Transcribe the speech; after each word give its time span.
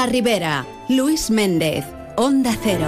La 0.00 0.06
Ribera, 0.06 0.66
Luis 0.88 1.30
Méndez, 1.30 1.84
Onda 2.16 2.56
Cero. 2.62 2.86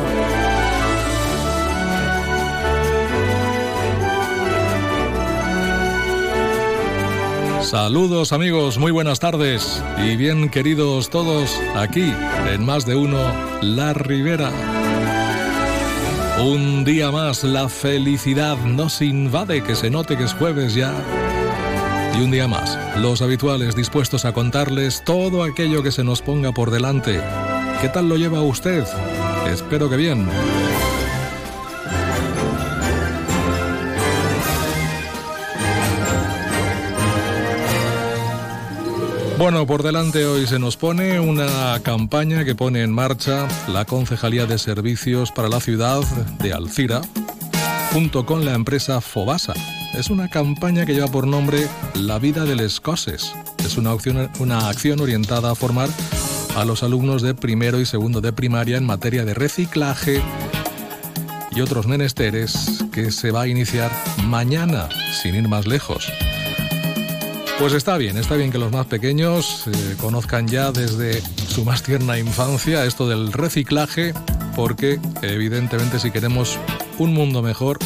Saludos 7.61 8.33
amigos, 8.33 8.79
muy 8.79 8.93
buenas 8.93 9.21
tardes 9.21 9.85
y 10.03 10.17
bien 10.17 10.49
queridos 10.49 11.11
todos 11.11 11.61
aquí 11.77 12.15
en 12.51 12.65
más 12.65 12.87
de 12.87 12.97
uno 12.97 13.19
La 13.61 13.93
Ribera. 13.93 14.51
Un 16.43 16.83
día 16.83 17.11
más 17.11 17.45
la 17.45 17.69
felicidad 17.69 18.57
nos 18.57 19.03
invade, 19.03 19.63
que 19.63 19.75
se 19.75 19.91
note 19.91 20.17
que 20.17 20.25
es 20.25 20.33
jueves 20.33 20.73
ya. 20.73 20.95
Y 22.15 22.23
un 22.23 22.31
día 22.31 22.47
más, 22.47 22.79
los 22.99 23.23
habituales 23.23 23.75
dispuestos 23.75 24.25
a 24.25 24.33
contarles 24.33 25.03
todo 25.05 25.43
aquello 25.43 25.83
que 25.83 25.93
se 25.93 26.05
nos 26.05 26.21
ponga 26.21 26.53
por 26.53 26.71
delante. 26.71 27.21
¿Qué 27.81 27.89
tal 27.89 28.09
lo 28.09 28.17
lleva 28.17 28.43
usted? 28.43 28.85
Espero 29.51 29.89
que 29.89 29.97
bien. 29.97 30.29
Bueno, 39.43 39.67
por 39.67 39.83
delante 39.83 40.25
hoy 40.25 40.47
se 40.47 40.61
nos 40.61 40.77
pone 40.77 41.19
una 41.19 41.81
campaña 41.83 42.45
que 42.45 42.55
pone 42.55 42.83
en 42.83 42.93
marcha 42.93 43.49
la 43.67 43.85
Concejalía 43.85 44.47
de 44.47 44.57
Servicios 44.57 45.33
para 45.33 45.49
la 45.49 45.59
Ciudad 45.59 46.05
de 46.39 46.53
Alcira, 46.53 47.01
junto 47.93 48.25
con 48.25 48.45
la 48.45 48.55
empresa 48.55 49.01
Fobasa. 49.01 49.55
Es 49.95 50.09
una 50.09 50.29
campaña 50.29 50.87
que 50.87 50.95
lleva 50.95 51.09
por 51.09 51.27
nombre 51.27 51.69
La 51.95 52.19
vida 52.19 52.45
del 52.45 52.61
escoses. 52.61 53.35
Es 53.59 53.77
una, 53.77 53.95
una 54.39 54.69
acción 54.69 55.01
orientada 55.01 55.51
a 55.51 55.55
formar 55.55 55.91
a 56.57 56.65
los 56.65 56.83
alumnos 56.83 57.21
de 57.21 57.35
primero 57.35 57.79
y 57.79 57.85
segundo 57.85 58.23
de 58.23 58.33
primaria 58.33 58.79
en 58.79 58.85
materia 58.85 59.25
de 59.25 59.35
reciclaje 59.35 60.23
y 61.55 61.61
otros 61.61 61.87
menesteres 61.87 62.85
que 62.91 63.11
se 63.11 63.31
va 63.31 63.43
a 63.43 63.49
iniciar 63.49 63.91
mañana, 64.25 64.89
sin 65.21 65.35
ir 65.35 65.49
más 65.49 65.67
lejos. 65.67 66.11
Pues 67.59 67.75
está 67.75 67.99
bien, 67.99 68.17
está 68.17 68.35
bien 68.35 68.51
que 68.51 68.59
los 68.59 68.73
más 68.73 68.87
pequeños 68.87 69.67
eh, 69.67 69.97
conozcan 70.01 70.49
ya 70.49 70.73
desde 70.73 71.23
su 71.49 71.65
más 71.65 71.83
tierna 71.83 72.19
infancia 72.19 72.87
esto 72.87 73.09
del 73.09 73.33
reciclaje, 73.33 74.15
porque 74.57 74.99
evidentemente 75.21 76.01
si 76.01 76.11
queremos 76.11 76.59
un 76.99 77.13
mundo 77.13 77.43
mejor, 77.43 77.79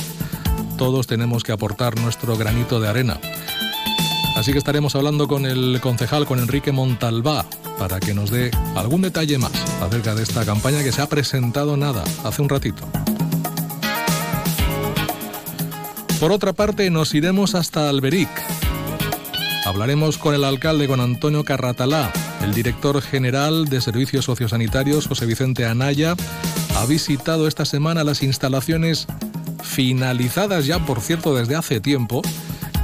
todos 0.77 1.07
tenemos 1.07 1.43
que 1.43 1.53
aportar 1.53 1.99
nuestro 2.01 2.37
granito 2.37 2.81
de 2.81 2.89
arena. 2.89 3.19
Así 4.37 4.53
que 4.53 4.59
estaremos 4.59 4.95
hablando 4.95 5.29
con 5.29 5.47
el 5.47 5.81
concejal, 5.81 6.27
con 6.27 6.39
Enrique 6.39 6.73
Montalbá, 6.73 7.47
para 7.79 8.01
que 8.01 8.15
nos 8.15 8.31
dé 8.31 8.51
algún 8.75 9.03
detalle 9.03 9.39
más 9.39 9.53
acerca 9.81 10.15
de 10.15 10.23
esta 10.23 10.45
campaña 10.45 10.83
que 10.83 10.93
se 10.93 11.01
ha 11.01 11.09
presentado 11.09 11.77
nada 11.77 12.05
hace 12.25 12.43
un 12.43 12.49
ratito. 12.49 12.87
Por 16.21 16.33
otra 16.33 16.53
parte, 16.53 16.91
nos 16.91 17.15
iremos 17.15 17.55
hasta 17.55 17.89
Alberic, 17.89 18.29
Hablaremos 19.67 20.17
con 20.17 20.33
el 20.33 20.45
alcalde, 20.45 20.87
con 20.87 21.01
Antonio 21.01 21.43
Carratalá. 21.43 22.13
El 22.41 22.55
director 22.55 23.03
general 23.03 23.65
de 23.65 23.81
Servicios 23.81 24.25
Sociosanitarios, 24.27 25.09
José 25.09 25.27
Vicente 25.27 25.67
Anaya, 25.67 26.15
ha 26.77 26.87
visitado 26.87 27.49
esta 27.49 27.65
semana 27.65 28.05
las 28.05 28.23
instalaciones 28.23 29.09
finalizadas 29.67 30.67
ya, 30.67 30.85
por 30.85 31.01
cierto, 31.01 31.35
desde 31.35 31.57
hace 31.57 31.81
tiempo, 31.81 32.23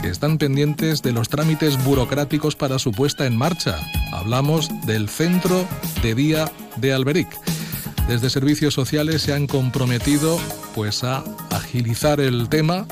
que 0.01 0.09
están 0.09 0.39
pendientes 0.39 1.03
de 1.03 1.13
los 1.13 1.29
trámites 1.29 1.83
burocráticos 1.85 2.57
para 2.57 2.79
su 2.79 2.93
puesta 2.93 3.27
en 3.27 3.37
marcha. 3.37 3.79
Hablamos 4.13 4.69
del 4.87 5.09
Centro 5.09 5.67
de 6.03 6.15
Día 6.15 6.51
de 6.77 6.92
Alberic. 6.92 7.29
Desde 8.09 8.31
Servicios 8.31 8.75
Sociales 8.75 9.23
se 9.23 9.33
han 9.33 9.47
comprometido 9.47 10.39
pues 10.75 11.05
a 11.05 11.25
agilizar 11.51 12.21
el 12.21 12.48
tema 12.48 12.87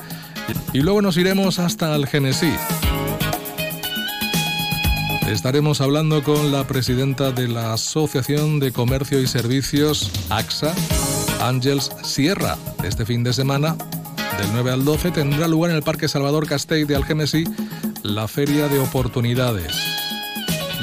y 0.73 0.81
luego 0.81 1.03
nos 1.03 1.17
iremos 1.17 1.59
hasta 1.59 1.95
Algenesí 1.95 2.53
Estaremos 5.31 5.81
hablando 5.81 6.25
con 6.25 6.51
la 6.51 6.67
presidenta 6.67 7.31
de 7.31 7.47
la 7.47 7.73
Asociación 7.73 8.59
de 8.59 8.73
Comercio 8.73 9.21
y 9.21 9.29
Servicios, 9.29 10.11
AXA, 10.29 10.75
Ángels 11.41 11.91
Sierra. 12.03 12.57
Este 12.85 13.05
fin 13.05 13.23
de 13.23 13.33
semana, 13.33 13.77
del 14.39 14.53
9 14.53 14.73
al 14.73 14.85
12, 14.85 15.11
tendrá 15.11 15.49
lugar 15.49 15.71
en 15.71 15.77
el 15.77 15.83
Parque 15.83 16.09
Salvador 16.09 16.47
Castell 16.47 16.87
de 16.87 16.97
Algemesí 16.97 17.45
la 18.03 18.29
Feria 18.29 18.69
de 18.69 18.79
Oportunidades, 18.79 19.75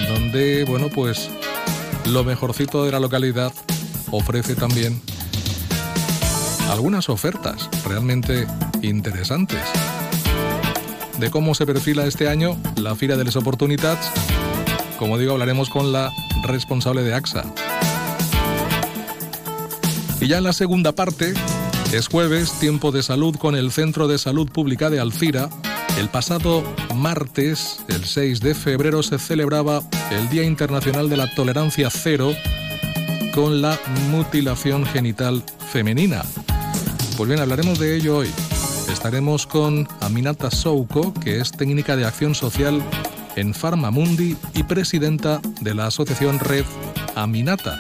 donde, 0.08 0.64
bueno, 0.66 0.90
pues 0.90 1.30
lo 2.06 2.24
mejorcito 2.24 2.86
de 2.86 2.92
la 2.92 3.00
localidad 3.00 3.52
ofrece 4.12 4.56
también 4.56 5.02
algunas 6.70 7.10
ofertas 7.10 7.70
realmente 7.86 8.46
interesantes 8.82 9.62
de 11.20 11.32
cómo 11.32 11.56
se 11.56 11.66
perfila 11.66 12.06
este 12.06 12.30
año 12.30 12.56
la 12.76 12.96
Fira 12.96 13.18
de 13.18 13.24
las 13.24 13.36
Oportunidades. 13.36 14.12
Como 15.00 15.18
digo, 15.18 15.34
hablaremos 15.34 15.70
con 15.70 15.92
la 15.92 16.12
responsable 16.44 17.02
de 17.02 17.14
AXA. 17.14 17.44
Y 20.20 20.28
ya 20.28 20.40
en 20.40 20.44
la 20.44 20.54
segunda 20.54 20.94
parte, 20.94 21.34
es 21.94 22.08
jueves, 22.08 22.52
tiempo 22.60 22.92
de 22.92 23.04
salud 23.04 23.36
con 23.36 23.56
el 23.56 23.72
Centro 23.72 24.08
de 24.08 24.18
Salud 24.18 24.50
Pública 24.50 24.90
de 24.90 25.00
Alcira. 25.00 25.50
El 25.98 26.10
pasado 26.10 26.64
martes, 26.96 27.80
el 27.88 28.04
6 28.04 28.40
de 28.42 28.56
febrero, 28.56 29.04
se 29.04 29.20
celebraba 29.20 29.82
el 30.12 30.28
Día 30.30 30.44
Internacional 30.44 31.10
de 31.10 31.18
la 31.18 31.34
Tolerancia 31.34 31.90
Cero 31.90 32.34
con 33.34 33.62
la 33.62 33.80
mutilación 34.10 34.86
genital 34.86 35.44
femenina. 35.72 36.24
Pues 37.16 37.30
bien, 37.30 37.40
hablaremos 37.40 37.78
de 37.80 37.96
ello 37.96 38.18
hoy. 38.18 38.30
Estaremos 38.92 39.46
con 39.46 39.88
Aminata 40.02 40.50
Souko, 40.50 41.14
que 41.14 41.40
es 41.40 41.52
técnica 41.52 41.96
de 41.96 42.06
acción 42.06 42.36
social 42.36 42.82
en 43.36 43.54
Farmamundi 43.54 44.36
y 44.56 44.64
presidenta 44.64 45.40
de 45.62 45.76
la 45.76 45.88
asociación 45.88 46.40
Red 46.40 46.66
Aminata. 47.16 47.80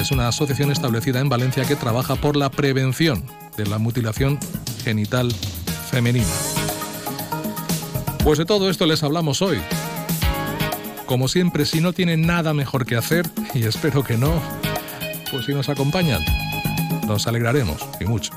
Es 0.00 0.10
una 0.10 0.28
asociación 0.28 0.72
establecida 0.72 1.20
en 1.20 1.28
Valencia 1.28 1.66
que 1.66 1.76
trabaja 1.76 2.16
por 2.16 2.34
la 2.34 2.50
prevención 2.50 3.22
de 3.58 3.66
la 3.66 3.76
mutilación 3.76 4.38
genital 4.82 5.30
femenina. 5.90 6.26
Pues 8.24 8.38
de 8.38 8.46
todo 8.46 8.70
esto 8.70 8.86
les 8.86 9.02
hablamos 9.02 9.42
hoy. 9.42 9.58
Como 11.04 11.28
siempre, 11.28 11.66
si 11.66 11.82
no 11.82 11.92
tienen 11.92 12.26
nada 12.26 12.54
mejor 12.54 12.86
que 12.86 12.96
hacer, 12.96 13.28
y 13.52 13.64
espero 13.64 14.02
que 14.02 14.16
no, 14.16 14.40
pues 15.30 15.44
si 15.44 15.52
nos 15.52 15.68
acompañan, 15.68 16.24
nos 17.06 17.26
alegraremos 17.26 17.86
y 18.00 18.06
mucho. 18.06 18.32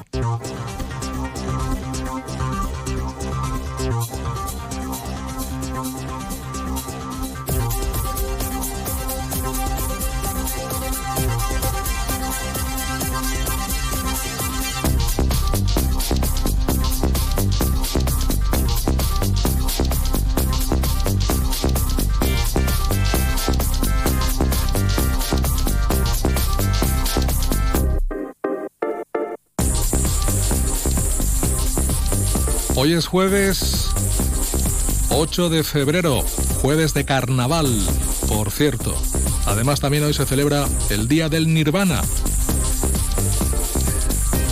Hoy 32.75 32.93
es 32.93 33.05
jueves 33.05 33.91
8 35.09 35.49
de 35.49 35.63
febrero, 35.63 36.23
jueves 36.61 36.95
de 36.95 37.05
carnaval, 37.05 37.67
por 38.27 38.49
cierto. 38.49 38.95
Además 39.45 39.79
también 39.79 40.03
hoy 40.03 40.13
se 40.15 40.25
celebra 40.25 40.67
el 40.89 41.07
Día 41.07 41.29
del 41.29 41.53
Nirvana. 41.53 42.01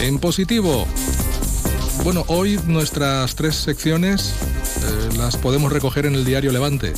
En 0.01 0.19
positivo, 0.19 0.85
bueno, 2.03 2.23
hoy 2.27 2.59
nuestras 2.67 3.33
tres 3.33 3.55
secciones 3.55 4.35
eh, 4.35 5.17
las 5.17 5.35
podemos 5.37 5.73
recoger 5.73 6.05
en 6.05 6.13
el 6.13 6.23
diario 6.23 6.51
Levante. 6.51 6.93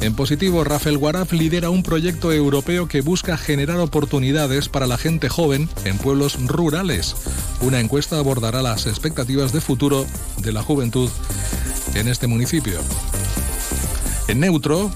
En 0.00 0.14
positivo, 0.14 0.64
Rafael 0.64 0.98
Guaraf 0.98 1.32
lidera 1.32 1.70
un 1.70 1.84
proyecto 1.84 2.32
europeo 2.32 2.88
que 2.88 3.00
busca 3.00 3.36
generar 3.36 3.78
oportunidades 3.78 4.68
para 4.68 4.86
la 4.86 4.98
gente 4.98 5.28
joven 5.28 5.68
en 5.84 5.98
pueblos 5.98 6.36
rurales. 6.46 7.14
Una 7.60 7.80
encuesta 7.80 8.18
abordará 8.18 8.62
las 8.62 8.86
expectativas 8.86 9.52
de 9.52 9.60
futuro 9.60 10.06
de 10.38 10.52
la 10.52 10.62
juventud 10.62 11.10
en 11.94 12.08
este 12.08 12.26
municipio. 12.26 12.80
En 14.28 14.40
neutro, 14.40 14.90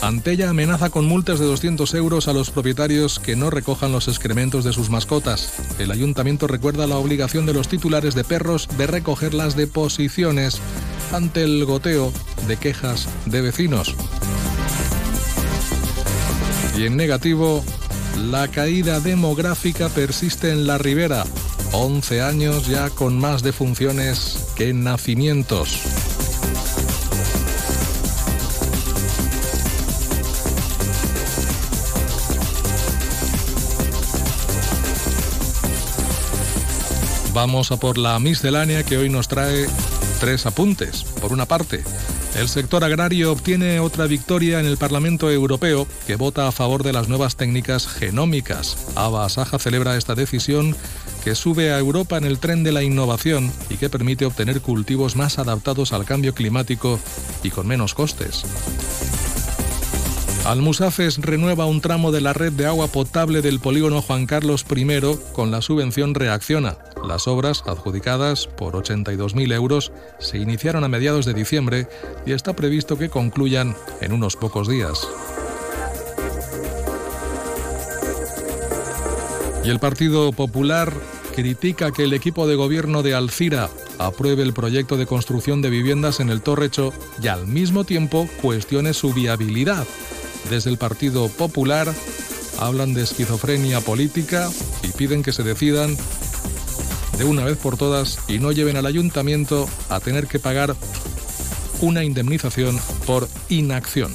Antella 0.00 0.50
amenaza 0.50 0.90
con 0.90 1.06
multas 1.06 1.40
de 1.40 1.46
200 1.46 1.92
euros 1.94 2.28
a 2.28 2.32
los 2.32 2.50
propietarios 2.50 3.18
que 3.18 3.34
no 3.34 3.50
recojan 3.50 3.90
los 3.90 4.06
excrementos 4.06 4.62
de 4.62 4.72
sus 4.72 4.90
mascotas. 4.90 5.52
El 5.80 5.90
ayuntamiento 5.90 6.46
recuerda 6.46 6.86
la 6.86 6.96
obligación 6.96 7.46
de 7.46 7.52
los 7.52 7.66
titulares 7.66 8.14
de 8.14 8.22
perros 8.22 8.68
de 8.78 8.86
recoger 8.86 9.34
las 9.34 9.56
deposiciones 9.56 10.60
ante 11.12 11.42
el 11.42 11.64
goteo 11.64 12.12
de 12.46 12.56
quejas 12.56 13.08
de 13.26 13.40
vecinos. 13.40 13.94
Y 16.76 16.86
en 16.86 16.96
negativo, 16.96 17.64
La 18.30 18.48
caída 18.48 18.98
demográfica 18.98 19.88
persiste 19.88 20.50
en 20.50 20.66
la 20.66 20.76
ribera. 20.76 21.24
11 21.72 22.22
años 22.22 22.66
ya 22.66 22.90
con 22.90 23.18
más 23.18 23.42
defunciones 23.42 24.46
que 24.56 24.72
nacimientos. 24.72 25.80
Vamos 37.34 37.70
a 37.70 37.76
por 37.76 37.98
la 37.98 38.18
miscelánea 38.18 38.82
que 38.82 38.96
hoy 38.96 39.10
nos 39.10 39.28
trae 39.28 39.66
tres 40.18 40.46
apuntes. 40.46 41.04
Por 41.04 41.32
una 41.32 41.46
parte, 41.46 41.84
el 42.36 42.48
sector 42.48 42.82
agrario 42.82 43.30
obtiene 43.30 43.78
otra 43.78 44.06
victoria 44.06 44.58
en 44.58 44.66
el 44.66 44.76
Parlamento 44.76 45.30
Europeo 45.30 45.86
que 46.06 46.16
vota 46.16 46.48
a 46.48 46.52
favor 46.52 46.82
de 46.82 46.92
las 46.92 47.08
nuevas 47.08 47.36
técnicas 47.36 47.86
genómicas. 47.86 48.76
Ava 48.96 49.28
Saja 49.28 49.58
celebra 49.58 49.96
esta 49.96 50.14
decisión 50.14 50.74
que 51.28 51.34
sube 51.34 51.74
a 51.74 51.78
Europa 51.78 52.16
en 52.16 52.24
el 52.24 52.38
tren 52.38 52.64
de 52.64 52.72
la 52.72 52.82
innovación 52.82 53.52
y 53.68 53.76
que 53.76 53.90
permite 53.90 54.24
obtener 54.24 54.62
cultivos 54.62 55.14
más 55.14 55.38
adaptados 55.38 55.92
al 55.92 56.06
cambio 56.06 56.32
climático 56.32 56.98
y 57.42 57.50
con 57.50 57.66
menos 57.66 57.92
costes. 57.92 58.44
Almusafes 60.46 61.18
renueva 61.18 61.66
un 61.66 61.82
tramo 61.82 62.12
de 62.12 62.22
la 62.22 62.32
red 62.32 62.52
de 62.52 62.64
agua 62.64 62.86
potable 62.86 63.42
del 63.42 63.60
polígono 63.60 64.00
Juan 64.00 64.24
Carlos 64.24 64.64
I 64.74 64.86
con 65.34 65.50
la 65.50 65.60
subvención 65.60 66.14
Reacciona. 66.14 66.78
Las 67.06 67.28
obras, 67.28 67.62
adjudicadas 67.66 68.46
por 68.46 68.72
82.000 68.72 69.52
euros, 69.52 69.92
se 70.20 70.38
iniciaron 70.38 70.82
a 70.82 70.88
mediados 70.88 71.26
de 71.26 71.34
diciembre 71.34 71.88
y 72.24 72.32
está 72.32 72.56
previsto 72.56 72.96
que 72.96 73.10
concluyan 73.10 73.76
en 74.00 74.12
unos 74.12 74.36
pocos 74.36 74.66
días. 74.66 75.06
Y 79.62 79.68
el 79.68 79.78
Partido 79.78 80.32
Popular 80.32 80.94
critica 81.38 81.92
que 81.92 82.02
el 82.02 82.14
equipo 82.14 82.48
de 82.48 82.56
gobierno 82.56 83.04
de 83.04 83.14
Alcira 83.14 83.70
apruebe 84.00 84.42
el 84.42 84.52
proyecto 84.52 84.96
de 84.96 85.06
construcción 85.06 85.62
de 85.62 85.70
viviendas 85.70 86.18
en 86.18 86.30
el 86.30 86.42
Torrecho 86.42 86.92
y 87.22 87.28
al 87.28 87.46
mismo 87.46 87.84
tiempo 87.84 88.28
cuestione 88.42 88.92
su 88.92 89.14
viabilidad 89.14 89.86
desde 90.50 90.68
el 90.68 90.78
Partido 90.78 91.28
Popular 91.28 91.94
hablan 92.58 92.92
de 92.92 93.04
esquizofrenia 93.04 93.80
política 93.80 94.50
y 94.82 94.88
piden 94.88 95.22
que 95.22 95.30
se 95.30 95.44
decidan 95.44 95.96
de 97.18 97.24
una 97.24 97.44
vez 97.44 97.56
por 97.56 97.76
todas 97.76 98.18
y 98.26 98.40
no 98.40 98.50
lleven 98.50 98.76
al 98.76 98.86
ayuntamiento 98.86 99.68
a 99.90 100.00
tener 100.00 100.26
que 100.26 100.40
pagar 100.40 100.74
una 101.80 102.02
indemnización 102.02 102.80
por 103.06 103.28
inacción. 103.48 104.12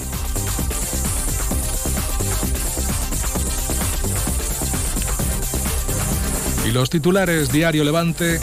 Y 6.65 6.71
los 6.71 6.89
titulares 6.89 7.51
Diario 7.51 7.83
Levante 7.83 8.39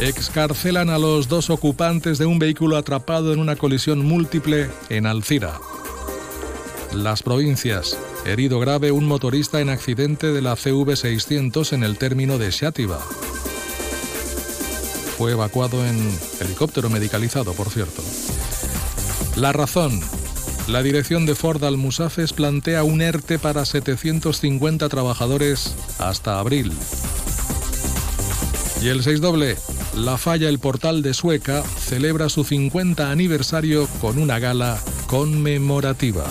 excarcelan 0.00 0.90
a 0.90 0.98
los 0.98 1.28
dos 1.28 1.50
ocupantes 1.50 2.18
de 2.18 2.26
un 2.26 2.38
vehículo 2.38 2.76
atrapado 2.76 3.32
en 3.32 3.40
una 3.40 3.56
colisión 3.56 4.04
múltiple 4.04 4.70
en 4.88 5.06
Alcira. 5.06 5.58
Las 6.92 7.22
provincias. 7.22 7.98
Herido 8.24 8.60
grave 8.60 8.92
un 8.92 9.06
motorista 9.06 9.60
en 9.60 9.70
accidente 9.70 10.32
de 10.32 10.40
la 10.40 10.54
CV600 10.54 11.72
en 11.72 11.82
el 11.82 11.98
término 11.98 12.38
de 12.38 12.52
Xátiva. 12.52 12.98
Fue 15.16 15.32
evacuado 15.32 15.84
en 15.84 15.98
helicóptero 16.40 16.90
medicalizado, 16.90 17.54
por 17.54 17.70
cierto. 17.70 18.02
La 19.36 19.52
razón. 19.52 20.00
La 20.68 20.82
dirección 20.82 21.26
de 21.26 21.34
Ford 21.34 21.64
Almusafes 21.64 22.32
plantea 22.32 22.84
un 22.84 23.00
ERTE 23.00 23.38
para 23.38 23.64
750 23.64 24.88
trabajadores 24.88 25.74
hasta 25.98 26.38
abril. 26.38 26.72
Y 28.80 28.88
el 28.88 29.02
6 29.02 29.20
doble. 29.20 29.56
La 29.96 30.16
Falla 30.18 30.48
El 30.48 30.60
Portal 30.60 31.02
de 31.02 31.12
Sueca 31.12 31.62
celebra 31.62 32.28
su 32.28 32.44
50 32.44 33.10
aniversario 33.10 33.88
con 34.00 34.18
una 34.18 34.38
gala 34.38 34.78
conmemorativa. 35.06 36.24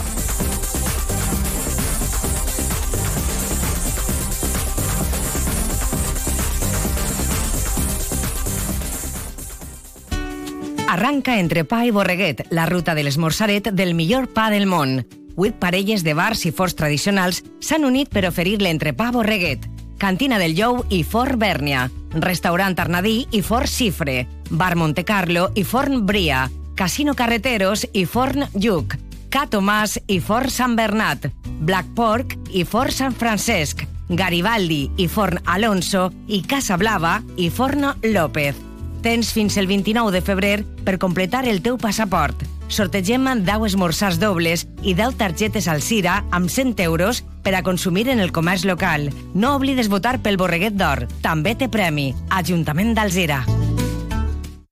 Arranca 10.88 11.38
entre 11.38 11.66
pa 11.66 11.84
i 11.86 11.92
borreguet, 11.92 12.48
la 12.50 12.66
ruta 12.66 12.96
de 12.96 13.04
l'esmorzaret 13.04 13.68
del 13.76 13.94
millor 13.94 14.32
pa 14.32 14.48
del 14.50 14.66
món. 14.72 15.04
Vuit 15.36 15.60
parelles 15.60 16.02
de 16.08 16.16
bars 16.16 16.46
i 16.48 16.54
forts 16.56 16.80
tradicionals 16.80 17.44
s'han 17.60 17.84
unit 17.86 18.10
per 18.10 18.24
oferir 18.26 18.62
l'entrepà 18.64 19.12
borreguet. 19.12 19.68
Cantina 20.00 20.40
del 20.40 20.56
Jou 20.56 20.86
i 20.90 21.04
Fort 21.04 21.36
Bèrnia, 21.38 21.90
Restaurant 22.14 22.78
Arnadí 22.80 23.28
i 23.32 23.42
Fort 23.42 23.70
Xifre, 23.70 24.26
Bar 24.50 24.76
Monte 24.76 25.04
Carlo 25.04 25.50
i 25.56 25.64
Forn 25.64 26.06
Bria, 26.06 26.48
Casino 26.76 27.16
Carreteros 27.16 27.88
i 27.94 28.06
Forn 28.06 28.48
Lluc, 28.54 28.96
Ca 29.30 29.46
Tomàs 29.52 29.98
i 30.08 30.20
Fort 30.24 30.52
Sant 30.54 30.78
Bernat, 30.78 31.28
Black 31.60 31.94
Pork 31.96 32.38
i 32.56 32.64
Fort 32.64 32.96
Sant 32.96 33.16
Francesc, 33.18 33.84
Garibaldi 34.10 34.86
i 34.98 35.08
Forn 35.12 35.42
Alonso 35.46 36.08
i 36.28 36.42
Casa 36.48 36.78
Blava 36.78 37.20
i 37.36 37.50
Forn 37.50 37.90
López. 38.04 38.56
Tens 39.04 39.32
fins 39.36 39.58
el 39.58 39.68
29 39.68 40.12
de 40.16 40.22
febrer 40.22 40.56
per 40.86 40.98
completar 40.98 41.46
el 41.48 41.62
teu 41.62 41.78
passaport. 41.78 42.57
Sortegem 42.68 43.28
10 43.46 43.66
esmorzars 43.72 44.20
dobles 44.20 44.68
i 44.82 44.94
10 44.94 45.18
targetes 45.18 45.68
al 45.68 45.82
Cira 45.82 46.24
amb 46.32 46.50
100 46.50 46.84
euros 46.84 47.24
per 47.44 47.56
a 47.56 47.64
consumir 47.64 48.10
en 48.10 48.20
el 48.20 48.32
comerç 48.32 48.66
local. 48.66 49.10
No 49.34 49.56
oblides 49.56 49.90
votar 49.90 50.20
pel 50.22 50.38
Borreguet 50.38 50.76
d'Or. 50.76 51.08
També 51.22 51.56
té 51.56 51.70
premi. 51.70 52.14
Ajuntament 52.30 52.94
d'Alzira. 52.98 53.46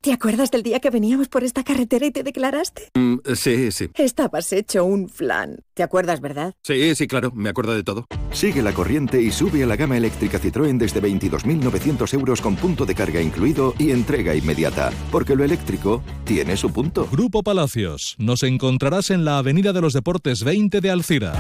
¿Te 0.06 0.14
acuerdas 0.14 0.52
del 0.52 0.62
día 0.62 0.80
que 0.80 0.92
veníamos 0.92 1.30
por 1.30 1.44
esta 1.44 1.64
carretera 1.64 2.06
y 2.06 2.12
te 2.12 2.22
declaraste? 2.22 2.92
Mm, 2.94 3.16
sí, 3.34 3.72
sí. 3.72 3.90
Estabas 3.96 4.54
hecho 4.54 4.86
un 4.86 5.10
flan. 5.10 5.62
¿Te 5.74 5.82
acuerdas, 5.82 6.22
verdad? 6.22 6.54
Sí, 6.62 6.94
sí, 6.94 7.08
claro, 7.08 7.32
me 7.34 7.50
acuerdo 7.50 7.74
de 7.74 7.82
todo. 7.82 8.06
Sigue 8.32 8.62
la 8.62 8.72
corriente 8.72 9.20
y 9.20 9.32
sube 9.32 9.64
a 9.64 9.66
la 9.66 9.76
gama 9.76 9.98
eléctrica 9.98 10.40
Citroën 10.40 10.78
desde 10.78 11.02
22.900 11.02 12.14
euros 12.14 12.40
con 12.40 12.56
punto 12.56 12.86
de 12.86 12.94
carga 12.94 13.20
incluido 13.20 13.74
y 13.80 13.90
entrega 13.90 14.36
inmediata. 14.36 14.92
Porque 15.12 15.36
lo 15.36 15.44
eléctrico 15.44 16.04
tiene 16.24 16.56
su 16.56 16.72
punto. 16.72 17.08
Grupo 17.12 17.42
Palacios. 17.42 18.16
Nos 18.20 18.44
encontrarás 18.44 19.10
en 19.10 19.26
la 19.26 19.40
Avenida 19.40 19.74
de 19.74 19.82
los 19.82 19.94
Deportes 19.94 20.44
20 20.44 20.82
de 20.82 20.92
Alcira. 20.92 21.34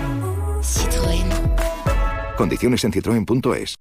Citroën. 0.63 2.36
Condiciones 2.36 2.84
en 2.84 2.93
citroen.es. 2.93 3.75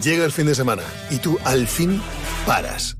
Llega 0.00 0.24
el 0.24 0.30
fin 0.30 0.46
de 0.46 0.54
semana 0.54 0.84
y 1.10 1.16
tú 1.16 1.36
al 1.44 1.66
fin 1.66 2.00
paras. 2.46 2.99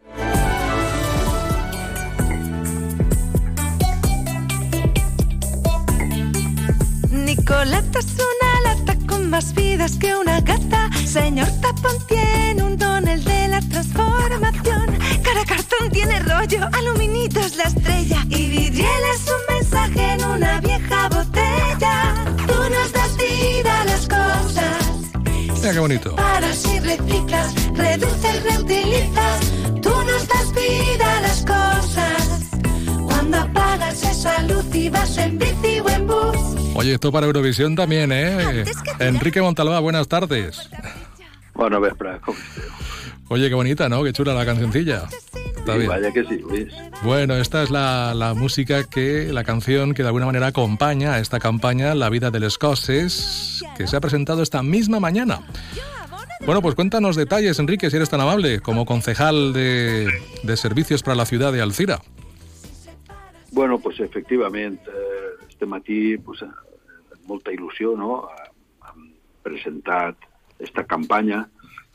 Nicolata 7.51 7.99
es 7.99 8.05
una 8.13 8.61
lata 8.61 8.97
con 9.05 9.29
más 9.29 9.53
vidas 9.53 9.97
que 9.97 10.15
una 10.15 10.39
gata. 10.39 10.89
Señor 11.05 11.49
Tapón 11.59 11.97
tiene 12.07 12.63
un 12.63 12.77
don, 12.77 13.05
el 13.05 13.21
de 13.25 13.49
la 13.49 13.59
transformación. 13.59 14.97
Cara 15.21 15.43
cartón 15.45 15.89
tiene 15.91 16.21
rollo, 16.21 16.69
aluminitos 16.71 17.57
la 17.57 17.65
estrella. 17.65 18.25
Y 18.29 18.47
vidriel 18.47 19.03
es 19.13 19.27
un 19.27 19.53
mensaje 19.53 20.13
en 20.13 20.23
una 20.23 20.61
vieja 20.61 21.09
botella. 21.09 22.23
Tú 22.47 22.53
nos 22.69 22.93
das 22.93 23.17
vida 23.17 23.81
a 23.81 23.83
las 23.83 24.07
cosas. 24.07 25.21
Mira 25.59 25.73
qué 25.73 25.79
bonito. 25.79 26.15
Para 26.15 26.53
si 26.53 26.79
reciclas, 26.79 27.53
reduces, 27.73 28.43
reutilizas. 28.43 29.51
Tú 29.81 29.89
nos 29.89 30.25
das 30.25 30.53
vida 30.53 31.17
a 31.17 31.21
las 31.21 31.41
cosas. 31.41 32.49
Cuando 33.07 33.39
apagas 33.39 34.03
esa 34.03 34.41
luz 34.43 34.73
y 34.73 34.87
vas 34.87 35.17
en 35.17 35.37
bici 35.37 35.81
o 35.81 35.89
en 35.89 36.07
bus. 36.07 36.60
Oye, 36.75 36.93
esto 36.93 37.11
para 37.11 37.27
Eurovisión 37.27 37.75
también, 37.75 38.11
¿eh? 38.11 38.63
Enrique 38.99 39.41
Montalbá, 39.41 39.79
buenas 39.79 40.07
tardes. 40.07 40.69
Com 41.53 41.67
esteu? 41.73 42.35
Oye, 43.29 43.49
qué 43.49 43.55
bonita, 43.55 43.87
¿no? 43.87 44.03
Qué 44.03 44.13
chula 44.13 44.33
la 44.33 44.45
cancioncilla. 44.45 45.03
Está 45.57 45.73
Sí, 45.73 45.77
bien. 45.79 45.89
vaya 45.89 46.11
que 46.11 46.23
sí, 46.23 46.37
Luis. 46.39 46.67
Bueno, 47.03 47.35
esta 47.35 47.61
es 47.63 47.69
la, 47.69 48.13
la 48.15 48.33
música 48.33 48.83
que, 48.85 49.29
la 49.31 49.43
canción 49.43 49.93
que 49.93 50.01
de 50.01 50.07
alguna 50.09 50.25
manera 50.25 50.47
acompaña 50.47 51.13
a 51.13 51.19
esta 51.19 51.39
campaña 51.39 51.93
La 51.93 52.09
vida 52.09 52.31
del 52.31 52.43
escocés, 52.43 53.63
que 53.77 53.85
se 53.87 53.95
ha 53.95 54.01
presentado 54.01 54.41
esta 54.41 54.63
misma 54.63 54.99
mañana. 54.99 55.41
Bueno, 56.45 56.61
pues 56.61 56.73
cuéntanos 56.75 57.15
detalles, 57.15 57.59
Enrique, 57.59 57.89
si 57.91 57.97
eres 57.97 58.09
tan 58.09 58.21
amable, 58.21 58.59
como 58.61 58.85
concejal 58.85 59.53
de, 59.53 60.09
de 60.41 60.57
Servicios 60.57 61.03
para 61.03 61.15
la 61.15 61.25
ciudad 61.25 61.53
de 61.53 61.61
Alcira. 61.61 62.01
Bueno, 63.51 63.77
pues 63.79 63.99
efectivament, 63.99 64.79
eh, 64.87 65.40
este 65.61 65.69
matí 65.69 66.17
pues, 66.17 66.41
eh, 66.41 66.49
molta 67.29 67.51
il·lusió 67.53 67.93
no? 67.93 68.25
hem 68.89 69.11
presentat 69.45 70.17
esta 70.57 70.87
campanya, 70.89 71.43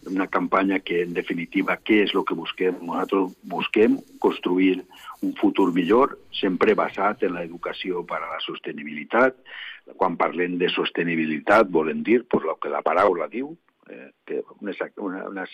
una 0.06 0.28
campanya 0.30 0.78
que 0.78 1.00
en 1.02 1.14
definitiva 1.14 1.74
què 1.82 2.04
és 2.04 2.14
el 2.14 2.22
que 2.22 2.38
busquem? 2.38 2.78
Nosaltres 2.78 3.34
busquem 3.42 3.98
construir 4.22 4.84
un 5.26 5.34
futur 5.34 5.72
millor, 5.74 6.14
sempre 6.30 6.78
basat 6.78 7.26
en 7.26 7.34
l'educació 7.34 8.04
per 8.06 8.20
a 8.22 8.30
la 8.36 8.38
sostenibilitat. 8.44 9.34
Quan 9.98 10.14
parlem 10.18 10.54
de 10.62 10.70
sostenibilitat 10.70 11.66
volem 11.66 12.04
dir 12.06 12.22
pues, 12.30 12.46
el 12.46 12.58
que 12.62 12.70
la 12.70 12.84
paraula 12.86 13.26
diu, 13.30 13.50
eh, 13.90 14.12
que, 14.26 14.42
una, 14.60 14.74
una, 14.96 15.24
una, 15.28 15.46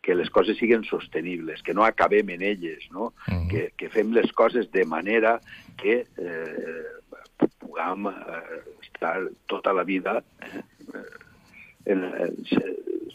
que 0.00 0.16
les 0.16 0.30
coses 0.30 0.56
siguin 0.56 0.84
sostenibles, 0.88 1.62
que 1.62 1.76
no 1.76 1.84
acabem 1.84 2.30
en 2.30 2.42
elles, 2.42 2.88
no? 2.92 3.12
-huh. 3.26 3.48
que, 3.50 3.72
que 3.76 3.88
fem 3.92 4.12
les 4.12 4.32
coses 4.32 4.72
de 4.72 4.84
manera 4.84 5.40
que 5.76 6.06
eh, 6.16 6.97
puguem 7.78 8.06
eh, 8.06 8.62
estar 8.82 9.28
tota 9.46 9.72
la 9.72 9.84
vida 9.84 10.24
eh, 10.42 10.62
en, 11.86 12.04
en, 12.04 12.36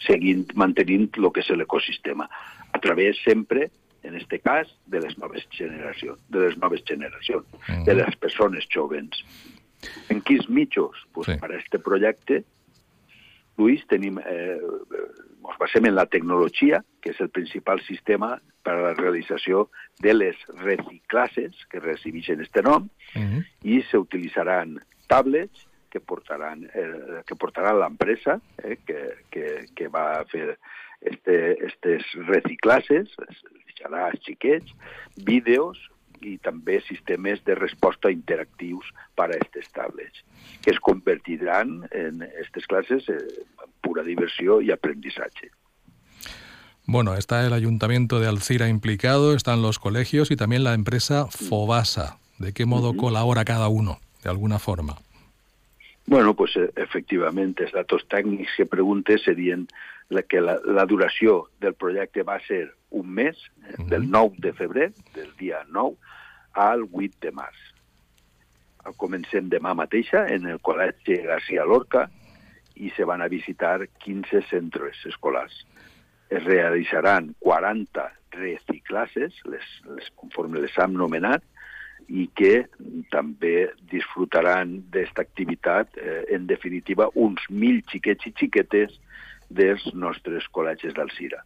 seguint, 0.08 0.52
mantenint 0.56 1.10
el 1.18 1.30
que 1.32 1.44
és 1.44 1.50
l'ecosistema, 1.54 2.28
a 2.74 2.80
través 2.80 3.20
sempre, 3.24 3.70
en 4.04 4.16
este 4.16 4.40
cas, 4.40 4.68
de 4.88 5.00
les 5.00 5.18
noves 5.18 5.46
generacions, 5.52 6.20
de 6.30 6.40
les 6.48 6.58
noves 6.58 6.84
generacions, 6.86 7.46
-huh. 7.68 7.84
de 7.86 7.94
les 7.94 8.16
persones 8.16 8.68
jovens. 8.70 9.24
En 10.10 10.22
quins 10.22 10.50
mitjos? 10.50 10.96
Pues, 11.12 11.28
sí. 11.28 11.38
Per 11.40 11.52
a 11.52 11.58
este 11.58 11.80
projecte 11.80 12.44
Luis, 13.58 13.86
tenim, 13.88 14.18
eh, 14.18 14.60
ens 15.44 15.60
basem 15.60 15.86
en 15.90 15.96
la 15.96 16.06
tecnologia, 16.06 16.82
que 17.02 17.12
és 17.12 17.20
el 17.24 17.30
principal 17.30 17.82
sistema 17.88 18.38
per 18.64 18.78
a 18.78 18.84
la 18.88 18.94
realització 18.96 19.68
de 20.04 20.14
les 20.16 20.40
reciclasses 20.62 21.66
que 21.70 21.84
recibeixen 21.84 22.42
este 22.42 22.62
nom, 22.62 22.90
uh 23.16 23.22
-huh. 23.22 23.44
i 23.64 23.82
s'utilitzaran 23.90 24.80
tablets 25.08 25.68
que 25.90 26.00
portaran, 26.00 26.64
eh, 26.74 27.22
que 27.26 27.36
portarà 27.36 27.74
l'empresa 27.74 28.40
eh, 28.64 28.78
que, 28.86 29.00
que, 29.30 29.66
que 29.76 29.88
va 29.88 30.20
a 30.20 30.26
fer 30.26 30.58
este, 31.02 31.66
estes 31.68 32.04
reciclasses, 32.28 33.14
deixarà 33.68 34.08
als 34.08 34.24
xiquets, 34.26 34.74
vídeos, 35.26 35.78
i 36.26 36.38
també 36.38 36.80
sistemes 36.88 37.44
de 37.46 37.56
resposta 37.56 38.12
interactius 38.12 38.86
per 39.16 39.32
a 39.36 39.40
tablets, 39.74 40.24
que 40.62 40.72
es 40.72 40.80
convertiran 40.80 41.84
en 41.92 42.24
aquestes 42.24 42.68
classes 42.68 43.10
en 43.10 43.20
pura 43.82 44.04
diversió 44.04 44.62
i 44.62 44.72
aprendizaje. 44.72 45.52
Bueno, 46.86 47.16
está 47.16 47.46
el 47.46 47.54
Ayuntamiento 47.54 48.20
de 48.20 48.28
Alcira 48.28 48.68
implicado, 48.68 49.36
están 49.36 49.62
los 49.62 49.80
colegios 49.80 50.32
y 50.32 50.36
también 50.36 50.64
la 50.64 50.74
empresa 50.74 51.28
Fobasa. 51.28 52.18
¿De 52.40 52.52
qué 52.52 52.66
modo 52.66 52.90
uh 52.90 52.94
-huh. 52.94 53.00
colabora 53.00 53.46
cada 53.46 53.70
uno, 53.70 54.00
de 54.24 54.30
alguna 54.30 54.60
forma? 54.60 54.98
Bueno, 56.06 56.34
pues 56.34 56.52
efectivament, 56.76 57.60
els 57.60 57.72
datos 57.72 58.06
tècnics 58.10 58.52
que 58.58 58.66
preguntes 58.66 59.24
serien 59.24 59.68
la, 60.10 60.24
que 60.24 60.42
la, 60.42 60.60
la 60.66 60.86
duració 60.86 61.50
del 61.62 61.74
projecte 61.74 62.24
va 62.24 62.40
ser 62.48 62.76
un 62.90 63.10
mes, 63.14 63.38
-huh. 63.78 63.86
del 63.88 64.10
9 64.10 64.36
de 64.38 64.54
febrer, 64.54 64.94
del 65.14 65.32
dia 65.38 65.66
9, 65.70 65.96
al 66.54 66.86
8 66.92 67.20
de 67.22 67.32
març. 67.36 67.62
Comencem 69.00 69.48
demà 69.50 69.74
mateixa 69.78 70.26
en 70.32 70.50
el 70.52 70.60
Col·legi 70.60 71.22
García 71.24 71.64
Lorca 71.66 72.08
i 72.76 72.90
se 72.96 73.06
van 73.08 73.22
a 73.22 73.30
visitar 73.32 73.78
15 74.04 74.44
centres 74.50 75.00
escolars. 75.08 75.56
Es 76.30 76.44
realitzaran 76.44 77.34
40 77.40 78.10
reciclasses, 78.34 79.38
les, 79.46 79.66
les, 79.96 80.10
conforme 80.20 80.60
les 80.60 80.76
hem 80.82 80.98
nomenat, 80.98 81.46
i 82.10 82.28
que 82.36 82.66
també 83.14 83.70
disfrutaran 83.92 84.76
d'aquesta 84.92 85.24
activitat, 85.24 85.96
eh, 85.98 86.24
en 86.36 86.48
definitiva, 86.50 87.08
uns 87.16 87.46
mil 87.50 87.80
xiquets 87.88 88.28
i 88.28 88.34
xiquetes 88.36 88.98
dels 89.50 89.86
nostres 89.94 90.50
col·legis 90.52 90.96
d'Alcira. 90.98 91.44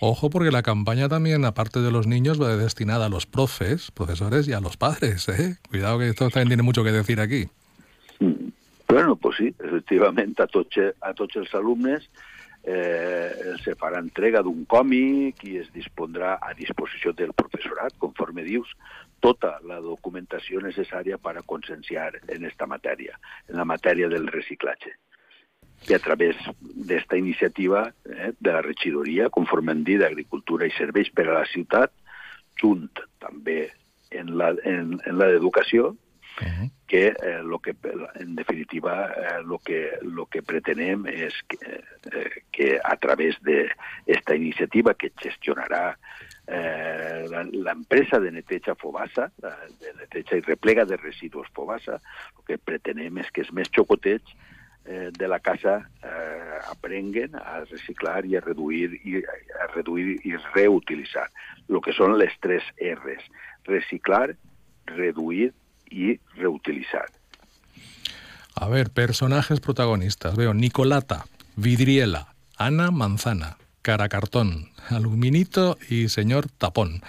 Ojo, 0.00 0.28
porque 0.28 0.50
la 0.50 0.62
campaña 0.62 1.08
también, 1.08 1.44
aparte 1.44 1.80
de 1.80 1.90
los 1.90 2.06
niños, 2.06 2.40
va 2.40 2.56
destinada 2.56 3.06
a 3.06 3.08
los 3.08 3.26
profes, 3.26 3.90
profesores 3.90 4.46
y 4.46 4.52
a 4.52 4.60
los 4.60 4.76
padres. 4.76 5.28
¿eh? 5.28 5.56
Cuidado 5.70 5.98
que 5.98 6.08
esto 6.08 6.28
también 6.28 6.48
tiene 6.48 6.62
mucho 6.62 6.84
que 6.84 6.92
decir 6.92 7.20
aquí. 7.20 7.48
Mm. 8.20 8.48
Bueno, 8.88 9.16
pues 9.16 9.36
sí, 9.38 9.54
efectivament, 9.58 10.38
a 10.40 10.46
tots, 10.46 10.78
a 11.00 11.12
tots 11.12 11.36
eh, 12.66 13.54
se 13.62 13.74
farà 13.78 14.00
entrega 14.02 14.42
d'un 14.42 14.64
còmic 14.66 15.44
i 15.46 15.56
es 15.62 15.68
dispondrà 15.74 16.36
a 16.42 16.52
disposició 16.58 17.12
del 17.14 17.32
professorat, 17.32 17.94
conforme 18.02 18.42
dius, 18.42 18.72
tota 19.22 19.56
la 19.64 19.78
documentació 19.80 20.60
necessària 20.60 21.18
per 21.18 21.36
a 21.38 21.44
conscienciar 21.46 22.12
en 22.26 22.44
esta 22.44 22.66
matèria, 22.66 23.14
en 23.48 23.56
la 23.62 23.64
matèria 23.64 24.10
del 24.12 24.26
reciclatge 24.26 24.96
i 25.86 25.94
a 25.94 26.00
través 26.02 26.36
d'esta 26.60 27.18
iniciativa 27.20 27.92
eh, 28.26 28.32
de 28.38 28.52
la 28.52 28.62
regidoria, 28.64 29.30
conforme 29.30 29.72
hem 29.72 29.84
dit, 29.86 30.00
d'Agricultura 30.02 30.66
i 30.66 30.74
Serveis 30.76 31.12
per 31.14 31.28
a 31.30 31.38
la 31.40 31.46
ciutat, 31.52 31.94
junt 32.60 32.88
també 33.22 33.70
en 34.10 34.36
la, 34.38 34.52
en, 34.64 34.98
en 35.04 35.18
la 35.18 35.30
d'educació, 35.32 35.94
uh 36.40 36.44
-huh. 36.44 36.70
que 36.86 37.08
eh, 37.08 37.42
lo 37.42 37.58
que 37.58 37.74
en 38.14 38.36
definitiva 38.36 39.10
eh, 39.10 39.42
lo 39.44 39.58
que 39.58 39.98
lo 40.02 40.26
que 40.26 40.42
pretenem 40.42 41.06
és 41.06 41.34
que, 41.48 41.56
eh, 42.12 42.42
que 42.52 42.80
a 42.82 42.96
través 42.96 43.40
de 43.42 43.70
esta 44.06 44.34
iniciativa 44.34 44.94
que 44.94 45.12
gestionarà 45.16 45.96
eh, 46.46 47.26
l'empresa 47.52 48.20
de 48.20 48.30
neteja 48.30 48.74
Fobassa, 48.74 49.32
de 49.80 49.92
neteja 49.98 50.36
i 50.36 50.40
replega 50.40 50.84
de 50.84 50.96
residus 50.96 51.48
Fobassa, 51.52 52.00
el 52.38 52.44
que 52.46 52.58
pretenem 52.58 53.18
és 53.18 53.30
que 53.30 53.40
els 53.40 53.52
més 53.52 53.68
xocotets 53.70 54.30
eh, 54.86 55.10
de 55.12 55.28
la 55.28 55.40
casa 55.40 55.90
eh, 56.02 56.58
aprenguen 56.70 57.34
a 57.36 57.64
reciclar 57.64 58.24
i 58.26 58.36
a 58.36 58.40
reduir 58.40 58.94
i 59.04 59.22
a 59.60 59.66
reduir 59.74 60.20
i 60.24 60.36
reutilitzar. 60.54 61.28
Lo 61.68 61.80
que 61.82 61.92
són 61.92 62.16
les 62.18 62.32
tres 62.40 62.62
R's: 62.78 63.22
reciclar, 63.66 64.36
reduir 64.86 65.52
y 65.90 66.18
reutilitzar. 66.36 67.06
A 68.54 68.68
ver, 68.68 68.90
personajes 68.90 69.60
protagonistas. 69.60 70.36
Veo 70.36 70.54
Nicolata, 70.54 71.26
Vidriela, 71.56 72.34
Ana 72.56 72.90
Manzana, 72.90 73.58
Caracartón, 73.82 74.70
Aluminito 74.88 75.76
y 75.90 76.08
Señor 76.08 76.48
Tapón. 76.48 77.02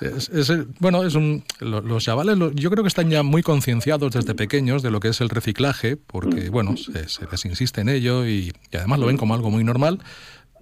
Es, 0.00 0.28
es, 0.28 0.50
bueno, 0.80 1.04
es 1.04 1.14
un, 1.14 1.42
los 1.60 2.04
chavales, 2.04 2.36
yo 2.54 2.70
creo 2.70 2.84
que 2.84 2.88
están 2.88 3.10
ya 3.10 3.22
muy 3.22 3.42
concienciados 3.42 4.12
desde 4.12 4.34
pequeños 4.34 4.82
de 4.82 4.90
lo 4.90 5.00
que 5.00 5.08
es 5.08 5.20
el 5.20 5.28
reciclaje, 5.28 5.96
porque, 5.96 6.50
bueno, 6.50 6.76
se, 6.76 7.08
se 7.08 7.26
les 7.26 7.44
insiste 7.44 7.80
en 7.80 7.88
ello 7.88 8.24
y, 8.24 8.52
y, 8.72 8.76
además 8.76 9.00
lo 9.00 9.06
ven 9.06 9.16
como 9.16 9.34
algo 9.34 9.50
muy 9.50 9.64
normal, 9.64 9.98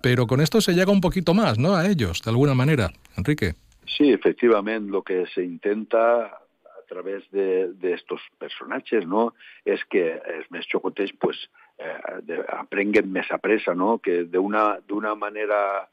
pero 0.03 0.27
con 0.27 0.41
esto 0.41 0.61
se 0.61 0.73
llega 0.73 0.93
un 0.93 1.01
poquito 1.01 1.35
más, 1.35 1.59
¿no? 1.59 1.75
A 1.75 1.87
ellos, 1.87 2.23
de 2.23 2.31
alguna 2.31 2.55
manera. 2.55 2.91
Enrique. 3.17 3.55
Sí, 3.87 4.11
efectivamente, 4.11 4.91
lo 4.91 5.03
que 5.03 5.27
se 5.35 5.45
intenta 5.45 6.27
a 6.27 6.89
través 6.89 7.29
de, 7.31 7.73
de 7.75 7.95
estos 7.95 8.21
personatges, 8.39 9.07
no?, 9.07 9.33
és 9.67 9.83
que 9.91 10.05
els 10.37 10.47
més 10.55 10.69
xocotets 10.71 11.13
pues, 11.19 11.41
eh, 11.83 12.21
de, 12.23 12.39
aprenguen 12.55 13.11
més 13.13 13.31
a 13.35 13.39
pressa, 13.43 13.75
no?, 13.75 13.99
que 13.99 14.25
d'una 14.31 15.15
manera 15.19 15.89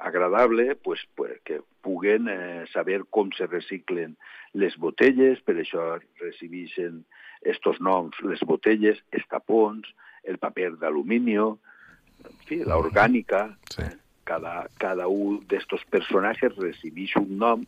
agradable 0.00 0.76
pues, 0.76 1.00
pues, 1.14 1.40
que 1.44 1.60
puguen 1.82 2.28
eh, 2.28 2.64
saber 2.72 3.04
com 3.10 3.30
se 3.36 3.46
reciclen 3.46 4.16
les 4.54 4.76
botelles, 4.76 5.40
per 5.44 5.56
això 5.60 5.98
recibeixen 6.20 7.04
estos 7.42 7.80
noms, 7.80 8.16
les 8.24 8.40
botelles, 8.46 8.98
els 9.12 9.26
tapons, 9.30 9.86
el 10.24 10.38
paper 10.42 10.74
d'alumini, 10.80 11.36
en 11.38 12.38
fi, 12.48 12.62
l'orgànica, 12.66 13.46
sí. 13.70 13.86
cada, 14.28 14.66
cada 14.82 15.06
un 15.08 15.40
d'estos 15.48 15.84
personatges 15.92 16.56
recibeix 16.58 17.14
un 17.20 17.36
nom 17.38 17.64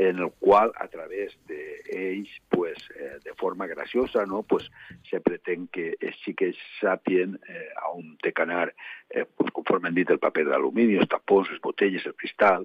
en 0.00 0.18
el 0.18 0.30
qual 0.38 0.72
a 0.76 0.88
través 0.88 1.36
d'ells, 1.46 2.30
pues, 2.48 2.78
eh, 2.96 3.18
de 3.22 3.34
forma 3.34 3.66
graciosa, 3.66 4.24
no? 4.24 4.42
pues, 4.42 4.70
se 5.10 5.20
pretén 5.20 5.66
que 5.68 5.90
els 6.00 6.16
xiquets 6.24 6.56
sàpien 6.78 7.34
eh, 7.36 7.66
a 7.76 7.90
on 7.92 8.14
té 8.24 8.32
que 8.32 8.46
anar, 8.46 8.70
eh, 9.10 9.26
pues, 9.28 9.52
conforme 9.52 9.90
han 9.90 9.98
dit, 9.98 10.08
el 10.08 10.22
paper 10.22 10.46
d'alumini, 10.48 10.96
els 10.96 11.10
tapons, 11.12 11.50
les 11.52 11.60
botelles, 11.60 12.06
el 12.08 12.16
cristal. 12.16 12.64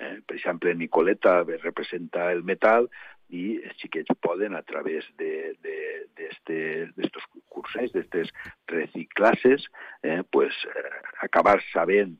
Eh? 0.00 0.22
Per 0.24 0.38
exemple, 0.38 0.72
Nicoleta 0.74 1.42
representa 1.44 2.30
el 2.32 2.40
metal 2.48 2.88
i 3.28 3.60
els 3.60 3.76
xiquets 3.76 4.16
poden, 4.24 4.56
a 4.56 4.64
través 4.64 5.04
d'estos 5.20 5.60
de, 6.48 6.88
de, 6.96 7.12
cursos, 7.52 7.92
d'estes 7.92 8.32
reciclasses, 8.72 9.68
eh, 10.00 10.22
pues, 10.32 10.56
eh, 10.64 10.96
acabar 11.28 11.60
sabent 11.74 12.16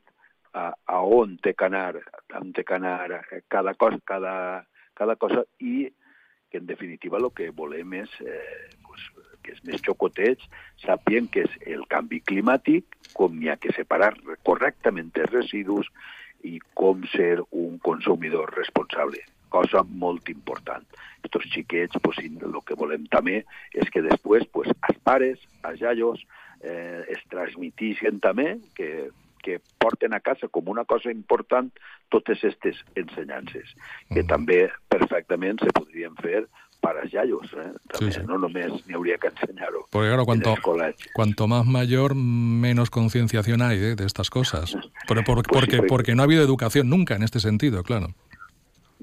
a, 0.53 0.71
a 0.85 0.99
on 1.01 1.37
té 1.43 1.53
que 1.57 1.67
anar, 1.67 2.01
on 2.39 2.53
té 2.53 2.65
que 2.67 2.77
anar 2.77 3.23
cada 3.51 3.73
cosa, 3.73 3.99
cada, 4.05 4.35
cada 4.97 5.15
cosa 5.15 5.45
i 5.59 5.89
que 6.51 6.59
en 6.59 6.67
definitiva 6.67 7.17
el 7.17 7.29
que 7.35 7.49
volem 7.55 7.93
és 8.01 8.15
eh, 8.21 8.69
pues, 8.85 9.03
que 9.41 9.55
és 9.55 9.61
més 9.65 9.81
xocotets, 9.81 10.43
sàpien 10.83 11.29
que 11.31 11.45
és 11.47 11.59
el 11.73 11.85
canvi 11.89 12.19
climàtic, 12.27 12.97
com 13.17 13.39
hi 13.41 13.49
ha 13.49 13.57
que 13.57 13.73
separar 13.73 14.13
correctament 14.47 15.13
els 15.15 15.31
residus 15.31 15.87
i 16.43 16.59
com 16.75 17.05
ser 17.13 17.39
un 17.51 17.77
consumidor 17.79 18.51
responsable 18.57 19.23
cosa 19.51 19.83
molt 19.83 20.29
important. 20.31 20.85
Estos 21.23 21.43
xiquets, 21.51 21.99
pues, 22.01 22.17
el 22.23 22.59
que 22.65 22.77
volem 22.79 23.03
també 23.11 23.41
és 23.75 23.89
que 23.93 24.01
després 24.05 24.47
pues, 24.55 24.71
els 24.87 25.01
pares, 25.05 25.43
els 25.67 25.83
iaios, 25.83 26.23
eh, 26.63 27.03
es 27.11 27.21
transmitixen 27.29 28.21
també 28.23 28.55
que, 28.77 29.11
que 29.41 29.59
porten 29.77 30.13
a 30.13 30.21
casa 30.21 30.47
com 30.47 30.69
una 30.69 30.85
cosa 30.85 31.11
important 31.11 31.71
totes 32.09 32.39
aquestes 32.39 32.81
ensenyances, 32.95 33.75
que 34.09 34.23
mm. 34.23 34.27
també 34.29 34.59
perfectament 34.89 35.61
se 35.61 35.73
podrien 35.75 36.15
fer 36.21 36.45
para 36.81 37.05
yayos, 37.05 37.45
¿eh? 37.53 37.71
También, 37.87 38.11
sí, 38.11 38.19
sí. 38.19 38.25
no 38.25 38.39
només 38.41 38.73
n'hi 38.87 38.97
hauria 38.97 39.19
que 39.21 39.29
enseñar-ho. 39.29 39.85
Porque 39.91 40.09
claro, 40.09 40.25
cuanto, 40.25 40.55
cuanto 41.13 41.47
más 41.47 41.65
mayor, 41.65 42.15
menos 42.15 42.89
concienciación 42.89 43.61
hay 43.61 43.77
¿eh? 43.77 43.95
de 43.95 44.05
estas 44.05 44.29
cosas. 44.29 44.75
Pero 45.07 45.23
por, 45.23 45.43
pues 45.43 45.47
porque, 45.47 45.77
sí, 45.77 45.83
porque 45.87 46.15
no 46.15 46.23
ha 46.23 46.25
habido 46.25 46.41
educación 46.41 46.89
nunca 46.89 47.15
en 47.15 47.23
este 47.23 47.39
sentido, 47.39 47.83
claro. 47.83 48.15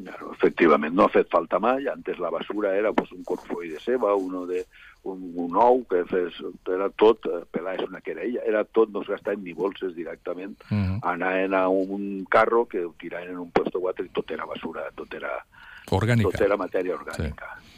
Claro, 0.02 0.32
efectivament, 0.32 0.94
no 0.94 1.06
ha 1.06 1.10
fet 1.10 1.30
falta 1.30 1.58
mai. 1.58 1.88
Antes 1.90 2.18
la 2.18 2.30
basura 2.30 2.76
era 2.76 2.92
pues, 2.92 3.10
un 3.12 3.24
corfoll 3.24 3.70
de 3.70 3.80
ceba, 3.80 4.14
uno 4.14 4.46
de, 4.46 4.66
un, 5.04 5.32
un 5.36 5.56
ou, 5.56 5.84
que 5.88 6.02
fes, 6.10 6.36
era 6.68 6.88
tot, 6.90 7.26
eh, 7.30 7.44
pelar 7.52 7.76
és 7.78 7.86
una 7.86 8.00
querella, 8.04 8.42
era 8.46 8.64
tot, 8.64 8.90
no 8.92 9.02
es 9.04 9.08
gastaven 9.08 9.44
ni 9.44 9.54
bolses 9.56 9.94
directament. 9.96 10.58
Uh 10.70 10.76
-huh. 10.76 10.98
Anaven 11.02 11.54
a 11.54 11.68
un 11.68 12.26
carro 12.30 12.66
que 12.66 12.84
ho 12.84 12.94
tiraven 12.98 13.30
en 13.30 13.38
un 13.38 13.50
puesto 13.50 13.80
4 13.80 14.04
i 14.04 14.08
tot 14.08 14.30
era 14.30 14.44
basura, 14.44 14.90
tot 14.94 15.14
era, 15.14 15.44
orgànica. 15.90 16.30
tot 16.30 16.40
era 16.40 16.56
matèria 16.56 16.94
orgànica. 16.94 17.46
Sí. 17.60 17.68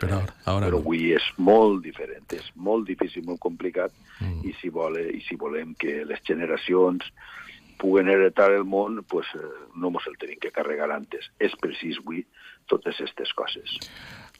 Però, 0.00 0.16
ara, 0.16 0.34
ara 0.46 0.66
però 0.66 0.70
no. 0.70 0.78
avui 0.78 1.12
és 1.12 1.26
molt 1.36 1.82
diferent, 1.82 2.24
és 2.32 2.50
molt 2.54 2.86
difícil, 2.86 3.24
molt 3.24 3.40
complicat, 3.40 3.92
mm. 4.20 4.40
i, 4.48 4.54
si 4.60 4.70
vole, 4.70 5.02
i 5.10 5.20
si 5.20 5.36
volem 5.36 5.74
que 5.74 6.04
les 6.04 6.22
generacions 6.24 7.04
puguen 7.80 8.08
heretar 8.08 8.50
el 8.52 8.64
món, 8.64 9.02
pues, 9.08 9.26
eh, 9.34 9.40
no 9.74 9.88
ens 9.88 10.06
el 10.06 10.16
tenim 10.20 10.38
que 10.40 10.52
carregar 10.52 10.90
antes. 10.92 11.30
És 11.40 11.56
precís 11.60 11.98
avui 11.98 12.26
totes 12.68 13.00
aquestes 13.00 13.32
coses. 13.32 13.78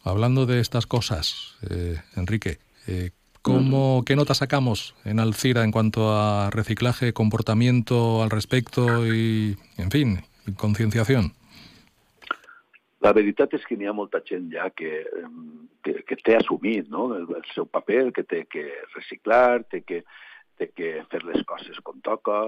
Hablando 0.03 0.47
de 0.47 0.61
estas 0.61 0.87
cosas, 0.87 1.59
eh, 1.71 1.97
Enrique, 2.17 2.59
eh, 2.87 3.11
¿cómo. 3.43 4.03
¿qué 4.07 4.17
nota 4.17 4.35
sacamos 4.35 4.95
en 5.05 5.21
Alcira 5.21 5.63
en 5.63 5.73
cuanto 5.73 6.13
a 6.13 6.51
reciclaje, 6.51 7.13
comportamiento 7.13 8.23
al 8.23 8.31
respecto 8.31 9.07
y, 9.07 9.57
en 9.77 9.91
fin, 9.91 10.21
concienciación? 10.57 11.33
La 13.01 13.15
veritat 13.17 13.55
és 13.57 13.63
que 13.65 13.79
n'hi 13.81 13.89
ha 13.89 13.95
molta 13.97 14.21
gent 14.21 14.51
ja 14.53 14.67
que, 14.77 15.07
que, 15.81 16.03
que 16.05 16.17
té 16.21 16.35
assumit 16.37 16.91
no? 16.93 17.07
el, 17.17 17.25
el 17.39 17.47
seu 17.55 17.65
paper, 17.65 18.11
que 18.13 18.27
té 18.29 18.43
que 18.45 18.67
reciclar, 18.93 19.65
té 19.73 19.81
que, 19.89 20.03
té 20.61 20.69
que 20.77 20.91
fer 21.09 21.23
les 21.25 21.41
coses 21.49 21.81
com 21.81 22.03
toca, 22.05 22.43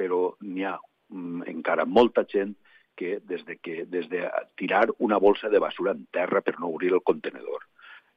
però 0.00 0.30
n'hi 0.40 0.64
ha 0.64 0.78
mm, 1.12 1.44
encara 1.52 1.84
molta 1.84 2.24
gent 2.24 2.56
que 2.98 3.18
des 3.30 3.44
de, 3.46 3.56
que 3.62 3.84
des 3.86 4.08
de 4.10 4.26
tirar 4.58 4.88
una 4.98 5.18
bolsa 5.22 5.48
de 5.48 5.62
basura 5.62 5.94
en 5.94 6.06
terra 6.10 6.42
per 6.42 6.58
no 6.58 6.72
obrir 6.74 6.92
el 6.92 7.04
contenedor, 7.06 7.68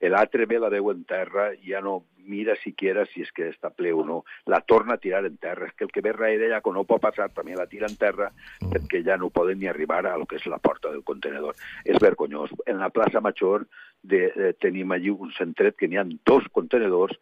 l'altre 0.09 0.47
ve 0.49 0.57
la 0.59 0.71
veu 0.73 0.89
en 0.89 1.03
terra 1.05 1.51
i 1.53 1.73
ja 1.73 1.81
no 1.81 2.01
mira 2.25 2.55
siquiera 2.61 3.03
si 3.09 3.23
és 3.25 3.31
que 3.33 3.49
està 3.49 3.71
ple 3.73 3.91
o 3.93 4.03
no, 4.05 4.21
la 4.49 4.61
torna 4.61 4.95
a 4.95 5.01
tirar 5.01 5.25
en 5.25 5.37
terra. 5.41 5.67
És 5.67 5.75
que 5.77 5.85
el 5.85 5.91
que 5.91 6.01
ve 6.01 6.13
darrere 6.13 6.49
ja, 6.51 6.61
quan 6.61 6.77
no 6.77 6.85
pot 6.89 7.01
passar, 7.01 7.29
també 7.33 7.55
la 7.57 7.67
tira 7.69 7.89
en 7.89 7.97
terra 7.99 8.29
mm. 8.31 8.71
perquè 8.73 9.01
ja 9.05 9.17
no 9.17 9.31
poden 9.33 9.59
ni 9.59 9.69
arribar 9.69 10.05
a 10.05 10.17
lo 10.17 10.25
que 10.25 10.37
és 10.39 10.47
la 10.49 10.61
porta 10.61 10.91
del 10.91 11.03
contenedor. 11.03 11.57
És 11.85 11.99
vergonyós. 12.01 12.53
En 12.65 12.79
la 12.81 12.89
plaça 12.93 13.21
Major 13.21 13.67
de, 14.01 14.29
de, 14.37 14.53
tenim 14.61 14.91
allí 14.91 15.13
un 15.13 15.33
centret 15.37 15.77
que 15.77 15.89
n'hi 15.89 16.01
ha 16.01 16.07
dos 16.25 16.47
contenedors 16.53 17.17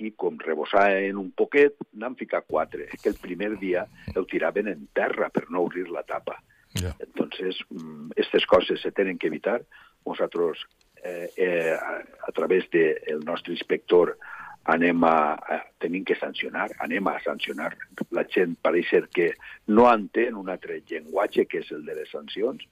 i 0.00 0.12
com 0.16 0.38
en 0.40 1.16
un 1.18 1.30
poquet, 1.36 1.76
n'han 1.92 2.16
ficat 2.16 2.46
quatre. 2.48 2.88
És 2.92 3.02
que 3.02 3.10
el 3.10 3.20
primer 3.20 3.58
dia 3.58 3.86
el 4.16 4.26
tiraven 4.26 4.68
en 4.68 4.88
terra 4.92 5.28
per 5.28 5.50
no 5.50 5.62
obrir 5.62 5.88
la 5.90 6.02
tapa. 6.02 6.40
Yeah. 6.74 6.96
Entonces, 7.00 7.58
aquestes 7.68 8.41
mm, 8.41 8.41
coses 8.52 8.84
se 8.84 8.92
tenen 8.92 9.18
que 9.18 9.32
evitar. 9.32 9.62
Nosaltres, 10.04 10.60
eh, 11.02 11.30
eh, 11.36 11.72
a, 11.72 11.98
a 12.28 12.32
través 12.36 12.68
del 12.70 13.00
de 13.06 13.24
nostre 13.24 13.56
inspector, 13.56 14.16
anem 14.64 15.04
a, 15.04 15.34
a, 15.34 15.58
tenim 15.82 16.04
que 16.04 16.14
sancionar, 16.14 16.70
anem 16.84 17.08
a 17.10 17.18
sancionar. 17.24 17.74
La 18.14 18.24
gent 18.30 18.56
pareix 18.62 18.90
ser 18.92 19.06
que 19.10 19.32
no 19.66 19.88
entén 19.90 20.38
un 20.38 20.50
altre 20.52 20.80
llenguatge 20.86 21.48
que 21.50 21.62
és 21.64 21.70
el 21.74 21.84
de 21.86 21.98
les 21.98 22.10
sancions 22.14 22.62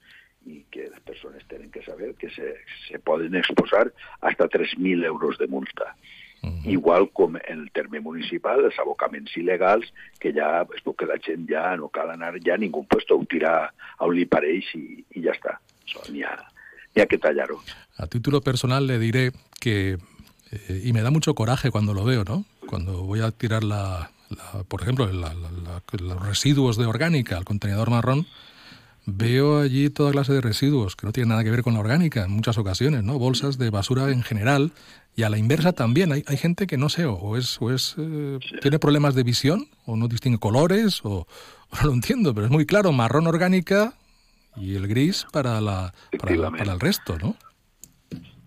i 0.46 0.62
que 0.72 0.86
les 0.88 1.00
persones 1.04 1.44
tenen 1.50 1.70
que 1.70 1.82
saber 1.84 2.14
que 2.16 2.30
se, 2.30 2.54
se 2.86 2.98
poden 2.98 3.34
exposar 3.36 3.90
hasta 4.20 4.48
3.000 4.48 5.04
euros 5.04 5.38
de 5.38 5.46
multa. 5.46 5.94
Uh 6.42 6.48
-huh. 6.48 6.72
Igual 6.72 7.10
com 7.12 7.36
en 7.36 7.60
el 7.60 7.70
terme 7.70 8.00
municipal, 8.00 8.64
els 8.64 8.78
abocaments 8.78 9.36
il·legals, 9.36 9.92
que 10.18 10.32
ja, 10.32 10.64
és 10.74 10.82
que 10.96 11.06
la 11.06 11.18
gent 11.18 11.46
ja 11.46 11.76
no 11.76 11.88
cal 11.88 12.10
anar 12.10 12.40
ja 12.40 12.54
a 12.54 12.56
ningú 12.56 12.86
puesto, 12.86 13.16
ho 13.16 13.24
tirar 13.24 13.70
on 13.98 14.14
li 14.14 14.24
pareix 14.24 14.74
i, 14.74 15.04
i 15.10 15.22
ja 15.22 15.32
està. 15.32 15.60
Ha, 15.96 17.02
ha 17.02 17.06
que 17.06 17.18
tallar-ho. 17.18 17.62
A 17.96 18.06
título 18.06 18.40
personal 18.40 18.86
le 18.86 18.98
diré 18.98 19.32
que, 19.60 19.98
eh, 20.50 20.82
y 20.84 20.92
me 20.92 21.02
da 21.02 21.10
mucho 21.10 21.34
coraje 21.34 21.70
cuando 21.70 21.94
lo 21.94 22.04
veo, 22.04 22.24
¿no? 22.24 22.44
Cuando 22.66 23.02
voy 23.02 23.20
a 23.20 23.30
tirar, 23.30 23.64
la, 23.64 24.10
la 24.30 24.64
por 24.64 24.82
ejemplo, 24.82 25.10
la, 25.12 25.34
los 25.34 26.26
residuos 26.26 26.76
de 26.76 26.86
orgánica 26.86 27.36
al 27.36 27.44
contenedor 27.44 27.90
marrón, 27.90 28.26
veo 29.06 29.60
allí 29.60 29.90
toda 29.90 30.12
clase 30.12 30.32
de 30.32 30.40
residuos 30.40 30.96
que 30.96 31.06
no 31.06 31.12
tienen 31.12 31.30
nada 31.30 31.44
que 31.44 31.50
ver 31.50 31.62
con 31.62 31.74
la 31.74 31.80
orgánica 31.80 32.24
en 32.24 32.30
muchas 32.30 32.58
ocasiones, 32.58 33.02
¿no? 33.02 33.18
Bolsas 33.18 33.58
de 33.58 33.70
basura 33.70 34.10
en 34.10 34.22
general 34.22 34.72
y 35.16 35.22
a 35.22 35.30
la 35.30 35.38
inversa 35.38 35.72
también. 35.72 36.12
Hay, 36.12 36.22
hay 36.26 36.36
gente 36.36 36.66
que 36.66 36.76
no 36.76 36.88
sé, 36.88 37.06
o 37.06 37.36
es, 37.36 37.60
o 37.60 37.72
es 37.72 37.94
eh, 37.98 38.38
tiene 38.62 38.78
problemas 38.78 39.14
de 39.14 39.22
visión, 39.22 39.68
o 39.84 39.96
no 39.96 40.08
distingue 40.08 40.38
colores, 40.38 41.00
o, 41.04 41.10
o, 41.10 41.26
no 41.80 41.88
lo 41.88 41.92
entiendo, 41.92 42.34
pero 42.34 42.46
es 42.46 42.52
muy 42.52 42.66
claro, 42.66 42.92
marrón 42.92 43.26
orgánica 43.26 43.94
y 44.60 44.76
el 44.76 44.86
gris 44.86 45.26
para, 45.32 45.60
la, 45.60 45.92
para, 46.18 46.36
la, 46.36 46.50
para 46.50 46.72
el 46.72 46.80
resto, 46.80 47.18
¿no? 47.18 47.36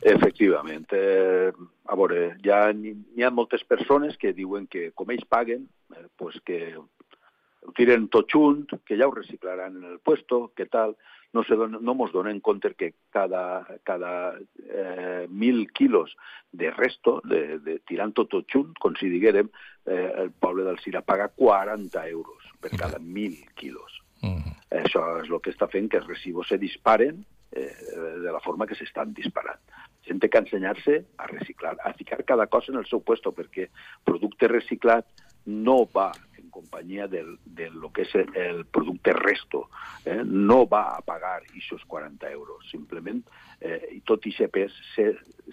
Efectivament. 0.03 0.87
Eh, 0.91 1.51
a 1.85 1.95
veure, 1.95 2.35
hi 2.43 2.51
ha, 2.51 2.65
hi 2.71 3.23
ha 3.23 3.31
moltes 3.31 3.63
persones 3.63 4.17
que 4.19 4.33
diuen 4.35 4.67
que 4.67 4.91
com 4.91 5.11
ells 5.13 5.25
paguen, 5.29 5.69
eh, 5.95 6.07
pues 6.19 6.39
que 6.43 6.75
ho 6.75 7.71
tiren 7.77 8.09
tot 8.11 8.27
junt, 8.31 8.67
que 8.83 8.97
ja 8.99 9.07
ho 9.07 9.15
reciclaran 9.15 9.77
en 9.79 9.85
el 9.93 9.99
puesto, 9.99 10.51
que 10.55 10.65
tal, 10.65 10.97
no, 11.31 11.43
se 11.47 11.55
don, 11.55 11.79
no 11.79 11.95
mos 11.95 12.11
donen 12.11 12.41
compte 12.41 12.73
que 12.75 12.93
cada, 13.09 13.65
cada 13.83 14.37
eh, 14.59 15.27
mil 15.29 15.71
quilos 15.71 16.15
de 16.51 16.69
resto, 16.71 17.21
de, 17.23 17.59
de 17.59 17.79
tirant 17.87 18.13
tot, 18.13 18.29
tot 18.29 18.45
junt, 18.51 18.75
com 18.83 18.99
si 18.99 19.09
diguérem, 19.09 19.49
eh, 19.87 20.11
el 20.27 20.31
poble 20.31 20.67
del 20.67 20.79
paga 21.03 21.29
40 21.29 22.07
euros 22.09 22.43
per 22.59 22.75
cada 22.77 22.99
mil 22.99 23.39
quilos. 23.55 24.02
Uh 24.23 24.39
-huh. 24.39 24.55
Això 24.83 25.03
és 25.21 25.29
el 25.29 25.41
que 25.41 25.51
està 25.51 25.69
fent 25.69 25.89
que 25.89 25.97
els 25.97 26.07
residus 26.07 26.47
se 26.47 26.57
disparen 26.57 27.25
eh, 27.51 27.75
de 28.23 28.31
la 28.31 28.39
forma 28.39 28.65
que 28.65 28.75
s'estan 28.75 29.13
disparant. 29.13 29.59
Gent 30.07 30.19
té 30.19 30.29
que 30.29 30.39
ensenyar-se 30.39 31.05
a 31.17 31.27
reciclar, 31.27 31.77
a 31.83 31.93
ficar 31.93 32.23
cada 32.23 32.47
cosa 32.47 32.71
en 32.71 32.77
el 32.79 32.85
seu 32.85 33.01
puesto, 33.01 33.31
perquè 33.31 33.69
producte 34.03 34.47
reciclat 34.47 35.05
no 35.45 35.85
va 35.85 36.11
companyia 36.53 37.07
del, 37.07 37.39
de 37.43 37.69
lo 37.71 37.89
que 37.91 38.05
és 38.05 38.13
el 38.15 38.63
producte 38.65 39.11
resto, 39.17 39.65
eh, 40.05 40.21
no 40.23 40.63
va 40.69 40.83
a 40.93 41.01
pagar 41.01 41.39
aquests 41.41 41.83
40 41.89 42.29
euros, 42.31 42.69
simplement, 42.69 43.23
eh, 43.59 43.81
i 43.97 43.99
tot 44.05 44.25
i 44.29 44.33
pes 44.53 44.77
se, 44.93 45.09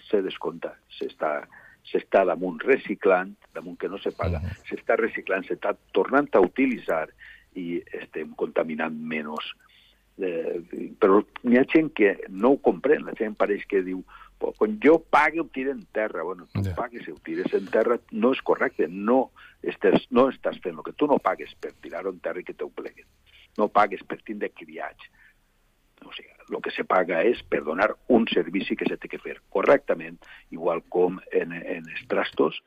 se 0.07 0.21
descompta, 0.21 0.77
s'està 0.99 1.41
s'està 1.81 2.21
damunt 2.29 2.59
reciclant, 2.61 3.31
damunt 3.55 3.79
que 3.81 3.89
no 3.89 3.97
se 3.97 4.11
paga, 4.13 4.37
uh 4.37 4.45
-huh. 4.45 4.57
s'està 4.69 4.95
reciclant, 4.99 5.43
s'està 5.43 5.73
tornant 5.91 6.29
a 6.33 6.39
utilitzar 6.39 7.09
i 7.57 7.81
estem 8.01 8.33
contaminant 8.39 8.95
menys. 8.95 9.51
Eh, 10.21 10.59
però 11.01 11.21
n'hi 11.47 11.57
ha 11.57 11.65
gent 11.71 11.89
que 11.97 12.15
no 12.29 12.53
ho 12.53 12.59
comprèn, 12.61 13.05
la 13.07 13.15
gent 13.17 13.37
pareix 13.39 13.63
que 13.69 13.81
diu 13.85 14.03
quan 14.57 14.79
jo 14.83 14.97
pague 14.99 15.39
ho 15.41 15.45
tira 15.53 15.71
en 15.71 15.83
terra. 15.93 16.23
Bueno, 16.23 16.47
tu 16.53 16.63
yeah. 16.63 16.75
pagues 16.75 17.07
i 17.07 17.13
ho 17.13 17.17
tires 17.23 17.53
en 17.53 17.67
terra 17.73 17.99
no 18.11 18.31
és 18.33 18.41
correcte, 18.41 18.87
no 18.89 19.31
estàs, 19.61 20.07
no 20.09 20.29
estàs 20.33 20.57
fent 20.63 20.77
el 20.77 20.85
que 20.85 20.95
tu 20.97 21.07
no 21.09 21.19
pagues 21.21 21.53
per 21.61 21.73
tirar-ho 21.83 22.13
en 22.13 22.21
terra 22.25 22.41
i 22.41 22.47
que 22.47 22.57
t'ho 22.57 22.71
pleguen. 22.73 23.05
No 23.59 23.69
pagues 23.69 24.03
per 24.07 24.21
tindre 24.25 24.49
criats. 24.55 25.09
O 26.01 26.13
sigui, 26.15 26.31
el 26.49 26.61
que 26.65 26.73
se 26.73 26.83
paga 26.87 27.21
és 27.27 27.43
per 27.45 27.61
donar 27.67 27.91
un 28.09 28.25
servici 28.31 28.75
que 28.75 28.87
se 28.89 28.97
té 28.97 29.11
que 29.11 29.21
fer 29.21 29.37
correctament, 29.53 30.17
igual 30.49 30.81
com 30.89 31.19
en, 31.31 31.53
en 31.53 31.85
els 31.85 32.07
trastos, 32.09 32.57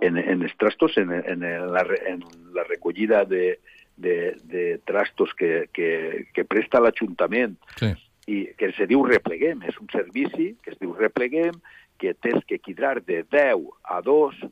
en, 0.00 0.16
en 0.18 0.42
els 0.42 0.54
trastos, 0.58 0.96
en, 0.98 1.12
en, 1.12 1.44
la, 1.72 1.84
en 2.06 2.24
la 2.54 2.64
recollida 2.64 3.24
de, 3.24 3.60
de, 3.96 4.36
de 4.44 4.78
trastos 4.84 5.34
que, 5.34 5.68
que, 5.72 6.26
que 6.32 6.44
presta 6.44 6.80
l'Ajuntament 6.80 7.58
sí. 7.78 7.92
I 8.30 8.52
que 8.54 8.68
se 8.76 8.86
diu 8.86 9.00
repleguem, 9.02 9.64
és 9.66 9.78
un 9.82 9.88
servici 9.90 10.52
que 10.62 10.70
es 10.70 10.76
diu 10.78 10.92
repleguem, 10.94 11.56
que 11.98 12.12
tens 12.14 12.44
que 12.46 12.60
quidar 12.62 13.00
de 13.02 13.24
10 13.26 13.64
a 13.82 13.98
2 13.98 14.44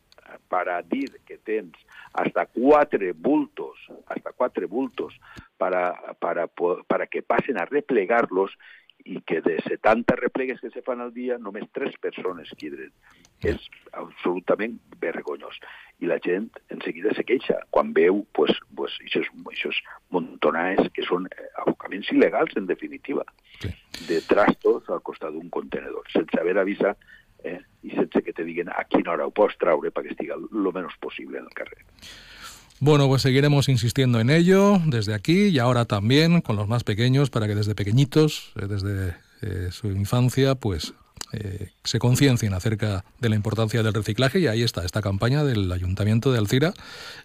para 0.50 0.80
dir 0.82 1.20
que 1.26 1.38
tens 1.38 1.78
hasta 2.12 2.46
4 2.46 3.14
bultos, 3.14 3.78
hasta 4.06 4.32
4 4.32 4.66
bultos 4.66 5.14
para, 5.56 5.94
para, 6.18 6.48
para 6.48 7.06
que 7.06 7.22
pasen 7.22 7.58
a 7.58 7.64
replegarlos 7.64 8.50
i 9.04 9.20
que 9.26 9.40
de 9.40 9.56
70 9.66 10.16
replegues 10.16 10.60
que 10.60 10.70
se 10.70 10.82
fan 10.82 11.00
al 11.00 11.12
dia 11.14 11.38
només 11.38 11.68
tres 11.76 11.96
persones 12.02 12.50
quidren. 12.60 12.90
És 13.40 13.62
absolutament 13.96 14.76
vergonyós. 15.00 15.56
I 16.00 16.10
la 16.10 16.18
gent 16.24 16.50
en 16.72 16.82
seguida 16.84 17.14
se 17.16 17.24
queixa 17.28 17.58
quan 17.74 17.94
veu 17.96 18.24
pues, 18.36 18.52
pues, 18.76 18.96
aquests, 19.04 19.30
aquests 19.52 19.80
montonars 20.12 20.90
que 20.96 21.04
són 21.06 21.28
eh, 21.30 21.48
abocaments 21.62 22.10
il·legals, 22.12 22.56
en 22.60 22.68
definitiva, 22.68 23.24
sí. 23.60 23.72
de 24.08 24.20
trastos 24.28 24.88
al 24.88 25.02
costat 25.06 25.32
d'un 25.36 25.50
contenedor, 25.52 26.08
sense 26.12 26.40
haver 26.40 26.58
avisat 26.60 27.00
eh, 27.44 27.60
i 27.82 27.94
sense 27.94 28.22
que 28.24 28.32
te 28.36 28.44
diguen 28.44 28.68
a 28.72 28.84
quina 28.88 29.14
hora 29.14 29.28
ho 29.28 29.32
pots 29.34 29.56
traure 29.60 29.92
perquè 29.94 30.12
estiga 30.14 30.36
lo 30.36 30.72
menos 30.72 30.96
possible 31.00 31.38
en 31.38 31.48
el 31.48 31.56
carrer. 31.56 31.84
Bueno, 32.82 33.08
pues 33.08 33.20
seguiremos 33.20 33.68
insistiendo 33.68 34.20
en 34.20 34.30
ello 34.30 34.80
desde 34.86 35.12
aquí 35.12 35.48
y 35.48 35.58
ahora 35.58 35.84
también 35.84 36.40
con 36.40 36.56
los 36.56 36.66
más 36.66 36.82
pequeños 36.82 37.28
para 37.28 37.46
que 37.46 37.54
desde 37.54 37.74
pequeñitos, 37.74 38.52
eh, 38.56 38.66
desde 38.66 39.16
eh, 39.42 39.68
su 39.70 39.88
infancia, 39.88 40.54
pues 40.54 40.94
eh, 41.34 41.72
se 41.84 41.98
conciencien 41.98 42.54
acerca 42.54 43.04
de 43.18 43.28
la 43.28 43.36
importancia 43.36 43.82
del 43.82 43.92
reciclaje 43.92 44.38
y 44.40 44.46
ahí 44.46 44.62
está 44.62 44.82
esta 44.82 45.02
campaña 45.02 45.44
del 45.44 45.70
Ayuntamiento 45.70 46.32
de 46.32 46.38
Alcira 46.38 46.72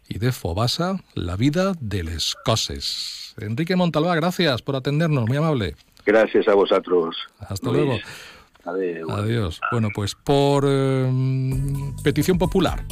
y 0.09 0.19
de 0.19 0.33
Fobasa, 0.33 0.97
la 1.13 1.37
vida 1.37 1.71
de 1.79 2.03
les 2.03 2.35
coses. 2.43 3.33
Enrique 3.39 3.77
Montalbá, 3.77 4.13
gracias 4.15 4.61
por 4.61 4.75
atendernos, 4.75 5.25
muy 5.25 5.37
amable. 5.37 5.75
Gracias 6.05 6.49
a 6.49 6.53
vosotros. 6.53 7.15
Hasta 7.39 7.71
Luis. 7.71 7.85
luego. 7.85 8.01
Adiós. 8.65 9.09
Adiós. 9.11 9.61
Bueno, 9.71 9.89
pues 9.93 10.15
por 10.15 10.65
eh, 10.67 11.07
petición 12.03 12.37
popular. 12.37 12.85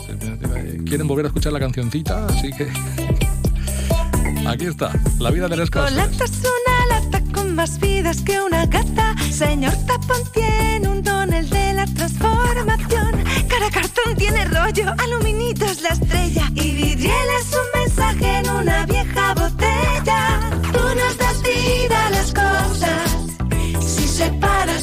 Quieren 0.85 1.07
volver 1.07 1.25
a 1.25 1.27
escuchar 1.29 1.51
la 1.51 1.59
cancioncita, 1.59 2.25
así 2.27 2.51
que. 2.51 2.69
Aquí 4.47 4.65
está, 4.65 4.91
la 5.19 5.31
vida 5.31 5.47
de 5.47 5.57
las 5.57 5.71
cosas. 5.71 5.91
Colata 5.91 6.25
es 6.25 6.41
una 6.41 6.99
lata 6.99 7.23
con 7.33 7.55
más 7.55 7.79
vidas 7.79 8.21
que 8.21 8.39
una 8.41 8.65
gata. 8.65 9.15
Señor 9.31 9.73
Tapón 9.87 10.21
tiene 10.33 10.87
un 10.87 11.01
don, 11.01 11.33
el 11.33 11.49
de 11.49 11.73
la 11.73 11.85
transformación. 11.85 13.23
Cara 13.47 13.69
cartón 13.71 14.15
tiene 14.17 14.45
rollo, 14.45 14.93
aluminitos 14.97 15.81
la 15.81 15.89
estrella. 15.89 16.51
Y 16.55 16.71
vidriel 16.71 17.27
es 17.39 17.53
un 17.53 17.79
mensaje 17.81 18.39
en 18.39 18.49
una 18.49 18.85
vieja 18.85 19.33
botella. 19.33 20.39
Tú 20.73 20.79
nos 20.79 21.17
das 21.17 21.41
vida 21.41 22.09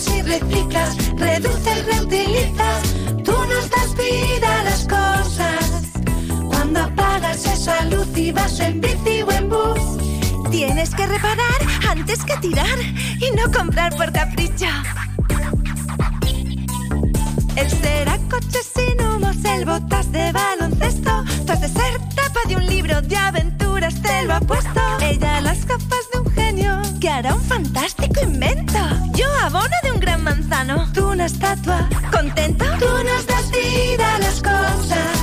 separas 0.00 0.08
y 0.08 0.22
reciclas, 0.22 0.96
reduces, 1.16 1.86
reutilizas, 1.86 2.94
tú 3.24 3.32
nos 3.32 3.70
das 3.70 3.94
vida 3.96 4.60
a 4.60 4.64
las 4.64 4.86
cosas. 4.86 5.82
Cuando 6.48 6.80
apagas 6.80 7.44
esa 7.46 7.84
luz 7.86 8.06
y 8.16 8.32
vas 8.32 8.58
en 8.60 8.80
bici 8.80 9.22
o 9.22 9.30
en 9.30 9.48
bus, 9.48 10.50
tienes 10.50 10.94
que 10.94 11.06
reparar 11.06 11.60
antes 11.88 12.24
que 12.24 12.36
tirar 12.38 12.78
y 13.20 13.30
no 13.36 13.50
comprar 13.52 13.94
por 13.96 14.12
capricho. 14.12 14.66
Una 31.20 31.26
estatua. 31.26 31.88
Tú 32.78 33.04
nos 33.04 33.26
das 33.26 33.50
vida 33.50 34.14
a 34.14 34.18
las 34.20 34.40
cosas. 34.40 35.16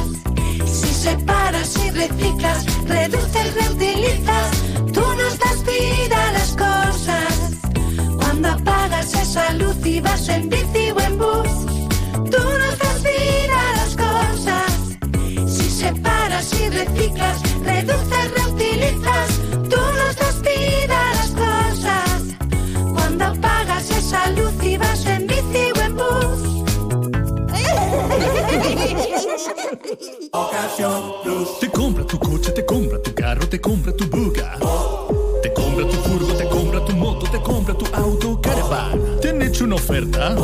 Si 0.66 0.94
separas 0.94 1.76
y 1.84 1.90
reciclas, 1.90 2.66
reduces, 2.86 3.56
reutilizas, 3.56 4.52
tú 4.94 5.02
nos 5.02 5.40
das 5.40 5.64
vida 5.64 6.30
a 6.30 6.32
las 6.34 6.52
cosas. 6.52 7.34
Cuando 8.18 8.50
apagas 8.50 9.12
esa 9.16 9.54
luz 9.54 9.78
y 9.86 10.00
vas 10.00 10.30
en 10.30 10.50
bici 10.50 10.92
o 10.92 11.00
en 11.00 11.18
bus 11.18 11.54
Tú 12.32 12.44
nos 12.62 12.78
das 12.78 13.02
vida 13.02 13.58
a 13.70 13.78
las 13.78 13.96
cosas. 13.96 14.72
Si 15.48 15.68
separas 15.70 16.54
y 16.62 16.70
reciclas, 16.70 17.47
Ocasión 30.38 31.13
Plus. 31.23 31.60
Te 31.60 31.69
compra 31.69 32.06
tu 32.06 32.19
coche, 32.19 32.52
te 32.52 32.65
compra 32.65 33.02
tu 33.02 33.13
carro, 33.13 33.47
te 33.50 33.60
compra 33.60 33.93
tu 33.93 34.06
buga. 34.06 34.58
Te 35.41 35.54
compra 35.54 35.88
tu 35.88 35.95
furgo, 35.97 36.34
te 36.34 36.47
compra 36.47 36.86
tu 36.86 36.93
moto, 36.95 37.30
te 37.30 37.41
compra 37.41 37.73
tu 37.73 37.86
auto, 37.93 38.39
caravan. 38.41 39.19
¿Te 39.21 39.30
han 39.30 39.41
hecho 39.41 39.63
una 39.63 39.76
oferta? 39.76 40.36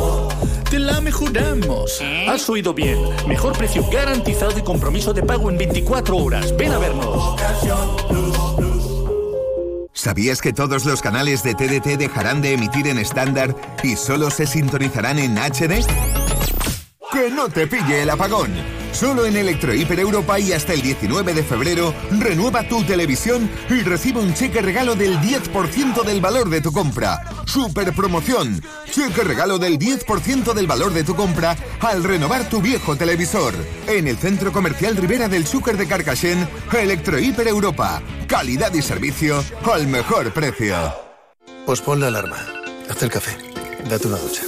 te 0.74 0.80
la 0.80 1.00
mejoramos. 1.00 2.00
Has 2.28 2.48
oído 2.48 2.74
bien. 2.74 2.98
Mejor 3.28 3.56
precio 3.56 3.88
garantizado 3.92 4.58
y 4.58 4.62
compromiso 4.62 5.12
de 5.12 5.22
pago 5.22 5.48
en 5.48 5.56
24 5.56 6.16
horas. 6.16 6.56
Ven 6.56 6.72
a 6.72 6.78
vernos. 6.78 7.36
¿Sabías 9.92 10.42
que 10.42 10.52
todos 10.52 10.84
los 10.84 11.00
canales 11.00 11.44
de 11.44 11.54
TDT 11.54 11.96
dejarán 11.96 12.42
de 12.42 12.54
emitir 12.54 12.88
en 12.88 12.98
estándar 12.98 13.54
y 13.84 13.94
solo 13.94 14.30
se 14.30 14.46
sintonizarán 14.46 15.20
en 15.20 15.36
HD? 15.36 15.86
Que 17.12 17.30
no 17.30 17.48
te 17.48 17.68
pille 17.68 18.02
el 18.02 18.10
apagón. 18.10 18.83
Solo 18.94 19.26
en 19.26 19.36
Electrohiper 19.36 19.98
Europa 19.98 20.38
y 20.38 20.52
hasta 20.52 20.72
el 20.72 20.80
19 20.80 21.34
de 21.34 21.42
febrero, 21.42 21.92
renueva 22.12 22.62
tu 22.68 22.84
televisión 22.84 23.50
y 23.68 23.82
recibe 23.82 24.20
un 24.20 24.32
cheque 24.34 24.62
regalo 24.62 24.94
del 24.94 25.18
10% 25.18 26.04
del 26.04 26.20
valor 26.20 26.48
de 26.48 26.60
tu 26.60 26.70
compra. 26.70 27.20
Super 27.44 27.92
promoción. 27.92 28.62
Cheque 28.88 29.24
regalo 29.24 29.58
del 29.58 29.80
10% 29.80 30.54
del 30.54 30.68
valor 30.68 30.92
de 30.92 31.02
tu 31.02 31.16
compra 31.16 31.56
al 31.80 32.04
renovar 32.04 32.48
tu 32.48 32.62
viejo 32.62 32.94
televisor. 32.94 33.52
En 33.88 34.06
el 34.06 34.16
Centro 34.16 34.52
Comercial 34.52 34.96
Rivera 34.96 35.28
del 35.28 35.44
Zúcar 35.44 35.76
de 35.76 35.88
Carcassén, 35.88 36.48
Electrohiper 36.72 37.48
Europa. 37.48 38.00
Calidad 38.28 38.72
y 38.74 38.82
servicio 38.82 39.42
al 39.72 39.88
mejor 39.88 40.32
precio. 40.32 40.76
Pues 41.66 41.80
pon 41.80 41.98
la 41.98 42.06
alarma. 42.06 42.38
Haz 42.88 43.02
el 43.02 43.10
café. 43.10 43.36
Date 43.90 44.06
una 44.06 44.18
ducha. 44.18 44.42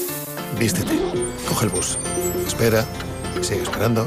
Vístete. 0.57 0.93
Coge 1.49 1.65
el 1.65 1.71
bus. 1.73 1.99
Espera. 2.47 2.87
Sigue 3.43 3.63
esperando. 3.63 4.07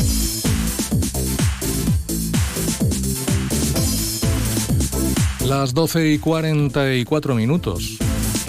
Las 5.47 5.73
12 5.73 6.07
y 6.07 6.19
44 6.19 7.33
minutos. 7.33 7.97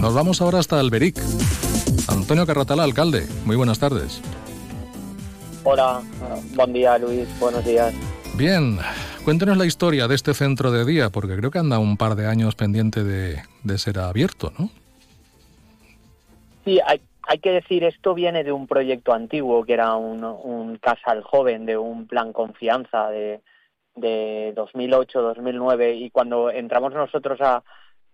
Nos 0.01 0.15
vamos 0.15 0.43
ahora 0.43 0.59
hasta 0.59 0.79
Alberic. 0.79 1.17
Antonio 2.07 2.47
Carratala, 2.47 2.85
alcalde. 2.85 3.27
Muy 3.47 3.57
buenas 3.57 3.79
tardes. 3.79 4.21
Hola, 5.65 6.03
buen 6.55 6.73
día 6.75 6.99
Luis, 6.99 7.27
buenos 7.41 7.65
días. 7.65 7.95
Bien, 8.37 8.79
cuéntenos 9.25 9.57
la 9.57 9.65
historia 9.65 10.07
de 10.07 10.15
este 10.15 10.35
centro 10.35 10.71
de 10.71 10.85
día, 10.85 11.09
porque 11.09 11.35
creo 11.35 11.51
que 11.51 11.59
anda 11.59 11.79
un 11.79 11.97
par 11.97 12.15
de 12.15 12.27
años 12.27 12.57
pendiente 12.57 13.03
de, 13.03 13.79
ser 13.79 13.99
abierto, 13.99 14.53
¿no? 14.59 14.69
Sí, 16.65 16.79
hay, 16.87 17.01
hay, 17.23 17.39
que 17.39 17.51
decir, 17.53 17.85
esto 17.85 18.13
viene 18.13 18.45
de 18.45 18.53
un 18.53 18.67
proyecto 18.67 19.15
antiguo 19.15 19.65
que 19.65 19.73
era 19.73 19.97
un, 19.97 20.25
un 20.25 20.77
casal 20.77 21.23
joven, 21.23 21.65
de 21.65 21.79
un 21.79 22.07
plan 22.07 22.33
confianza, 22.33 23.09
de, 23.09 23.41
de 23.95 24.55
2008-2009 24.55 25.97
y 25.97 26.11
cuando 26.11 26.51
entramos 26.51 26.93
nosotros 26.93 27.41
a, 27.41 27.63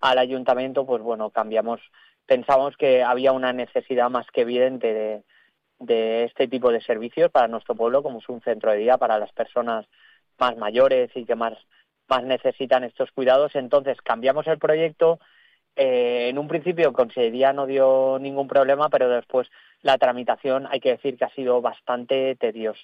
al 0.01 0.19
ayuntamiento, 0.19 0.87
pues 0.87 1.03
bueno, 1.03 1.31
cambiamos, 1.31 1.81
pensamos 2.27 2.77
que 2.77 3.03
había 3.03 3.33
una 3.33 3.53
necesidad 3.53 4.11
más 4.11 4.27
que 4.33 4.43
evidente 4.43 4.93
de, 4.93 5.23
de 5.79 6.25
este 6.25 6.49
tipo 6.49 6.71
de 6.71 6.81
servicios 6.81 7.31
para 7.31 7.49
nuestro 7.49 7.75
pueblo, 7.75 8.03
como 8.03 8.19
es 8.19 8.29
un 8.29 8.41
centro 8.43 8.73
de 8.73 8.79
día 8.79 8.99
para 8.99 9.19
las 9.19 9.33
personas 9.33 9.87
más 10.38 10.57
mayores 10.57 11.11
y 11.14 11.25
que 11.25 11.35
más, 11.35 11.55
más 12.09 12.25
necesitan 12.25 12.85
estos 12.85 13.11
cuidados. 13.12 13.55
Entonces 13.55 14.01
cambiamos 14.03 14.47
el 14.47 14.59
proyecto. 14.59 15.19
Eh, 15.77 16.29
en 16.29 16.38
un 16.38 16.49
principio 16.49 16.93
Consejería 16.93 17.53
no 17.53 17.67
dio 17.67 18.19
ningún 18.21 18.49
problema, 18.49 18.88
pero 18.88 19.09
después 19.09 19.49
la 19.83 19.97
tramitación 19.99 20.67
hay 20.69 20.81
que 20.81 20.91
decir 20.91 21.17
que 21.17 21.25
ha 21.25 21.35
sido 21.35 21.61
bastante 21.61 22.35
tediosa. 22.37 22.81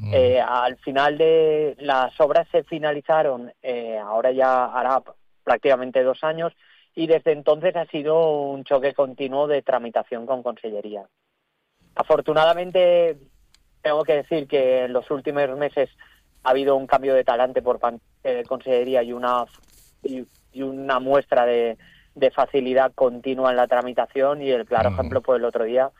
Mm. 0.00 0.14
Eh, 0.14 0.40
al 0.40 0.78
final 0.78 1.18
de 1.18 1.76
las 1.78 2.18
obras 2.20 2.48
se 2.50 2.64
finalizaron, 2.64 3.52
eh, 3.62 3.98
ahora 3.98 4.32
ya 4.32 4.64
hará 4.64 5.02
prácticamente 5.44 6.02
dos 6.02 6.24
años, 6.24 6.54
y 6.94 7.06
desde 7.06 7.32
entonces 7.32 7.76
ha 7.76 7.84
sido 7.86 8.48
un 8.48 8.64
choque 8.64 8.94
continuo 8.94 9.46
de 9.46 9.62
tramitación 9.62 10.26
con 10.26 10.42
Consellería. 10.42 11.04
Afortunadamente, 11.94 13.18
tengo 13.82 14.02
que 14.04 14.14
decir 14.14 14.48
que 14.48 14.84
en 14.84 14.92
los 14.94 15.10
últimos 15.10 15.48
meses 15.58 15.90
ha 16.44 16.50
habido 16.50 16.76
un 16.76 16.86
cambio 16.86 17.14
de 17.14 17.24
talante 17.24 17.60
por 17.60 17.78
de 18.22 18.44
Consellería 18.44 19.02
y 19.02 19.12
una, 19.12 19.44
y, 20.02 20.26
una 20.62 20.98
muestra 20.98 21.44
de, 21.44 21.76
facilidad 22.34 22.92
continua 22.94 23.50
en 23.50 23.56
la 23.56 23.66
tramitación 23.66 24.42
y 24.42 24.50
el 24.50 24.66
claro 24.66 24.90
ejemplo 24.90 25.22
fue 25.22 25.36
el 25.36 25.44
otro 25.44 25.64
día 25.64 25.90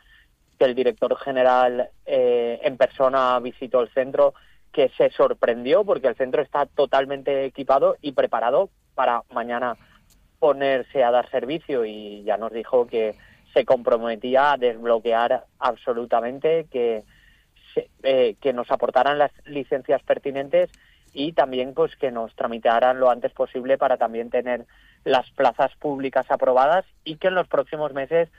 que 0.61 0.65
el 0.65 0.75
director 0.75 1.17
general 1.17 1.89
eh, 2.05 2.59
en 2.61 2.77
persona 2.77 3.39
visitó 3.39 3.81
el 3.81 3.89
centro 3.95 4.35
que 4.71 4.89
se 4.95 5.09
sorprendió 5.09 5.83
porque 5.83 6.07
el 6.07 6.15
centro 6.15 6.43
está 6.43 6.67
totalmente 6.67 7.45
equipado 7.45 7.97
y 7.99 8.11
preparado 8.11 8.69
para 8.93 9.23
mañana 9.33 9.75
ponerse 10.37 11.03
a 11.03 11.09
dar 11.09 11.27
servicio. 11.31 11.83
Y 11.83 12.21
ya 12.25 12.37
nos 12.37 12.53
dijo 12.53 12.85
que 12.85 13.15
se 13.55 13.65
comprometía 13.65 14.51
a 14.51 14.57
desbloquear 14.57 15.45
absolutamente 15.57 16.67
que 16.71 17.05
eh, 18.03 18.35
que 18.39 18.53
nos 18.53 18.69
aportaran 18.69 19.17
las 19.17 19.31
licencias 19.45 20.03
pertinentes 20.03 20.69
y 21.11 21.33
también 21.33 21.73
pues 21.73 21.95
que 21.95 22.11
nos 22.11 22.35
tramitaran 22.35 22.99
lo 22.99 23.09
antes 23.09 23.31
posible 23.31 23.79
para 23.79 23.97
también 23.97 24.29
tener 24.29 24.67
las 25.05 25.27
plazas 25.31 25.71
públicas 25.77 26.29
aprobadas 26.29 26.85
y 27.03 27.15
que 27.15 27.29
en 27.29 27.35
los 27.35 27.47
próximos 27.47 27.93
meses 27.93 28.29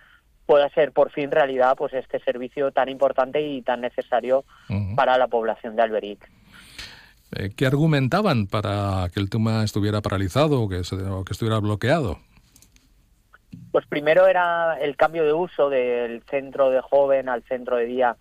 pueda 0.47 0.69
ser 0.71 0.93
por 0.93 1.11
fin 1.11 1.31
realidad 1.31 1.77
pues 1.77 1.93
este 1.95 2.19
servicio 2.21 2.73
tan 2.73 2.89
importante 2.89 3.41
y 3.41 3.63
tan 3.63 3.81
necesario 3.81 4.45
para 4.97 5.17
la 5.19 5.29
población 5.29 5.77
de 5.77 5.83
Alberic. 5.83 6.29
Eh, 7.35 7.51
¿Qué 7.57 7.67
argumentaban 7.67 8.47
para 8.47 9.09
que 9.13 9.21
el 9.21 9.31
tema 9.31 9.65
estuviera 9.65 10.03
paralizado 10.03 10.61
o 10.63 10.69
que, 10.69 10.83
o 11.11 11.25
que 11.25 11.33
estuviera 11.33 11.59
bloqueado? 11.59 12.19
Pues 13.71 13.87
primero 13.87 14.27
era 14.27 14.79
el 14.81 14.97
cambio 14.97 15.25
de 15.25 15.33
uso 15.33 15.71
del 15.71 16.23
centro 16.31 16.71
de 16.71 16.81
joven 16.81 17.29
al 17.29 17.43
centro 17.45 17.77
de 17.77 17.87
día 17.87 18.17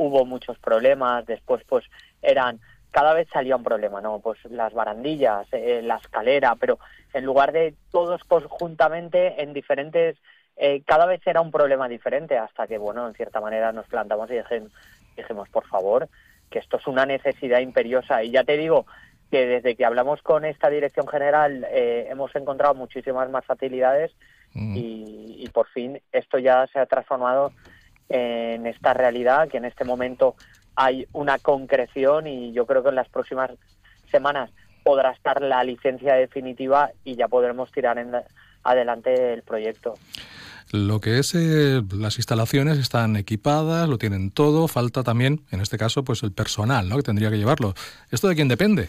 hubo 0.00 0.24
muchos 0.24 0.58
problemas, 0.58 1.26
después 1.26 1.62
pues 1.68 1.84
eran, 2.22 2.58
cada 2.90 3.12
vez 3.12 3.28
salía 3.32 3.56
un 3.56 3.62
problema, 3.62 4.00
¿no? 4.00 4.20
Pues 4.20 4.38
las 4.50 4.72
barandillas, 4.72 5.46
eh, 5.52 5.82
la 5.82 5.96
escalera, 5.96 6.56
pero 6.56 6.78
en 7.12 7.24
lugar 7.24 7.52
de 7.52 7.74
todos 7.90 8.24
conjuntamente 8.24 9.42
en 9.42 9.52
diferentes, 9.52 10.16
eh, 10.62 10.82
cada 10.84 11.06
vez 11.06 11.22
era 11.26 11.40
un 11.40 11.50
problema 11.50 11.88
diferente, 11.88 12.36
hasta 12.36 12.66
que, 12.66 12.76
bueno, 12.76 13.08
en 13.08 13.14
cierta 13.14 13.40
manera 13.40 13.72
nos 13.72 13.86
plantamos 13.86 14.30
y 14.30 14.34
dijimos, 15.16 15.48
por 15.48 15.66
favor, 15.66 16.06
que 16.50 16.58
esto 16.58 16.76
es 16.76 16.86
una 16.86 17.06
necesidad 17.06 17.60
imperiosa. 17.60 18.22
Y 18.22 18.32
ya 18.32 18.44
te 18.44 18.58
digo 18.58 18.84
que 19.30 19.46
desde 19.46 19.74
que 19.74 19.86
hablamos 19.86 20.20
con 20.20 20.44
esta 20.44 20.68
dirección 20.68 21.08
general 21.08 21.66
eh, 21.70 22.08
hemos 22.10 22.36
encontrado 22.36 22.74
muchísimas 22.74 23.30
más 23.30 23.46
facilidades 23.46 24.12
mm. 24.52 24.76
y, 24.76 25.36
y 25.38 25.48
por 25.48 25.66
fin 25.68 26.02
esto 26.12 26.38
ya 26.38 26.66
se 26.66 26.78
ha 26.78 26.84
transformado 26.84 27.52
en 28.10 28.66
esta 28.66 28.92
realidad, 28.92 29.48
que 29.48 29.56
en 29.56 29.64
este 29.64 29.84
momento 29.84 30.34
hay 30.76 31.06
una 31.12 31.38
concreción 31.38 32.26
y 32.26 32.52
yo 32.52 32.66
creo 32.66 32.82
que 32.82 32.90
en 32.90 32.96
las 32.96 33.08
próximas 33.08 33.50
semanas 34.10 34.50
podrá 34.82 35.12
estar 35.12 35.40
la 35.40 35.64
licencia 35.64 36.16
definitiva 36.16 36.90
y 37.02 37.14
ya 37.14 37.28
podremos 37.28 37.72
tirar 37.72 37.96
en 37.98 38.12
adelante 38.62 39.32
el 39.32 39.42
proyecto. 39.42 39.94
Lo 40.72 41.00
que 41.00 41.18
es 41.18 41.34
eh, 41.34 41.82
las 41.96 42.16
instalaciones 42.18 42.78
están 42.78 43.16
equipadas, 43.16 43.88
lo 43.88 43.98
tienen 43.98 44.30
todo, 44.30 44.68
falta 44.68 45.02
también, 45.02 45.40
en 45.50 45.60
este 45.60 45.78
caso, 45.78 46.04
pues 46.04 46.22
el 46.22 46.32
personal, 46.32 46.88
¿no? 46.88 46.96
Que 46.96 47.02
tendría 47.02 47.30
que 47.30 47.38
llevarlo. 47.38 47.74
¿Esto 48.10 48.28
de 48.28 48.36
quién 48.36 48.48
depende? 48.48 48.88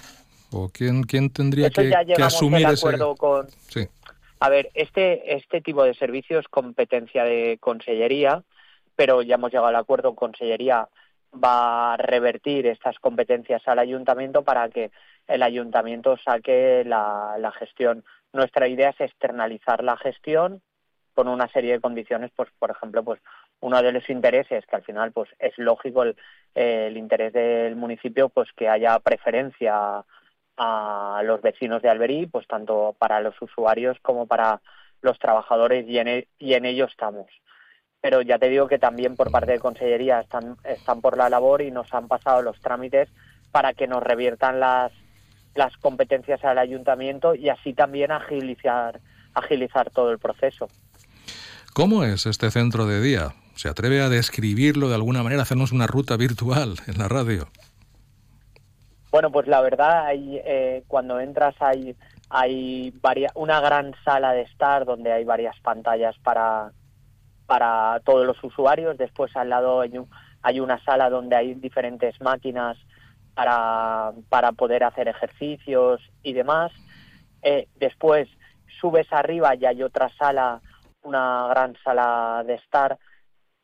¿O 0.52 0.70
quién, 0.70 1.04
quién 1.04 1.30
tendría 1.32 1.70
que, 1.70 1.92
que, 2.16 2.24
asumir 2.24 2.68
ese? 2.68 2.98
Con... 3.18 3.48
Sí. 3.70 3.88
A 4.40 4.50
ver, 4.50 4.70
este, 4.74 5.36
este 5.36 5.62
tipo 5.62 5.84
de 5.84 5.94
servicios 5.94 6.46
competencia 6.50 7.24
de 7.24 7.58
consellería 7.60 8.44
pero 9.02 9.24
ya 9.24 9.34
hemos 9.34 9.52
llegado 9.52 9.68
al 9.68 9.76
acuerdo, 9.76 10.14
Consellería 10.14 10.88
va 11.34 11.94
a 11.94 11.98
revertir 11.98 12.68
estas 12.68 13.00
competencias 13.00 13.68
al 13.68 13.80
ayuntamiento 13.80 14.44
para 14.44 14.70
que 14.70 14.92
el 15.28 15.42
ayuntamiento 15.44 16.18
saque 16.18 16.84
la, 16.86 17.52
gestión. 17.58 18.04
Nuestra 18.32 18.68
idea 18.68 18.90
es 18.90 19.02
externalizar 19.02 19.84
la 19.84 19.98
gestión 19.98 20.62
con 21.22 21.28
una 21.28 21.48
serie 21.50 21.74
de 21.74 21.80
condiciones, 21.80 22.32
pues 22.36 22.50
por 22.58 22.72
ejemplo, 22.72 23.04
pues 23.04 23.22
uno 23.60 23.80
de 23.84 23.92
los 23.92 24.10
intereses 24.10 24.66
que 24.66 24.76
al 24.76 24.82
final 24.82 25.12
pues 25.12 25.30
es 25.38 25.56
lógico 25.58 26.02
el, 26.02 26.16
el 26.56 26.98
interés 26.98 27.32
del 27.32 27.76
municipio, 27.76 28.30
pues 28.30 28.50
que 28.56 28.68
haya 28.68 28.98
preferencia 28.98 30.04
a 30.58 31.22
los 31.24 31.40
vecinos 31.44 31.84
de 31.84 31.90
Alberí, 31.90 32.26
pues 32.26 32.48
tanto 32.48 32.96
para 32.98 33.20
los 33.20 33.40
usuarios 33.40 34.00
como 34.02 34.26
para 34.26 34.62
los 35.04 35.20
trabajadores 35.20 35.88
y 35.88 36.00
en, 36.00 36.08
e, 36.08 36.28
y 36.40 36.56
en 36.56 36.66
ello 36.66 36.86
estamos 36.86 37.28
pero 38.02 38.24
ya 38.24 38.40
te 38.40 38.50
digo 38.50 38.68
que 38.68 38.80
también 38.80 39.16
por 39.16 39.30
parte 39.30 39.52
de 39.52 39.60
Consellería 39.60 40.22
están, 40.22 40.58
están 40.64 41.02
por 41.02 41.18
la 41.18 41.30
labor 41.30 41.62
y 41.62 41.70
nos 41.70 41.94
han 41.94 42.08
pasado 42.08 42.42
los 42.42 42.60
trámites 42.60 43.10
para 43.52 43.74
que 43.74 43.86
nos 43.86 44.02
reviertan 44.02 44.60
las, 44.60 44.92
las 45.54 45.78
competencias 45.78 46.44
al 46.44 46.58
ayuntamiento 46.58 47.36
y 47.36 47.50
así 47.50 47.76
también 47.76 48.12
agilizar, 48.12 49.00
agilizar 49.36 49.92
todo 49.92 50.10
el 50.10 50.18
proceso. 50.18 50.68
¿Cómo 51.74 52.04
es 52.04 52.26
este 52.26 52.52
centro 52.52 52.86
de 52.86 53.02
día? 53.02 53.30
¿Se 53.56 53.70
atreve 53.70 54.02
a 54.02 54.10
describirlo 54.10 54.90
de 54.90 54.96
alguna 54.96 55.24
manera, 55.24 55.44
hacernos 55.44 55.72
una 55.72 55.88
ruta 55.88 56.18
virtual 56.18 56.76
en 56.88 56.98
la 56.98 57.08
radio? 57.08 57.48
Bueno, 59.10 59.32
pues 59.32 59.48
la 59.48 59.62
verdad, 59.62 60.06
hay, 60.06 60.42
eh, 60.44 60.84
cuando 60.88 61.20
entras 61.20 61.56
hay, 61.60 61.96
hay 62.30 62.94
una 63.36 63.62
gran 63.62 63.94
sala 64.04 64.34
de 64.34 64.42
estar 64.42 64.84
donde 64.86 65.14
hay 65.14 65.24
varias 65.24 65.58
pantallas 65.62 66.18
para, 66.24 66.72
para 67.46 68.02
todos 68.04 68.26
los 68.26 68.42
usuarios. 68.44 68.98
Después 68.98 69.34
al 69.38 69.50
lado 69.50 69.82
hay, 69.82 70.60
una 70.60 70.84
sala 70.84 71.10
donde 71.10 71.38
hay 71.38 71.54
diferentes 71.54 72.20
máquinas 72.20 72.78
para, 73.34 74.12
para 74.28 74.52
poder 74.52 74.84
hacer 74.84 75.08
ejercicios 75.08 76.02
y 76.22 76.34
demás. 76.34 76.72
Eh, 77.44 77.70
después 77.80 78.28
subes 78.80 79.08
arriba 79.12 79.56
y 79.56 79.66
hay 79.66 79.84
otra 79.84 80.10
sala, 80.18 80.62
una 81.04 81.48
gran 81.50 81.76
sala 81.84 82.44
de 82.46 82.56
estar, 82.56 82.98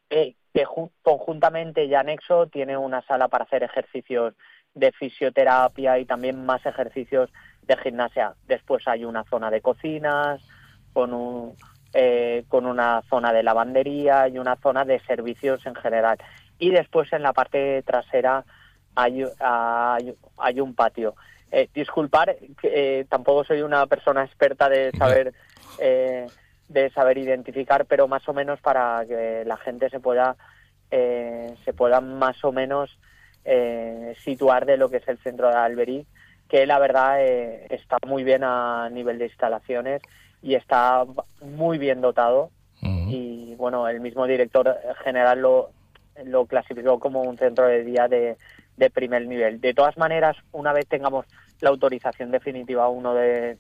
eh, 0.10 0.36
que 0.54 0.66
conjuntamente 1.02 1.86
y 1.86 1.94
anexo 1.94 2.48
tiene 2.48 2.78
una 2.78 3.02
sala 3.04 3.28
para 3.28 3.46
hacer 3.46 3.64
ejercicios 3.64 4.34
de 4.74 4.92
fisioterapia 4.92 6.00
y 6.00 6.06
también 6.06 6.46
más 6.46 6.66
ejercicios 6.66 7.32
de 7.64 7.78
gimnasia. 7.78 8.34
Después 8.48 8.88
hay 8.88 9.06
una 9.06 9.24
zona 9.26 9.52
de 9.52 9.62
cocinas 9.62 10.42
con 10.94 11.14
un, 11.14 11.56
eh, 11.94 12.44
con 12.48 12.66
una 12.66 13.02
zona 13.10 13.34
de 13.34 13.44
lavandería 13.44 14.28
y 14.28 14.40
una 14.40 14.56
zona 14.58 14.86
de 14.86 15.00
servicios 15.02 15.66
en 15.66 15.76
general. 15.76 16.18
Y 16.60 16.72
después 16.72 17.12
en 17.14 17.24
la 17.24 17.34
parte 17.34 17.84
trasera 17.84 18.46
hay, 18.96 19.24
hay, 19.40 20.60
un 20.60 20.74
patio. 20.74 21.16
Eh, 21.52 21.70
disculpar, 21.74 22.36
eh, 22.64 23.06
tampoco 23.08 23.44
soy 23.44 23.62
una 23.62 23.86
persona 23.86 24.24
experta 24.24 24.68
de 24.70 24.92
saber 24.92 25.34
eh, 25.80 26.26
de 26.68 26.90
saber 26.92 27.18
identificar, 27.18 27.86
pero 27.86 28.08
más 28.08 28.28
o 28.28 28.34
menos 28.34 28.60
para 28.62 29.06
que 29.08 29.44
la 29.46 29.58
gente 29.58 29.90
se 29.90 30.00
pueda 30.00 30.36
se 30.90 31.74
pueda 31.76 32.00
más 32.00 32.44
o 32.46 32.52
menos 32.52 32.98
situar 34.24 34.66
de 34.66 34.78
lo 34.78 34.90
que 34.90 34.98
es 34.98 35.08
el 35.08 35.18
centro 35.18 35.50
de 35.50 35.56
Alberic, 35.56 36.08
que 36.48 36.66
la 36.66 36.80
verdad 36.80 37.22
está 37.22 37.98
muy 38.06 38.24
bien 38.24 38.44
a 38.44 38.90
nivel 38.90 39.18
de 39.18 39.26
instalaciones 39.26 40.02
y 40.42 40.56
está 40.56 41.06
muy 41.42 41.78
bien 41.78 42.02
dotado. 42.02 42.52
Y 42.82 43.56
bueno, 43.56 43.88
el 43.88 44.00
mismo 44.00 44.26
director 44.28 44.78
general 45.04 45.42
lo, 45.42 45.72
lo 46.24 46.46
clasificó 46.46 47.00
como 47.00 47.22
un 47.22 47.38
centro 47.38 47.66
de 47.68 47.84
día 47.84 48.08
de, 48.08 48.38
de 48.78 48.90
primer 48.90 49.26
nivel. 49.28 49.60
De 49.60 49.74
todas 49.74 49.98
maneras, 49.98 50.38
una 50.52 50.72
vez 50.74 50.88
tengamos 50.88 51.26
la 51.60 51.70
autorización 51.70 52.32
definitiva, 52.32 52.88
uno 52.88 53.14
de 53.14 53.58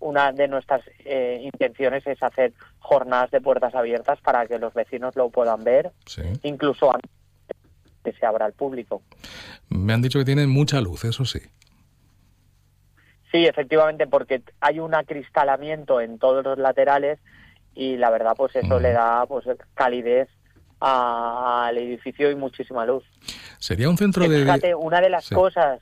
una 0.00 0.32
de 0.32 0.48
nuestras 0.48 0.82
eh, 1.04 1.40
intenciones 1.42 2.06
es 2.06 2.22
hacer 2.22 2.52
jornadas 2.78 3.30
de 3.30 3.40
puertas 3.40 3.74
abiertas 3.74 4.18
para 4.20 4.46
que 4.46 4.58
los 4.58 4.74
vecinos 4.74 5.14
lo 5.16 5.30
puedan 5.30 5.62
ver, 5.62 5.92
incluso 6.42 6.92
antes 6.92 7.10
de 8.02 8.12
que 8.12 8.18
se 8.18 8.26
abra 8.26 8.46
al 8.46 8.52
público. 8.54 9.02
Me 9.68 9.92
han 9.92 10.02
dicho 10.02 10.18
que 10.18 10.24
tiene 10.24 10.46
mucha 10.46 10.80
luz, 10.80 11.04
eso 11.04 11.24
sí. 11.24 11.40
Sí, 13.30 13.46
efectivamente, 13.46 14.06
porque 14.06 14.42
hay 14.60 14.80
un 14.80 14.94
acristalamiento 14.94 16.00
en 16.00 16.18
todos 16.18 16.44
los 16.44 16.58
laterales 16.58 17.20
y 17.74 17.96
la 17.96 18.10
verdad, 18.10 18.34
pues 18.36 18.56
eso 18.56 18.80
le 18.80 18.92
da 18.92 19.24
pues 19.26 19.46
calidez 19.74 20.28
al 20.80 21.76
edificio 21.76 22.30
y 22.30 22.34
muchísima 22.34 22.86
luz. 22.86 23.04
Sería 23.58 23.88
un 23.88 23.98
centro 23.98 24.28
de. 24.28 24.40
Fíjate, 24.40 24.74
una 24.74 25.00
de 25.00 25.10
las 25.10 25.28
cosas 25.28 25.80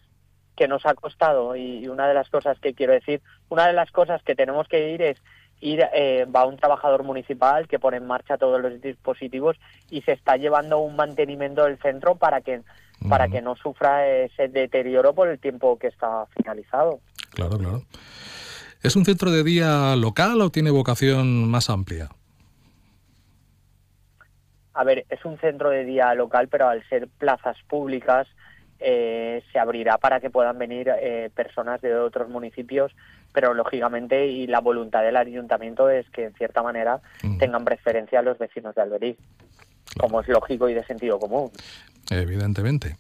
que 0.59 0.67
nos 0.67 0.85
ha 0.87 0.95
costado 0.95 1.55
y 1.55 1.87
una 1.87 2.09
de 2.09 2.15
las 2.15 2.29
cosas 2.31 2.59
que 2.59 2.75
quiero 2.75 2.93
decir, 2.93 3.23
una 3.49 3.69
de 3.69 3.73
las 3.75 3.93
cosas 3.93 4.21
que 4.25 4.35
tenemos 4.35 4.67
que 4.67 4.91
ir 4.91 5.03
es 5.03 5.17
ir 5.61 5.87
eh, 5.95 6.27
va 6.35 6.47
un 6.47 6.57
trabajador 6.57 7.05
municipal 7.05 7.69
que 7.69 7.79
pone 7.79 7.99
en 7.99 8.09
marcha 8.09 8.39
todos 8.39 8.61
los 8.61 8.81
dispositivos 8.81 9.57
y 9.89 10.03
se 10.03 10.13
está 10.13 10.37
llevando 10.37 10.79
un 10.79 10.97
mantenimiento 10.97 11.63
del 11.63 11.79
centro 11.79 12.17
para 12.17 12.41
que 12.41 12.63
para 13.09 13.29
que 13.29 13.41
no 13.41 13.55
sufra 13.55 14.09
ese 14.09 14.49
deterioro 14.49 15.15
por 15.15 15.29
el 15.29 15.39
tiempo 15.39 15.79
que 15.79 15.87
está 15.87 16.27
finalizado. 16.37 16.99
Claro, 17.31 17.57
claro. 17.57 17.83
¿Es 18.83 18.97
un 18.97 19.05
centro 19.05 19.31
de 19.31 19.45
día 19.45 19.95
local 19.95 20.41
o 20.41 20.51
tiene 20.51 20.73
vocación 20.73 21.49
más 21.49 21.71
amplia? 21.71 22.09
a 24.79 24.85
ver, 24.85 25.05
es 25.09 25.25
un 25.25 25.37
centro 25.41 25.71
de 25.71 25.85
día 25.85 26.15
local, 26.15 26.47
pero 26.47 26.69
al 26.69 26.89
ser 26.89 27.09
plazas 27.09 27.57
públicas 27.67 28.29
eh, 28.81 29.43
se 29.53 29.59
abrirá 29.59 29.99
para 29.99 30.21
que 30.21 30.31
puedan 30.31 30.59
venir 30.59 30.91
eh, 31.01 31.31
personas 31.35 31.81
de 31.81 31.95
otros 31.97 32.29
municipios, 32.29 32.93
pero 33.33 33.53
lógicamente 33.55 34.29
y 34.29 34.47
la 34.47 34.61
voluntad 34.61 35.03
del 35.03 35.17
ayuntamiento 35.17 35.91
es 35.91 36.09
que 36.11 36.25
en 36.25 36.35
cierta 36.35 36.63
manera 36.63 37.01
tengan 37.39 37.65
preferencia 37.65 38.21
a 38.21 38.23
los 38.23 38.39
vecinos 38.39 38.75
de 38.75 38.83
Alberí, 38.83 39.17
como 39.99 40.21
es 40.21 40.29
lógico 40.29 40.69
y 40.69 40.75
de 40.75 40.85
sentido 40.85 41.19
común. 41.19 41.51
Evidentemente. 42.11 42.97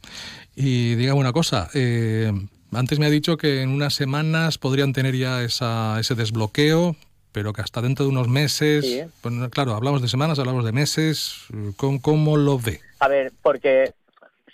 Y 0.56 0.96
dígame 0.96 1.20
una 1.20 1.32
cosa, 1.32 1.68
eh, 1.74 2.32
antes 2.72 2.98
me 2.98 3.06
ha 3.06 3.10
dicho 3.10 3.36
que 3.36 3.62
en 3.62 3.70
unas 3.70 3.94
semanas 3.94 4.58
podrían 4.58 4.92
tener 4.92 5.14
ya 5.14 5.42
esa, 5.42 5.98
ese 6.00 6.14
desbloqueo, 6.14 6.96
pero 7.32 7.52
que 7.52 7.62
hasta 7.62 7.80
dentro 7.80 8.04
de 8.04 8.10
unos 8.10 8.28
meses, 8.28 9.06
pues, 9.22 9.34
claro, 9.50 9.74
hablamos 9.74 10.02
de 10.02 10.08
semanas, 10.08 10.38
hablamos 10.38 10.64
de 10.64 10.72
meses, 10.72 11.46
¿cómo, 11.76 12.02
cómo 12.02 12.36
lo 12.36 12.58
ve? 12.58 12.80
A 12.98 13.08
ver, 13.08 13.32
porque 13.42 13.92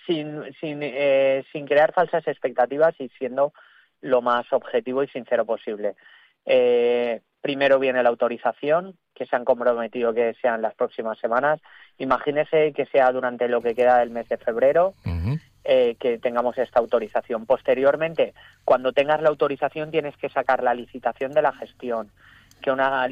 sin, 0.07 0.43
sin, 0.61 0.81
eh, 0.83 1.45
sin 1.53 1.67
crear 1.67 1.93
falsas 1.93 2.27
expectativas 2.27 2.95
y 2.99 3.09
siendo 3.19 3.53
lo 4.01 4.23
más 4.23 4.53
objetivo 4.53 5.03
y 5.03 5.09
sincero 5.09 5.45
posible. 5.45 5.95
Eh, 6.47 7.21
primero 7.41 7.79
viene 7.79 8.03
la 8.03 8.11
autorización, 8.11 8.97
que 9.15 9.27
se 9.27 9.37
han 9.37 9.45
comprometido 9.45 10.13
que 10.13 10.35
sean 10.41 10.63
las 10.63 10.75
próximas 10.75 11.19
semanas. 11.19 11.61
Imagínese 11.99 12.73
que 12.73 12.87
sea 12.87 13.13
durante 13.13 13.49
lo 13.49 13.63
que 13.63 13.75
queda 13.75 13.99
del 13.99 14.11
mes 14.11 14.29
de 14.29 14.39
febrero, 14.39 14.95
eh, 15.65 15.97
que 15.99 16.19
tengamos 16.19 16.59
esta 16.59 16.81
autorización. 16.81 17.47
Posteriormente, 17.47 18.35
cuando 18.65 18.93
tengas 18.93 19.23
la 19.23 19.29
autorización, 19.29 19.91
tienes 19.91 20.17
que 20.17 20.29
sacar 20.29 20.63
la 20.63 20.75
licitación 20.75 21.33
de 21.33 21.43
la 21.43 21.53
gestión, 21.53 22.11
que 22.61 22.71
una, 22.71 23.07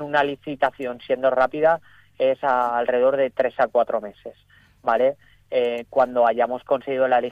una 0.00 0.24
licitación, 0.24 1.00
siendo 1.00 1.30
rápida, 1.30 1.80
es 2.18 2.42
alrededor 2.44 3.16
de 3.16 3.30
tres 3.30 3.58
a 3.58 3.68
cuatro 3.68 4.00
meses, 4.00 4.34
¿vale? 4.82 5.16
Eh, 5.54 5.84
cuando 5.90 6.26
hayamos 6.26 6.64
conseguido 6.64 7.06
la, 7.08 7.22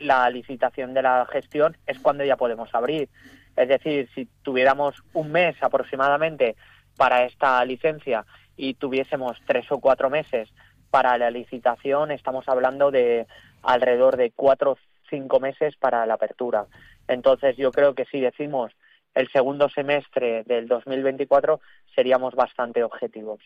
la 0.00 0.30
licitación 0.30 0.94
de 0.94 1.02
la 1.02 1.24
gestión 1.30 1.76
es 1.86 2.00
cuando 2.00 2.24
ya 2.24 2.36
podemos 2.36 2.74
abrir. 2.74 3.08
Es 3.56 3.68
decir, 3.68 4.08
si 4.16 4.26
tuviéramos 4.42 5.00
un 5.12 5.30
mes 5.30 5.54
aproximadamente 5.62 6.56
para 6.96 7.24
esta 7.24 7.64
licencia 7.64 8.26
y 8.56 8.74
tuviésemos 8.74 9.38
tres 9.46 9.70
o 9.70 9.78
cuatro 9.78 10.10
meses 10.10 10.48
para 10.90 11.16
la 11.18 11.30
licitación, 11.30 12.10
estamos 12.10 12.48
hablando 12.48 12.90
de 12.90 13.28
alrededor 13.62 14.16
de 14.16 14.32
cuatro 14.34 14.72
o 14.72 14.78
cinco 15.08 15.38
meses 15.38 15.76
para 15.76 16.04
la 16.04 16.14
apertura. 16.14 16.66
Entonces, 17.06 17.56
yo 17.56 17.70
creo 17.70 17.94
que 17.94 18.06
si 18.06 18.18
decimos 18.18 18.72
el 19.14 19.30
segundo 19.30 19.68
semestre 19.68 20.42
del 20.44 20.66
2024, 20.66 21.60
seríamos 21.94 22.34
bastante 22.34 22.82
objetivos. 22.82 23.38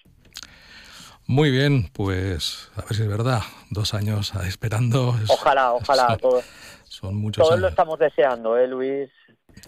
Muy 1.27 1.51
bien, 1.51 1.91
pues 1.93 2.71
a 2.77 2.83
ver 2.83 2.95
si 2.95 3.03
es 3.03 3.09
verdad. 3.09 3.41
Dos 3.71 3.95
años 3.95 4.33
esperando. 4.47 5.17
Ojalá, 5.29 5.73
ojalá. 5.75 6.09
Son, 6.09 6.19
todos, 6.19 6.45
son 6.85 7.17
muchos 7.17 7.47
todos 7.47 7.61
lo 7.61 7.69
estamos 7.69 7.99
deseando, 7.99 8.57
¿eh, 8.57 8.69
Luis? 8.69 9.11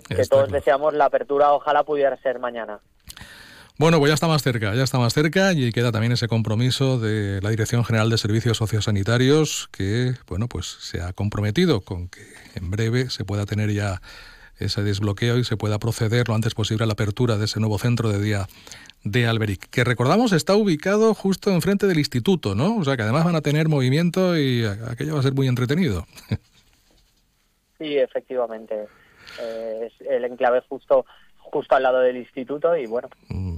Que 0.08 0.24
todos 0.26 0.50
deseamos 0.50 0.94
la 0.94 1.06
apertura, 1.06 1.52
ojalá 1.52 1.82
pudiera 1.82 2.16
ser 2.18 2.38
mañana. 2.38 2.80
Bueno, 3.78 3.98
pues 4.00 4.10
ya 4.10 4.14
está 4.14 4.26
más 4.26 4.42
cerca, 4.42 4.74
ya 4.74 4.82
está 4.82 4.98
más 4.98 5.14
cerca 5.14 5.52
y 5.52 5.70
queda 5.70 5.92
también 5.92 6.12
ese 6.12 6.26
compromiso 6.26 6.98
de 6.98 7.40
la 7.42 7.50
Dirección 7.50 7.84
General 7.84 8.10
de 8.10 8.18
Servicios 8.18 8.56
Sociosanitarios 8.56 9.68
que, 9.70 10.14
bueno, 10.26 10.48
pues 10.48 10.66
se 10.66 11.00
ha 11.00 11.12
comprometido 11.12 11.80
con 11.80 12.08
que 12.08 12.26
en 12.56 12.72
breve 12.72 13.08
se 13.08 13.24
pueda 13.24 13.46
tener 13.46 13.70
ya 13.70 14.02
ese 14.58 14.82
desbloqueo 14.82 15.38
y 15.38 15.44
se 15.44 15.56
pueda 15.56 15.78
proceder 15.78 16.28
lo 16.28 16.34
antes 16.34 16.54
posible 16.54 16.84
a 16.84 16.86
la 16.86 16.94
apertura 16.94 17.36
de 17.36 17.44
ese 17.44 17.60
nuevo 17.60 17.78
centro 17.78 18.08
de 18.08 18.20
día 18.20 18.46
de 19.04 19.26
Alberic, 19.26 19.68
que 19.70 19.84
recordamos 19.84 20.32
está 20.32 20.54
ubicado 20.54 21.14
justo 21.14 21.50
enfrente 21.50 21.86
del 21.86 21.98
instituto, 21.98 22.54
¿no? 22.54 22.76
O 22.76 22.84
sea 22.84 22.96
que 22.96 23.02
además 23.02 23.24
van 23.24 23.36
a 23.36 23.40
tener 23.40 23.68
movimiento 23.68 24.36
y 24.36 24.64
aquello 24.64 25.14
va 25.14 25.20
a 25.20 25.22
ser 25.22 25.34
muy 25.34 25.48
entretenido. 25.48 26.06
Sí, 27.78 27.96
efectivamente. 27.96 28.88
Eh, 29.40 29.86
es 29.86 30.08
el 30.08 30.24
enclave 30.24 30.62
justo 30.68 31.06
justo 31.50 31.76
al 31.76 31.82
lado 31.82 32.00
del 32.00 32.16
instituto 32.16 32.76
y 32.76 32.86
bueno, 32.86 33.08
mm. 33.28 33.56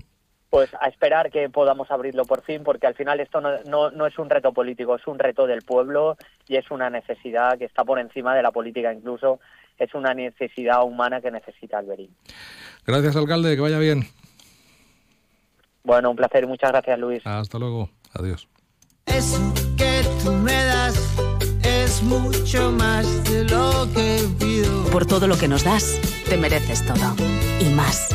Pues 0.50 0.68
a 0.80 0.88
esperar 0.88 1.30
que 1.30 1.48
podamos 1.48 1.90
abrirlo 1.90 2.24
por 2.24 2.42
fin, 2.42 2.64
porque 2.64 2.88
al 2.88 2.94
final 2.94 3.20
esto 3.20 3.40
no, 3.40 3.62
no, 3.66 3.90
no, 3.92 4.06
es 4.06 4.18
un 4.18 4.28
reto 4.28 4.52
político, 4.52 4.96
es 4.96 5.06
un 5.06 5.18
reto 5.18 5.46
del 5.46 5.62
pueblo 5.62 6.16
y 6.48 6.56
es 6.56 6.70
una 6.72 6.90
necesidad 6.90 7.56
que 7.56 7.64
está 7.64 7.84
por 7.84 8.00
encima 8.00 8.34
de 8.34 8.42
la 8.42 8.50
política 8.50 8.92
incluso, 8.92 9.38
es 9.78 9.94
una 9.94 10.12
necesidad 10.12 10.84
humana 10.84 11.20
que 11.20 11.30
necesita 11.30 11.78
Alberín. 11.78 12.14
Gracias, 12.84 13.14
alcalde, 13.14 13.54
que 13.54 13.62
vaya 13.62 13.78
bien. 13.78 14.02
Bueno, 15.84 16.10
un 16.10 16.16
placer. 16.16 16.46
Muchas 16.46 16.70
gracias, 16.70 16.98
Luis. 16.98 17.26
Hasta 17.26 17.58
luego. 17.58 17.88
Adiós. 18.12 18.48
Eso 19.06 19.52
que 19.76 20.02
tú 20.22 20.32
me 20.32 20.52
das 20.52 21.16
es 21.62 22.02
mucho 22.02 22.70
más 22.72 23.24
de 23.24 23.44
lo 23.44 23.88
que 23.94 24.18
pido. 24.38 24.84
Por 24.90 25.06
todo 25.06 25.26
lo 25.26 25.36
que 25.38 25.48
nos 25.48 25.64
das, 25.64 25.98
te 26.28 26.36
mereces 26.36 26.84
todo. 26.84 27.14
Y 27.60 27.72
más. 27.74 28.14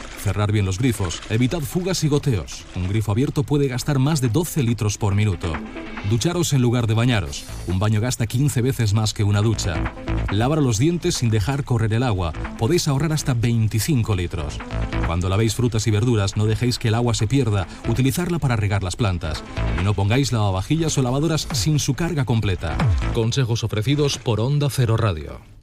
Cerrar 0.21 0.51
bien 0.51 0.65
los 0.65 0.77
grifos, 0.77 1.19
evitad 1.31 1.61
fugas 1.61 2.03
y 2.03 2.07
goteos. 2.07 2.63
Un 2.75 2.87
grifo 2.87 3.11
abierto 3.11 3.41
puede 3.41 3.67
gastar 3.67 3.97
más 3.97 4.21
de 4.21 4.29
12 4.29 4.61
litros 4.61 4.99
por 4.99 5.15
minuto. 5.15 5.51
Ducharos 6.11 6.53
en 6.53 6.61
lugar 6.61 6.85
de 6.85 6.93
bañaros. 6.93 7.43
Un 7.65 7.79
baño 7.79 7.99
gasta 7.99 8.27
15 8.27 8.61
veces 8.61 8.93
más 8.93 9.15
que 9.15 9.23
una 9.23 9.41
ducha. 9.41 9.95
Lavar 10.29 10.61
los 10.61 10.77
dientes 10.77 11.15
sin 11.15 11.31
dejar 11.31 11.63
correr 11.63 11.91
el 11.93 12.03
agua. 12.03 12.33
Podéis 12.59 12.87
ahorrar 12.87 13.13
hasta 13.13 13.33
25 13.33 14.15
litros. 14.15 14.59
Cuando 15.07 15.27
lavéis 15.27 15.55
frutas 15.55 15.87
y 15.87 15.91
verduras, 15.91 16.37
no 16.37 16.45
dejéis 16.45 16.77
que 16.77 16.89
el 16.89 16.95
agua 16.95 17.15
se 17.15 17.25
pierda. 17.25 17.67
Utilizarla 17.89 18.37
para 18.37 18.55
regar 18.55 18.83
las 18.83 18.95
plantas. 18.95 19.43
Y 19.79 19.83
no 19.83 19.95
pongáis 19.95 20.31
lavavajillas 20.31 20.95
o 20.99 21.01
lavadoras 21.01 21.47
sin 21.51 21.79
su 21.79 21.95
carga 21.95 22.25
completa. 22.25 22.77
Consejos 23.15 23.63
ofrecidos 23.63 24.19
por 24.19 24.39
Onda 24.39 24.69
Cero 24.69 24.97
Radio. 24.97 25.50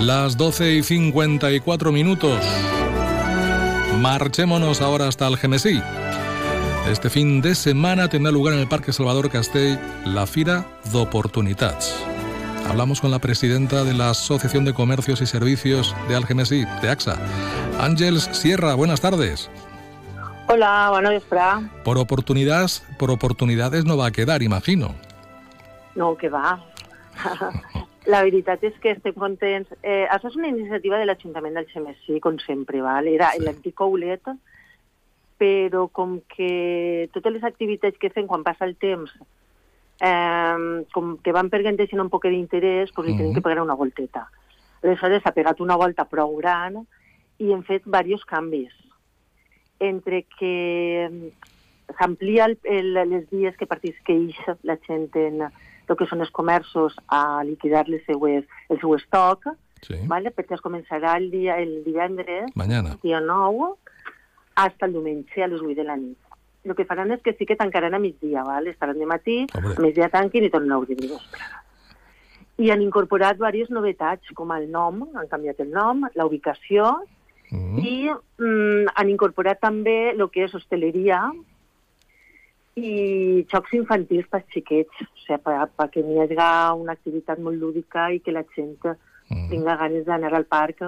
Las 0.00 0.36
12 0.36 0.74
y 0.74 0.82
54 0.82 1.90
minutos. 1.90 2.38
Marchémonos 3.98 4.82
ahora 4.82 5.08
hasta 5.08 5.26
el 5.26 5.38
Genesí. 5.38 5.82
Este 6.86 7.08
fin 7.08 7.40
de 7.40 7.54
semana 7.54 8.08
tendrá 8.08 8.30
lugar 8.30 8.54
en 8.54 8.60
el 8.60 8.68
Parque 8.68 8.92
Salvador 8.92 9.30
Castell 9.30 9.78
la 10.04 10.26
Fira 10.26 10.66
d'Oportunitats. 10.92 11.96
Hablamos 12.68 13.00
con 13.00 13.10
la 13.10 13.20
presidenta 13.20 13.84
de 13.84 13.94
la 13.94 14.10
Asociación 14.10 14.66
de 14.66 14.74
Comercios 14.74 15.22
y 15.22 15.26
Servicios 15.26 15.96
de 16.08 16.16
Algemesí, 16.16 16.64
de 16.82 16.90
AXA, 16.90 17.16
Ángeles 17.80 18.28
Sierra. 18.32 18.74
Buenas 18.74 19.00
tardes. 19.00 19.50
Hola, 20.48 20.88
buenos 20.90 21.12
días. 21.12 21.62
Por 21.84 21.96
oportunidades, 21.96 22.84
por 22.98 23.10
oportunidades 23.10 23.86
no 23.86 23.96
va 23.96 24.06
a 24.06 24.10
quedar, 24.10 24.42
imagino. 24.42 24.94
No, 25.94 26.16
que 26.16 26.28
va. 26.28 26.62
La 28.06 28.22
veritat 28.22 28.62
és 28.62 28.74
que 28.82 28.92
estem 28.94 29.14
contents. 29.18 29.72
Eh, 29.82 30.06
això 30.06 30.28
és 30.30 30.36
una 30.38 30.48
iniciativa 30.48 30.98
de 30.98 31.06
l'Ajuntament 31.06 31.56
del 31.58 31.66
Xemessí, 31.72 32.20
com 32.20 32.38
sempre, 32.38 32.82
val? 32.82 33.08
era 33.10 33.32
sí. 33.34 33.42
l'antic 33.42 33.80
oulet, 33.82 34.30
però 35.36 35.88
com 35.92 36.20
que 36.30 37.08
totes 37.12 37.32
les 37.34 37.44
activitats 37.44 37.98
que 37.98 38.12
fem 38.14 38.28
quan 38.30 38.46
passa 38.46 38.64
el 38.64 38.76
temps 38.80 39.10
eh, 40.00 40.84
com 40.92 41.16
que 41.22 41.32
van 41.32 41.50
perdent 41.50 41.78
un 42.00 42.10
poc 42.10 42.26
d'interès, 42.26 42.92
doncs 42.92 43.06
li 43.06 43.12
mm 43.12 43.16
-hmm. 43.16 43.18
tenim 43.18 43.34
que 43.34 43.42
pegar 43.42 43.62
una 43.62 43.74
volteta. 43.74 44.28
Aleshores 44.82 45.22
s'ha 45.22 45.32
pegat 45.32 45.60
una 45.60 45.76
volta 45.76 46.04
prou 46.04 46.36
gran 46.36 46.86
i 47.38 47.52
hem 47.52 47.62
fet 47.62 47.84
diversos 47.84 48.24
canvis. 48.24 48.72
Entre 49.78 50.24
que 50.38 51.32
s'amplia 51.98 52.48
les 52.48 53.30
dies 53.30 53.56
que 53.56 53.66
participeix 53.66 54.36
la 54.62 54.78
gent 54.86 55.10
en, 55.14 55.50
el 55.92 55.98
que 55.98 56.08
són 56.10 56.24
els 56.24 56.32
comerços 56.34 56.96
a 57.08 57.42
liquidar 57.46 57.86
les 57.88 58.04
seues, 58.06 58.44
el 58.68 58.80
seu 58.82 58.94
estoc, 58.96 59.48
sí. 59.86 59.98
vale? 60.10 60.32
perquè 60.34 60.56
es 60.56 60.64
començarà 60.64 61.16
el, 61.20 61.30
dia, 61.30 61.58
el 61.62 61.82
divendres, 61.84 62.50
Mañana. 62.54 62.96
dia 63.02 63.20
9, 63.20 63.72
hasta 64.56 64.86
el 64.86 64.96
diumenge 64.96 65.42
a 65.44 65.50
les 65.52 65.60
8 65.60 65.74
de 65.74 65.84
la 65.84 65.96
nit. 65.96 66.18
El 66.66 66.74
que 66.74 66.86
faran 66.88 67.12
és 67.14 67.20
que 67.22 67.36
sí 67.38 67.46
que 67.46 67.54
tancaran 67.54 67.94
a 67.94 68.00
migdia, 68.02 68.42
¿vale? 68.42 68.70
estaran 68.70 68.98
de 68.98 69.06
matí, 69.06 69.46
Hombre. 69.54 69.76
a 69.76 69.84
migdia 69.84 70.08
tanquin 70.10 70.48
i 70.48 70.50
tornen 70.50 70.72
a 70.74 70.78
obrir 70.82 70.96
de. 70.98 71.18
I 72.58 72.72
han 72.72 72.82
incorporat 72.82 73.36
diverses 73.36 73.70
novetats, 73.70 74.32
com 74.34 74.50
el 74.50 74.70
nom, 74.72 75.04
han 75.14 75.28
canviat 75.30 75.60
el 75.62 75.70
nom, 75.70 76.08
la 76.16 76.26
ubicació, 76.26 76.96
i 77.52 78.08
mm, 78.10 78.88
han 78.94 79.10
incorporat 79.12 79.60
també 79.62 80.10
el 80.10 80.24
que 80.34 80.46
és 80.48 80.54
hosteleria 80.56 81.20
i 82.76 83.44
jocs 83.48 83.72
infantils 83.72 84.28
pels 84.30 84.44
xiquets, 84.52 85.00
o 85.00 85.08
sigui, 85.24 85.38
per, 85.44 85.56
perquè 85.78 86.04
n'hi 86.04 86.20
hagi 86.20 86.36
una 86.76 86.92
activitat 86.92 87.40
molt 87.40 87.56
lúdica 87.58 88.10
i 88.12 88.20
que 88.20 88.32
la 88.32 88.44
gent 88.54 88.76
tinga 89.50 89.76
ganes 89.80 90.04
d'anar 90.06 90.34
al 90.34 90.44
parc 90.44 90.84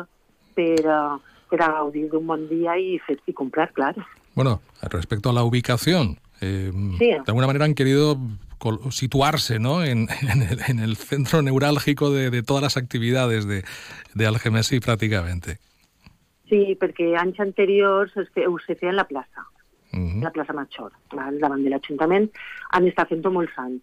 per, 0.55 0.78
eh, 0.84 1.16
per 1.49 1.61
a 1.64 1.72
gaudir 1.78 2.09
d'un 2.11 2.26
bon 2.26 2.47
dia 2.49 2.76
i, 2.76 3.01
i 3.26 3.32
comprar, 3.32 3.72
clar. 3.72 3.95
Bueno, 4.34 4.61
respecto 4.91 5.30
a 5.30 5.32
la 5.32 5.43
ubicación, 5.43 6.18
eh, 6.41 6.70
Sí. 6.99 7.07
de 7.11 7.22
alguna 7.26 7.47
manera 7.47 7.64
han 7.64 7.74
querido 7.74 8.16
situarse 8.91 9.59
¿no? 9.59 9.82
en, 9.82 10.09
en 10.22 10.43
el, 10.43 10.59
en 10.68 10.78
el 10.78 10.97
centro 10.97 11.43
neurálgico 11.43 12.11
de, 12.11 12.30
de 12.30 12.43
todas 12.43 12.62
las 12.62 12.76
actividades 12.76 13.47
de, 13.47 13.64
de 14.14 14.26
Algemesí 14.26 14.80
prácticamente. 14.80 15.59
Sí, 16.49 16.76
perquè 16.80 17.12
anys 17.20 17.41
anteriors 17.45 18.14
es 18.16 18.30
fe, 18.32 18.47
se 18.64 18.74
feia 18.74 18.91
en 18.91 18.97
la 18.97 19.05
plaça, 19.05 19.45
la 20.22 20.30
plaça 20.30 20.53
Major, 20.53 20.93
val? 21.12 21.39
davant 21.39 21.62
de 21.64 21.70
l'Ajuntament, 21.70 22.30
han 22.70 22.86
estat 22.86 23.09
fent-ho 23.09 23.30
molts 23.30 23.53
anys. 23.57 23.82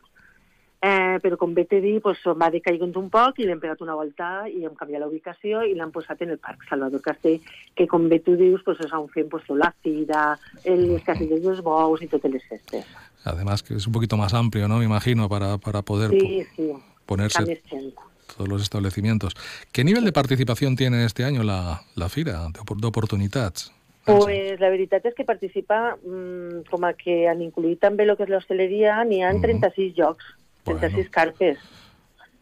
Eh, 0.86 1.18
però 1.24 1.36
com 1.38 1.54
bé 1.56 1.64
t'he 1.66 1.80
dit, 1.82 2.00
pues, 2.04 2.20
va 2.38 2.52
decaigant 2.52 2.96
un 2.98 3.10
poc 3.10 3.40
i 3.40 3.46
l'hem 3.48 3.60
pegat 3.60 3.82
una 3.82 3.96
volta 3.96 4.44
i 4.48 4.66
hem 4.66 4.76
canviat 4.76 5.00
la 5.02 5.08
ubicació 5.08 5.64
i 5.66 5.74
l'han 5.74 5.90
posat 5.92 6.22
en 6.22 6.30
el 6.30 6.38
Parc 6.38 6.62
Salvador 6.70 7.02
Castell, 7.02 7.40
que 7.74 7.88
com 7.88 8.08
bé 8.08 8.20
tu 8.20 8.36
dius, 8.36 8.62
pues, 8.64 8.80
és 8.82 8.94
on 8.94 9.08
fem 9.10 9.28
tota 9.30 9.56
la 9.56 9.74
fira, 9.82 10.38
el- 10.64 10.92
les 10.94 11.02
casilles 11.04 11.42
dels 11.42 11.62
bous 11.64 12.02
i 12.04 12.08
totes 12.08 12.32
les 12.32 12.44
festes. 12.48 12.86
Además 13.24 13.64
que 13.64 13.74
es 13.76 13.88
un 13.88 13.94
poquito 13.94 14.16
más 14.18 14.34
amplio, 14.36 14.68
¿no? 14.68 14.78
Me 14.78 14.86
imagino, 14.86 15.28
para, 15.28 15.58
para 15.58 15.82
poder 15.82 16.12
Sí, 16.12 16.46
sí, 16.56 16.68
po- 16.72 16.84
ponerse 17.08 17.42
més 17.46 17.62
gent. 17.68 17.94
todos 18.36 18.48
los 18.48 18.62
establecimientos. 18.62 19.34
¿Qué 19.72 19.84
nivel 19.84 20.04
de 20.06 20.12
participación 20.12 20.76
tiene 20.76 21.06
este 21.06 21.24
año 21.24 21.42
la, 21.42 21.82
la 21.96 22.10
Fira 22.10 22.50
de, 22.50 22.60
de? 22.60 23.72
Pues 24.06 24.60
la 24.60 24.70
veritat 24.70 25.06
és 25.06 25.16
que 25.16 25.26
participa, 25.26 25.96
mm, 25.98 26.64
com 26.70 26.84
a 26.86 26.94
que 26.94 27.28
han 27.28 27.42
incluït 27.42 27.80
també 27.82 28.04
el 28.06 28.16
que 28.16 28.24
és 28.24 28.30
l'hostaleria, 28.30 29.04
n'hi 29.04 29.24
ha 29.24 29.32
36 29.42 29.96
jocs, 29.98 30.24
36 30.64 31.10
carpes. 31.10 31.58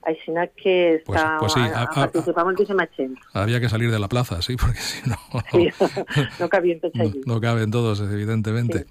Així 0.04 0.34
que 0.62 1.02
Pues- 1.06 1.18
està, 1.18 1.38
pues 1.40 1.54
sí, 1.54 1.60
a, 1.62 1.64
a- 1.64 1.80
a, 1.80 1.84
a- 1.84 1.90
participar 2.12 2.44
moltíssima 2.44 2.86
gent. 2.94 3.16
Había 3.32 3.62
que 3.62 3.70
salir 3.70 3.90
de 3.90 4.00
la 4.00 4.10
plaza, 4.10 4.42
sí, 4.42 4.58
porque 4.62 4.80
si 4.80 5.10
no, 5.10 5.16
Sí, 5.52 5.70
no 6.42 6.50
cabien 6.50 6.82
tots 6.82 6.94
no, 6.96 7.04
allí. 7.04 7.22
no 7.26 7.40
caben 7.40 7.72
todos, 7.72 8.02
evidentemente. 8.02 8.86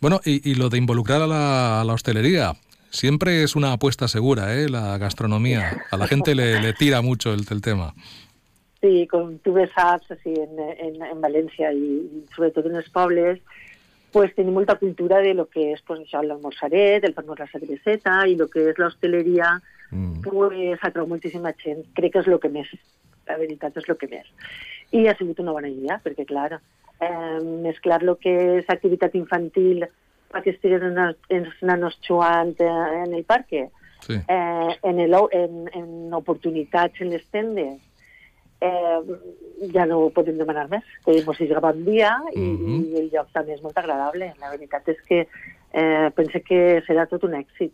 Bueno, 0.00 0.20
y, 0.24 0.40
y 0.50 0.56
lo 0.56 0.68
de 0.68 0.78
involucrar 0.78 1.22
a 1.22 1.28
la, 1.28 1.80
a 1.80 1.84
la 1.84 1.92
hostelería, 1.92 2.54
siempre 2.90 3.44
es 3.44 3.54
una 3.54 3.72
apuesta 3.74 4.08
segura, 4.08 4.56
¿eh? 4.56 4.68
La 4.68 4.98
gastronomía. 4.98 5.84
A 5.92 5.96
la 5.96 6.08
gente 6.08 6.34
le, 6.34 6.60
le 6.60 6.72
tira 6.72 7.02
mucho 7.02 7.32
el, 7.32 7.44
el 7.48 7.60
tema. 7.62 7.94
Sí, 8.80 9.06
com 9.10 9.32
tu 9.42 9.52
bé 9.56 9.66
saps, 9.72 10.12
així, 10.14 10.36
en, 10.38 10.58
en, 10.58 11.00
en 11.02 11.22
València 11.24 11.72
i, 11.74 11.96
sobretot 12.34 12.68
en 12.70 12.78
els 12.78 12.90
pobles, 12.94 13.40
pues, 14.14 14.30
tenim 14.36 14.54
molta 14.54 14.78
cultura 14.78 15.18
de 15.24 15.34
lo 15.34 15.48
que 15.50 15.72
és 15.72 15.82
pues, 15.86 16.04
això, 16.04 16.22
l'almorzaret, 16.22 17.04
el 17.04 17.16
fer-nos 17.16 17.42
la 17.42 17.48
cerveseta 17.50 18.20
i 18.30 18.36
el 18.38 18.46
que 18.52 18.68
és 18.70 18.78
l'hostaleria, 18.78 19.56
pues, 20.24 20.84
atrau 20.86 21.08
moltíssima 21.10 21.52
gent. 21.58 21.84
Crec 21.98 22.14
que 22.14 22.22
és 22.22 22.30
el 22.30 22.38
que 22.40 22.52
més, 22.54 22.70
la 23.28 23.36
veritat 23.40 23.76
és 23.76 23.88
el 23.88 23.98
que 23.98 24.08
més. 24.12 24.30
I 24.94 25.06
ha 25.08 25.16
sigut 25.18 25.42
una 25.42 25.52
bona 25.52 25.68
idea, 25.68 25.98
perquè, 26.04 26.24
clar, 26.28 26.60
eh, 27.00 27.40
mesclar 27.66 28.02
el 28.02 28.14
que 28.22 28.34
és 28.60 28.70
activitat 28.70 29.14
infantil 29.18 29.84
perquè 30.28 30.54
estiguen 30.54 30.98
els, 31.00 31.52
nanos 31.64 31.98
jugant 32.06 32.54
eh, 32.60 33.02
en 33.04 33.14
el 33.14 33.24
parque, 33.24 33.68
Sí. 34.06 34.14
eh, 34.14 34.78
en, 34.84 35.00
el, 35.00 35.14
en, 35.32 35.68
en 35.74 36.14
oportunitats 36.14 37.00
en 37.00 37.10
les 37.10 37.24
tendes, 37.34 37.80
eh, 38.60 39.00
ja 39.74 39.86
no 39.86 40.08
podem 40.14 40.38
demanar 40.38 40.68
més. 40.68 40.84
Que 41.04 41.22
mos 41.26 41.36
siga 41.38 41.60
bon 41.60 41.84
dia 41.84 42.16
i, 42.34 42.40
i 42.40 42.98
el 43.02 43.10
lloc 43.12 43.30
també 43.32 43.54
és 43.54 43.62
molt 43.62 43.76
agradable. 43.78 44.32
La 44.40 44.50
veritat 44.50 44.88
és 44.88 45.00
que 45.08 45.26
eh, 45.72 46.10
pense 46.16 46.42
que 46.42 46.82
serà 46.86 47.06
tot 47.10 47.24
un 47.24 47.34
èxit. 47.34 47.72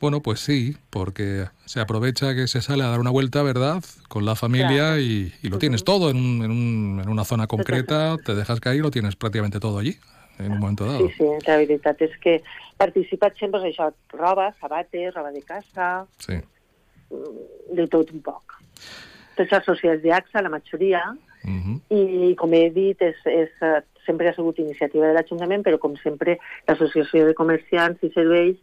Bueno, 0.00 0.20
pues 0.22 0.38
sí, 0.38 0.76
porque 0.90 1.46
se 1.64 1.80
aprovecha 1.80 2.32
que 2.32 2.46
se 2.46 2.62
sale 2.62 2.84
a 2.84 2.88
dar 2.88 3.00
una 3.00 3.10
vuelta, 3.10 3.42
¿verdad? 3.42 3.82
Con 4.08 4.24
la 4.24 4.36
familia 4.36 5.00
y, 5.00 5.32
y 5.42 5.48
lo 5.48 5.58
tienes 5.58 5.82
todo 5.82 6.10
en, 6.10 6.16
un- 6.18 6.44
en, 6.44 6.50
un- 6.52 7.00
en 7.02 7.08
una 7.08 7.24
zona 7.24 7.48
concreta, 7.48 8.16
te 8.24 8.36
dejas 8.36 8.60
caer 8.60 8.76
y 8.76 8.80
lo 8.80 8.92
tienes 8.92 9.16
prácticamente 9.16 9.58
todo 9.58 9.76
allí, 9.80 9.96
en 10.38 10.52
un 10.52 10.60
momento 10.60 10.86
dado. 10.86 11.00
Sí, 11.08 11.14
sí, 11.18 11.24
la 11.48 11.56
veritat 11.56 12.00
és 12.06 12.14
que 12.22 12.36
participa 12.78 13.32
gent, 13.34 13.50
doncs 13.50 13.72
això, 13.72 13.88
roba, 14.14 14.52
sabates, 14.60 15.10
roba 15.16 15.32
de 15.34 15.42
casa, 15.42 16.06
Sí. 16.22 16.34
mm, 17.10 17.74
de 17.74 17.88
tot 17.88 18.12
un 18.14 18.22
poc. 18.22 18.54
Tots 19.38 19.54
els 19.54 19.68
socials 19.70 20.02
d'AXA, 20.02 20.42
la 20.42 20.52
majoria, 20.52 21.02
i 21.94 22.34
com 22.38 22.54
he 22.54 22.68
dit, 22.74 23.02
és, 23.02 23.18
és, 23.30 23.50
eh, 23.62 23.80
sempre 24.04 24.28
ha 24.28 24.34
sigut 24.34 24.58
iniciativa 24.58 25.06
de 25.06 25.14
l'Ajuntament, 25.14 25.62
però 25.64 25.78
com 25.78 25.94
sempre 26.02 26.38
l'Associació 26.66 27.26
de 27.28 27.36
Comerciants 27.38 28.02
i 28.02 28.10
Serveis 28.14 28.56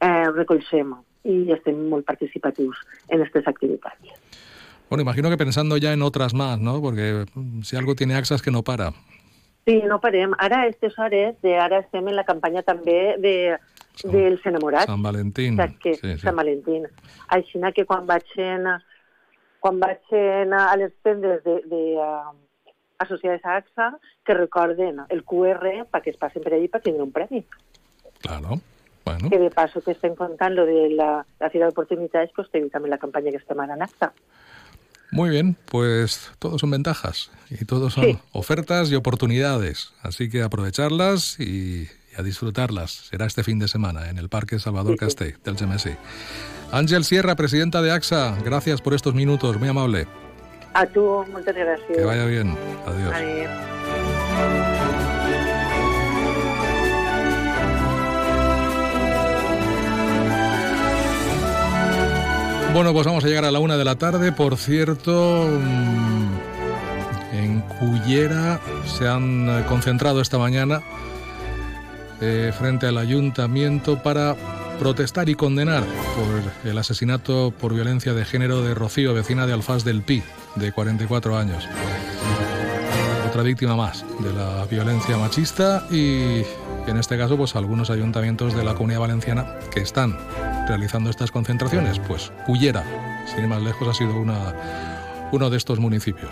eh, 0.00 0.26
recolzem 0.32 0.94
i 1.26 1.52
estem 1.52 1.88
molt 1.90 2.06
participatius 2.06 2.78
en 3.08 3.20
aquestes 3.20 3.46
activitats. 3.50 4.14
Bueno, 4.88 5.02
imagino 5.02 5.28
que 5.30 5.36
pensando 5.36 5.76
ya 5.76 5.92
en 5.92 6.02
otras 6.02 6.34
más, 6.34 6.60
¿no? 6.60 6.80
Porque 6.80 7.26
mm, 7.34 7.62
si 7.62 7.76
algo 7.76 7.96
tiene 7.96 8.14
AXA 8.14 8.36
es 8.36 8.42
que 8.42 8.52
no 8.52 8.62
para. 8.62 8.92
Sí, 9.66 9.82
no 9.84 10.00
parem. 10.00 10.32
Ara, 10.38 10.60
a 10.60 10.62
aquestes 10.62 10.96
hores, 10.96 11.34
de 11.42 11.56
ara 11.58 11.80
estem 11.80 12.06
en 12.06 12.14
la 12.14 12.22
campanya 12.22 12.62
també 12.62 13.16
de, 13.18 13.56
dels 14.04 14.44
enamorats. 14.46 14.86
San 14.86 15.02
Valentín. 15.02 15.56
Saps 15.58 15.80
que, 15.82 15.94
Sí, 15.96 16.12
sí. 16.12 16.18
Sant 16.22 16.36
Valentín. 16.38 16.86
Així 17.34 17.58
que 17.74 17.84
quan 17.84 18.06
vaig, 18.06 18.30
en, 18.38 18.68
quan 19.60 19.80
vaig 19.80 20.00
en, 20.12 20.52
a 20.54 20.76
les 20.76 20.92
tendes 21.02 21.42
de, 21.44 21.60
de 21.66 21.82
uh, 21.96 22.32
associades 22.98 23.44
a 23.44 23.56
AXA, 23.56 23.90
que 24.24 24.34
recorden 24.34 25.02
el 25.08 25.24
QR 25.24 25.84
perquè 25.90 26.10
es 26.14 26.16
passen 26.20 26.42
per 26.42 26.54
allí 26.54 26.68
per 26.68 26.80
tindre 26.82 27.02
un 27.04 27.12
premi. 27.12 27.44
Claro. 28.20 28.60
Bueno, 29.04 29.30
Que 29.30 29.38
de 29.38 29.50
paso 29.50 29.80
que 29.82 29.92
estem 29.92 30.16
contant 30.16 30.54
lo 30.56 30.64
de 30.66 30.90
la, 30.90 31.24
la 31.38 31.50
Fira 31.50 31.68
d'Oportunitats, 31.68 32.32
pues 32.34 32.48
té 32.50 32.58
també 32.72 32.88
la 32.90 32.98
campanya 32.98 33.30
que 33.30 33.38
ara 33.54 33.74
en 33.74 33.82
AXA. 33.82 34.12
muy 35.12 35.30
bien, 35.30 35.56
pues 35.70 36.32
todos 36.40 36.60
son 36.60 36.72
ventajas 36.72 37.30
y 37.48 37.64
todos 37.64 37.94
son 37.94 38.04
Sí. 38.04 38.18
ofertas 38.32 38.90
y 38.90 38.96
oportunidades. 38.96 39.92
Así 40.02 40.28
que 40.28 40.42
aprovecharlas 40.42 41.38
y, 41.38 41.88
y 42.16 42.20
a 42.20 42.24
disfrutarlas. 42.24 42.90
Será 43.10 43.26
este 43.26 43.42
fin 43.42 43.58
de 43.58 43.68
semana 43.68 44.08
en 44.08 44.18
el 44.18 44.28
Parque 44.28 44.58
Salvador 44.58 44.96
Castell 44.96 45.36
del 45.44 45.56
GMSI. 45.56 45.96
Ángel 46.72 47.04
Sierra, 47.04 47.36
presidenta 47.36 47.82
de 47.82 47.92
AXA, 47.92 48.36
gracias 48.44 48.80
por 48.80 48.94
estos 48.94 49.14
minutos, 49.14 49.58
muy 49.58 49.68
amable. 49.68 50.06
A 50.74 50.84
tu, 50.84 51.24
moltes 51.32 51.56
gràcies. 51.56 51.96
Que 51.96 52.04
vaya 52.04 52.26
bien. 52.26 52.52
Adiós. 52.84 53.14
Adéu. 53.14 53.48
Bueno, 62.74 62.92
pues 62.92 63.06
vamos 63.06 63.24
a 63.24 63.28
llegar 63.28 63.46
a 63.46 63.50
la 63.50 63.58
una 63.58 63.78
de 63.78 63.84
la 63.86 63.96
tarde. 63.96 64.32
Por 64.32 64.58
cierto, 64.58 65.48
mm, 65.48 66.28
en 67.32 67.62
Cullera 67.62 68.60
se 68.84 69.08
han 69.08 69.48
eh, 69.48 69.64
concentrado 69.66 70.20
esta 70.20 70.36
mañana 70.36 70.82
eh, 72.20 72.52
frente 72.56 72.86
al 72.86 72.98
ayuntamiento 72.98 74.02
para 74.02 74.34
protestar 74.78 75.28
y 75.28 75.34
condenar 75.34 75.84
por 75.84 76.70
el 76.70 76.78
asesinato 76.78 77.52
por 77.58 77.74
violencia 77.74 78.14
de 78.14 78.24
género 78.24 78.62
de 78.62 78.74
Rocío, 78.74 79.14
vecina 79.14 79.46
de 79.46 79.52
Alfaz 79.52 79.84
del 79.84 80.02
Pi, 80.02 80.22
de 80.54 80.72
44 80.72 81.36
años. 81.36 81.66
Otra 83.28 83.42
víctima 83.42 83.76
más 83.76 84.04
de 84.20 84.32
la 84.32 84.64
violencia 84.66 85.16
machista 85.18 85.86
y 85.90 86.42
en 86.86 86.96
este 86.98 87.18
caso 87.18 87.36
pues 87.36 87.56
algunos 87.56 87.90
ayuntamientos 87.90 88.54
de 88.54 88.64
la 88.64 88.74
Comunidad 88.74 89.00
Valenciana 89.00 89.46
que 89.72 89.80
están 89.80 90.16
realizando 90.68 91.10
estas 91.10 91.30
concentraciones, 91.30 91.98
pues 91.98 92.32
Cullera, 92.46 92.84
sin 93.26 93.40
ir 93.44 93.48
más 93.48 93.62
lejos, 93.62 93.88
ha 93.88 93.94
sido 93.94 94.14
uno 95.32 95.50
de 95.50 95.56
estos 95.56 95.78
municipios. 95.78 96.30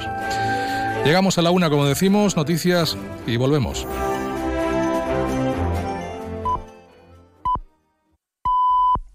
Llegamos 1.05 1.37
a 1.37 1.43
la 1.43 1.51
una, 1.51 1.69
como 1.69 1.85
decimos, 1.85 2.37
noticias 2.37 2.97
y 3.27 3.37
volvemos. 3.37 3.87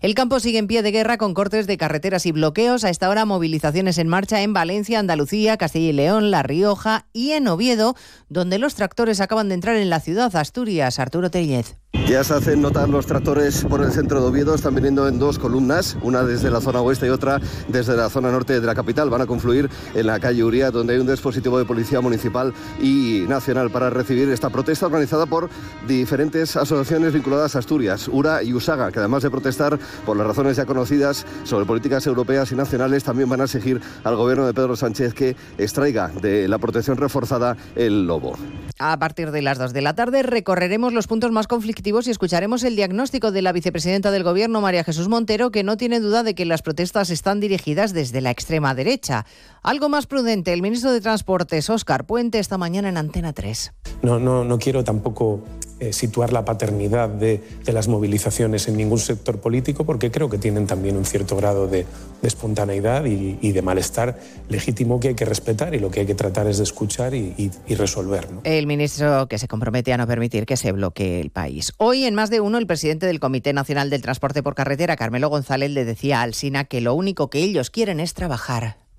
El 0.00 0.14
campo 0.14 0.40
sigue 0.40 0.58
en 0.58 0.66
pie 0.66 0.82
de 0.82 0.90
guerra 0.90 1.18
con 1.18 1.34
cortes 1.34 1.66
de 1.66 1.76
carreteras 1.76 2.26
y 2.26 2.32
bloqueos. 2.32 2.84
A 2.84 2.90
esta 2.90 3.08
hora 3.08 3.24
movilizaciones 3.24 3.98
en 3.98 4.08
marcha 4.08 4.42
en 4.42 4.52
Valencia, 4.52 4.98
Andalucía, 4.98 5.56
Castilla 5.56 5.90
y 5.90 5.92
León, 5.92 6.30
La 6.30 6.42
Rioja 6.42 7.06
y 7.12 7.32
en 7.32 7.48
Oviedo, 7.48 7.96
donde 8.28 8.58
los 8.58 8.74
tractores 8.74 9.20
acaban 9.20 9.48
de 9.48 9.54
entrar 9.54 9.76
en 9.76 9.90
la 9.90 10.00
ciudad 10.00 10.34
Asturias. 10.36 10.98
Arturo 10.98 11.30
Tellez. 11.30 11.81
Ya 11.92 12.24
se 12.24 12.34
hacen 12.34 12.62
notar 12.62 12.88
los 12.88 13.06
tractores 13.06 13.64
por 13.64 13.82
el 13.82 13.92
centro 13.92 14.20
de 14.20 14.26
Oviedo, 14.26 14.54
están 14.54 14.74
viniendo 14.74 15.08
en 15.08 15.18
dos 15.18 15.38
columnas, 15.38 15.96
una 16.02 16.22
desde 16.22 16.50
la 16.50 16.60
zona 16.60 16.80
oeste 16.80 17.06
y 17.06 17.10
otra 17.10 17.40
desde 17.68 17.96
la 17.96 18.08
zona 18.08 18.30
norte 18.30 18.60
de 18.60 18.66
la 18.66 18.74
capital. 18.74 19.10
Van 19.10 19.20
a 19.20 19.26
confluir 19.26 19.68
en 19.94 20.06
la 20.06 20.18
calle 20.18 20.42
Uría, 20.42 20.70
donde 20.70 20.94
hay 20.94 21.00
un 21.00 21.06
dispositivo 21.06 21.58
de 21.58 21.66
policía 21.66 22.00
municipal 22.00 22.54
y 22.80 23.24
nacional 23.28 23.70
para 23.70 23.90
recibir 23.90 24.30
esta 24.30 24.48
protesta 24.48 24.86
organizada 24.86 25.26
por 25.26 25.50
diferentes 25.86 26.56
asociaciones 26.56 27.12
vinculadas 27.12 27.56
a 27.56 27.58
Asturias, 27.58 28.08
URA 28.08 28.42
y 28.42 28.54
USAGA, 28.54 28.90
que 28.90 28.98
además 28.98 29.22
de 29.22 29.30
protestar 29.30 29.78
por 30.06 30.16
las 30.16 30.26
razones 30.26 30.56
ya 30.56 30.64
conocidas 30.64 31.26
sobre 31.44 31.66
políticas 31.66 32.06
europeas 32.06 32.52
y 32.52 32.56
nacionales, 32.56 33.04
también 33.04 33.28
van 33.28 33.42
a 33.42 33.44
exigir 33.44 33.80
al 34.04 34.16
gobierno 34.16 34.46
de 34.46 34.54
Pedro 34.54 34.76
Sánchez 34.76 35.12
que 35.12 35.36
extraiga 35.58 36.08
de 36.08 36.48
la 36.48 36.58
protección 36.58 36.96
reforzada 36.96 37.56
el 37.76 38.06
lobo. 38.06 38.34
A 38.78 38.98
partir 38.98 39.30
de 39.30 39.42
las 39.42 39.58
2 39.58 39.72
de 39.72 39.82
la 39.82 39.94
tarde 39.94 40.22
recorreremos 40.22 40.92
los 40.92 41.06
puntos 41.06 41.30
más 41.30 41.46
conflictivos 41.46 41.81
y 41.84 42.10
escucharemos 42.10 42.62
el 42.62 42.76
diagnóstico 42.76 43.32
de 43.32 43.42
la 43.42 43.50
vicepresidenta 43.50 44.12
del 44.12 44.22
Gobierno, 44.22 44.60
María 44.60 44.84
Jesús 44.84 45.08
Montero, 45.08 45.50
que 45.50 45.64
no 45.64 45.76
tiene 45.76 45.98
duda 45.98 46.22
de 46.22 46.34
que 46.36 46.44
las 46.44 46.62
protestas 46.62 47.10
están 47.10 47.40
dirigidas 47.40 47.92
desde 47.92 48.20
la 48.20 48.30
extrema 48.30 48.72
derecha. 48.74 49.26
Algo 49.62 49.88
más 49.88 50.06
prudente, 50.06 50.52
el 50.52 50.62
ministro 50.62 50.92
de 50.92 51.00
Transportes, 51.00 51.68
Óscar 51.70 52.06
Puente, 52.06 52.38
esta 52.38 52.56
mañana 52.56 52.88
en 52.88 52.98
Antena 52.98 53.32
3. 53.32 53.72
No, 54.02 54.20
no, 54.20 54.44
no 54.44 54.58
quiero 54.58 54.84
tampoco 54.84 55.42
eh, 55.82 55.92
situar 55.92 56.32
la 56.32 56.44
paternidad 56.44 57.08
de, 57.08 57.40
de, 57.64 57.72
las 57.72 57.88
movilizaciones 57.88 58.68
en 58.68 58.76
ningún 58.76 59.00
sector 59.00 59.40
político, 59.40 59.84
porque 59.84 60.12
creo 60.12 60.30
que 60.30 60.38
tienen 60.38 60.68
también 60.68 60.96
un 60.96 61.04
cierto 61.04 61.34
grado 61.34 61.66
de, 61.66 61.86
de 62.22 62.28
espontaneidad 62.28 63.04
y, 63.04 63.36
y, 63.42 63.50
de 63.50 63.62
malestar 63.62 64.16
legítimo 64.48 65.00
que 65.00 65.08
hay 65.08 65.14
que 65.16 65.24
respetar 65.24 65.74
y 65.74 65.80
lo 65.80 65.90
que 65.90 65.98
hay 65.98 66.06
que 66.06 66.14
tratar 66.14 66.46
es 66.46 66.58
de 66.58 66.62
escuchar 66.62 67.14
y, 67.14 67.34
y, 67.36 67.50
y 67.66 67.74
resolver. 67.74 68.30
¿no? 68.30 68.42
El 68.44 68.68
ministro 68.68 69.26
que 69.26 69.38
se 69.38 69.48
compromete 69.48 69.92
a 69.92 69.96
no 69.96 70.06
permitir 70.06 70.46
que 70.46 70.56
se 70.56 70.70
bloquee 70.70 71.20
el 71.20 71.30
país. 71.30 71.72
Hoy, 71.78 72.04
en 72.04 72.14
más 72.14 72.30
de 72.30 72.40
uno, 72.40 72.58
el 72.58 72.68
presidente 72.68 73.06
del 73.06 73.18
Comité 73.18 73.52
Nacional 73.52 73.90
del 73.90 74.02
Transporte 74.02 74.40
por 74.40 74.54
Carretera, 74.54 74.94
Carmelo 74.94 75.30
González, 75.30 75.72
le 75.72 75.84
decía 75.84 76.20
a 76.20 76.22
Alsina 76.22 76.62
que 76.62 76.80
lo 76.80 76.94
único 76.94 77.28
que 77.28 77.40
ellos 77.40 77.70
quieren 77.70 77.98
es 77.98 78.14
trabajar. 78.14 78.81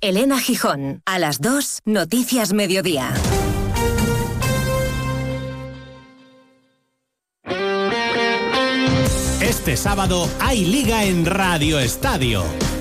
Elena 0.00 0.40
Gijón. 0.40 1.02
A 1.04 1.18
las 1.18 1.40
2, 1.40 1.80
Noticias 1.84 2.52
Mediodía. 2.52 3.12
Este 9.42 9.76
sábado 9.76 10.28
hay 10.40 10.64
liga 10.64 11.04
en 11.04 11.26
Radio 11.26 11.78
Estadio 11.78 12.44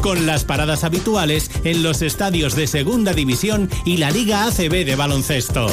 con 0.00 0.26
las 0.26 0.44
paradas 0.44 0.84
habituales 0.84 1.50
en 1.64 1.82
los 1.82 2.02
estadios 2.02 2.54
de 2.54 2.66
Segunda 2.66 3.12
División 3.12 3.70
y 3.84 3.96
la 3.96 4.10
Liga 4.10 4.44
ACB 4.44 4.84
de 4.84 4.96
baloncesto. 4.96 5.66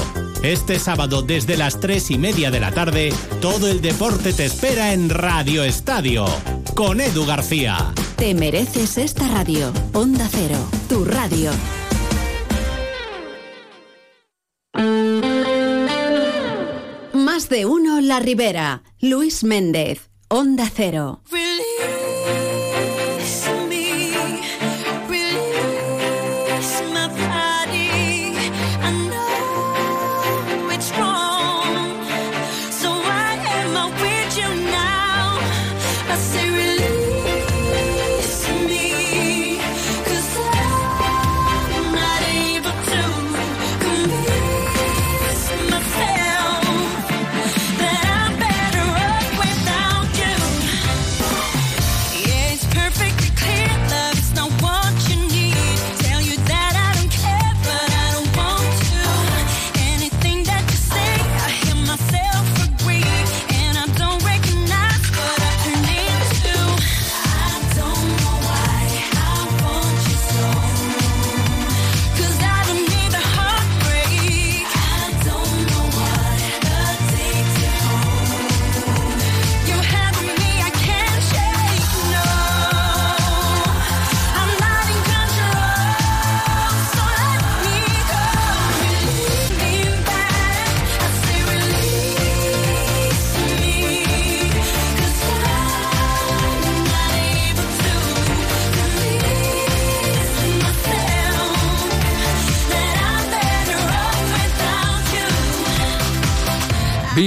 Este 0.44 0.80
sábado 0.80 1.22
desde 1.22 1.58
las 1.58 1.80
3 1.80 2.12
y 2.12 2.18
media 2.18 2.52
de 2.52 2.60
la 2.60 2.72
tarde, 2.72 3.14
todo 3.42 3.68
el 3.68 3.82
deporte 3.82 4.34
te 4.34 4.46
espera 4.46 4.94
en 4.94 5.10
Radio 5.10 5.64
Estadio, 5.64 6.26
con 6.76 7.02
Edu 7.02 7.26
García. 7.26 7.94
Te 8.16 8.34
mereces 8.34 8.98
esta 8.98 9.28
radio. 9.28 9.72
Onda 9.94 10.28
Cero, 10.32 10.58
tu 10.88 11.04
radio. 11.04 11.52
Más 17.14 17.50
de 17.50 17.66
uno 17.66 18.02
La 18.02 18.20
Ribera. 18.20 18.84
Luis 19.00 19.44
Méndez, 19.44 20.10
Onda 20.30 20.72
Cero. 20.74 21.22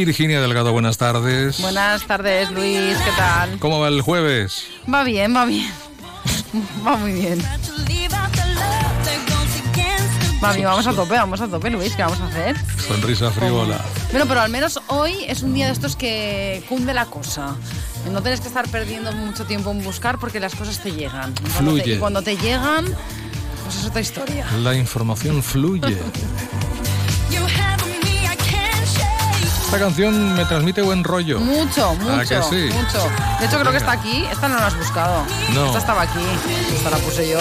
Virginia 0.05 0.41
Delgado, 0.41 0.73
buenas 0.73 0.97
tardes. 0.99 1.61
Buenas 1.61 2.03
tardes, 2.07 2.51
Luis, 2.51 2.97
¿qué 2.99 3.11
tal? 3.17 3.59
¿Cómo 3.59 3.81
va 3.81 3.89
el 3.89 4.01
jueves? 4.03 4.65
Va 4.93 5.05
bien, 5.05 5.35
va 5.35 5.45
bien. 5.45 5.71
Va 6.87 6.97
muy 6.97 7.13
bien. 7.13 7.43
Bien, 10.55 10.65
vamos 10.65 10.87
a 10.87 10.93
tope, 10.93 11.15
vamos 11.15 11.41
a 11.41 11.49
tope, 11.49 11.69
Luis, 11.69 11.95
¿qué 11.95 12.03
vamos 12.03 12.21
a 12.21 12.27
hacer? 12.29 12.57
Sonrisa 12.87 13.31
frívola. 13.31 13.79
Bueno, 14.13 14.25
pero 14.27 14.41
al 14.41 14.51
menos 14.51 14.81
hoy 14.87 15.25
es 15.27 15.43
un 15.43 15.53
día 15.53 15.67
de 15.67 15.73
estos 15.73 15.95
que 15.97 16.63
cunde 16.69 16.95
la 16.95 17.07
cosa. 17.07 17.55
No 18.11 18.23
tienes 18.23 18.41
que 18.41 18.49
estar 18.49 18.67
perdiendo 18.69 19.13
mucho 19.13 19.45
tiempo 19.47 19.71
en 19.73 19.83
buscar 19.85 20.19
porque 20.19 20.41
las 20.41 20.55
cosas 20.55 20.79
te 20.81 20.93
llegan. 20.93 21.35
Cuando 21.35 21.75
te- 21.75 21.81
Fluye. 21.83 21.95
y 21.95 21.99
cuando 21.99 22.23
te 22.23 22.37
llegan, 22.37 22.87
pues 23.65 23.77
es 23.77 23.85
otra 23.85 24.01
historia. 24.01 24.47
La 24.63 24.75
información 24.75 25.43
fluye. 25.43 25.99
Esta 29.69 29.79
canción 29.81 30.35
me 30.35 30.47
transmite 30.47 30.81
buen 30.81 31.05
rollo. 31.05 31.41
Mucho, 31.41 31.95
mucho, 31.97 32.15
¿A 32.15 32.21
que 32.25 32.43
sí? 32.43 32.71
mucho. 32.73 33.07
De 33.39 33.45
hecho, 33.47 33.59
creo 33.61 33.71
que 33.71 33.77
está 33.77 33.93
aquí. 33.93 34.25
Esta 34.33 34.49
no 34.49 34.57
la 34.57 34.69
has 34.69 34.77
buscado. 34.79 35.27
No. 35.53 35.67
Esta 35.67 35.79
estaba 35.79 36.01
aquí. 36.03 36.25
Esta 36.75 36.89
la 36.89 36.97
puse 36.97 37.29
yo. 37.29 37.39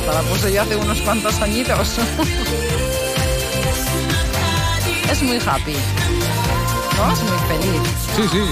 Esta 0.00 0.12
la 0.14 0.20
puse 0.22 0.52
yo 0.52 0.62
hace 0.62 0.74
unos 0.74 1.00
cuantos 1.02 1.40
añitos. 1.40 1.96
es 5.12 5.22
muy 5.22 5.36
happy. 5.38 5.76
¿No? 6.96 7.12
Es 7.12 7.22
muy 7.22 7.38
feliz. 7.46 7.82
Sí, 8.16 8.22
sí. 8.32 8.42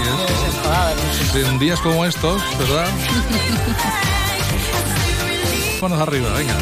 Es- 1.35 1.45
en 1.45 1.59
días 1.59 1.81
como 1.81 2.05
estos, 2.05 2.41
¿verdad? 2.57 2.87
Manos 5.81 5.99
arriba, 5.99 6.29
venga. 6.37 6.55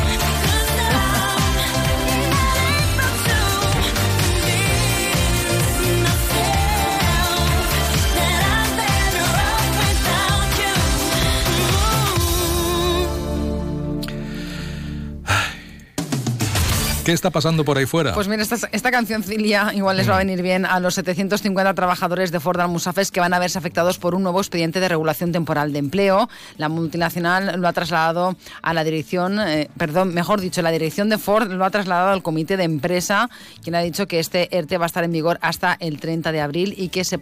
¿Qué 17.08 17.14
está 17.14 17.30
pasando 17.30 17.64
por 17.64 17.78
ahí 17.78 17.86
fuera? 17.86 18.14
Pues 18.14 18.28
mira, 18.28 18.44
esta, 18.44 18.58
esta 18.70 18.92
canción 18.92 19.24
Cilia 19.24 19.72
igual 19.74 19.96
les 19.96 20.10
va 20.10 20.16
a 20.16 20.18
venir 20.18 20.42
bien 20.42 20.66
a 20.66 20.82
los 20.82 20.96
750 20.96 21.74
trabajadores 21.74 22.34
de 22.34 22.42
Ford 22.42 22.60
Almusafes 22.60 23.12
que 23.12 23.22
van 23.22 23.34
a 23.34 23.40
verse 23.40 23.58
afectados 23.58 23.98
por 23.98 24.14
un 24.14 24.24
nuevo 24.24 24.42
expediente 24.42 24.82
de 24.82 24.90
regulación 24.90 25.32
temporal 25.32 25.72
de 25.72 25.80
empleo. 25.80 26.28
La 26.58 26.68
multinacional 26.68 27.62
lo 27.62 27.68
ha 27.70 27.72
trasladado 27.72 28.36
a 28.62 28.74
la 28.74 28.84
dirección, 28.84 29.40
eh, 29.40 29.70
perdón, 29.78 30.14
mejor 30.14 30.42
dicho, 30.42 30.62
la 30.62 30.70
dirección 30.70 31.08
de 31.08 31.18
Ford 31.18 31.50
lo 31.50 31.64
ha 31.64 31.70
trasladado 31.70 32.10
al 32.12 32.22
comité 32.24 32.58
de 32.58 32.66
empresa, 32.66 33.30
quien 33.64 33.76
ha 33.76 33.80
dicho 33.80 34.06
que 34.06 34.20
este 34.20 34.54
ERTE 34.58 34.78
va 34.78 34.84
a 34.84 34.88
estar 34.88 35.06
en 35.06 35.14
vigor 35.14 35.40
hasta 35.42 35.78
el 35.80 36.02
30 36.02 36.34
de 36.34 36.42
abril 36.42 36.74
y 36.76 36.90
que 36.90 37.06
se- 37.06 37.20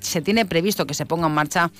se 0.00 0.22
tiene 0.22 0.46
previsto 0.46 0.86
que 0.86 0.94
se 0.94 1.04
ponga 1.04 1.26
en 1.26 1.34
marcha 1.34 1.70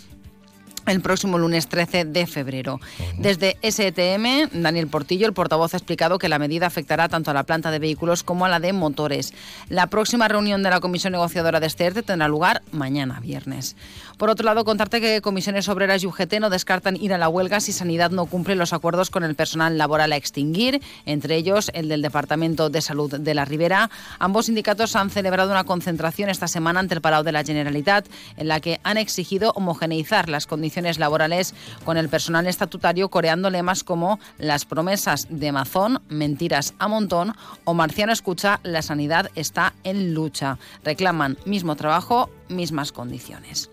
el 0.89 1.01
próximo 1.01 1.39
lunes 1.39 1.69
13 1.69 2.05
de 2.05 2.27
febrero. 2.27 2.81
Desde 3.19 3.59
STM, 3.63 4.61
Daniel 4.63 4.89
Portillo, 4.89 5.27
el 5.27 5.33
portavoz, 5.33 5.75
ha 5.75 5.77
explicado 5.77 6.19
que 6.19 6.29
la 6.29 6.39
medida 6.39 6.67
afectará 6.67 7.09
tanto 7.09 7.31
a 7.31 7.35
la 7.35 7.45
planta 7.45 7.71
de 7.71 7.79
vehículos 7.79 8.23
como 8.23 8.45
a 8.45 8.49
la 8.49 8.61
de 8.61 8.73
motores. 8.73 9.33
La 9.69 9.89
próxima 9.89 10.29
reunión 10.29 10.63
de 10.63 10.71
la 10.71 10.81
Comisión 10.81 11.13
Negociadora 11.13 11.61
de 11.61 11.67
este 11.67 11.85
ERTE 11.85 12.03
tendrá 12.03 12.29
lugar 12.29 12.63
mañana, 12.73 13.21
viernes. 13.21 13.77
Por 14.17 14.31
otro 14.31 14.45
lado, 14.45 14.65
contarte 14.65 15.01
que 15.01 15.21
Comisiones 15.21 15.69
Obreras 15.69 16.03
y 16.03 16.07
UGT 16.07 16.41
no 16.41 16.51
descartan 16.51 16.97
ir 16.97 17.13
a 17.13 17.19
la 17.19 17.29
huelga 17.29 17.61
si 17.61 17.73
Sanidad 17.73 18.11
no 18.11 18.27
cumple 18.27 18.57
los 18.57 18.73
acuerdos 18.73 19.11
con 19.11 19.23
el 19.23 19.37
personal 19.37 19.79
laboral 19.79 20.13
a 20.13 20.17
extinguir, 20.17 20.83
entre 21.07 21.37
ellos 21.37 21.71
el 21.73 21.89
del 21.89 22.03
Departamento 22.03 22.69
de 22.71 22.81
Salud 22.81 23.15
de 23.15 23.35
la 23.35 23.45
Ribera. 23.45 23.91
Ambos 24.19 24.47
sindicatos 24.47 24.97
han 24.97 25.11
celebrado 25.11 25.53
una 25.53 25.65
concentración 25.65 26.31
esta 26.31 26.49
semana 26.49 26.81
ante 26.81 26.95
el 26.95 27.01
Palau 27.01 27.23
de 27.23 27.33
la 27.33 27.45
Generalitat, 27.45 28.07
en 28.37 28.49
la 28.49 28.61
que 28.61 28.81
han 28.83 28.97
exigido 28.97 29.53
homogeneizar 29.55 30.29
las 30.29 30.47
condiciones 30.47 30.78
laborales 30.99 31.55
con 31.85 31.97
el 31.97 32.09
personal 32.09 32.47
estatutario, 32.47 33.09
coreando 33.09 33.51
lemas 33.51 33.85
como 33.85 34.19
las 34.39 34.65
promesas 34.65 35.27
de 35.29 35.53
Mazón, 35.53 36.01
mentiras 36.09 36.75
a 36.79 36.89
montón 36.89 37.35
o 37.65 37.75
Marciano 37.75 38.13
escucha, 38.13 38.61
la 38.63 38.83
sanidad 38.83 39.31
está 39.35 39.75
en 39.85 40.15
lucha. 40.15 40.59
Reclaman 40.85 41.37
mismo 41.45 41.77
trabajo, 41.77 42.31
mismas 42.49 42.93
condiciones. 42.93 43.71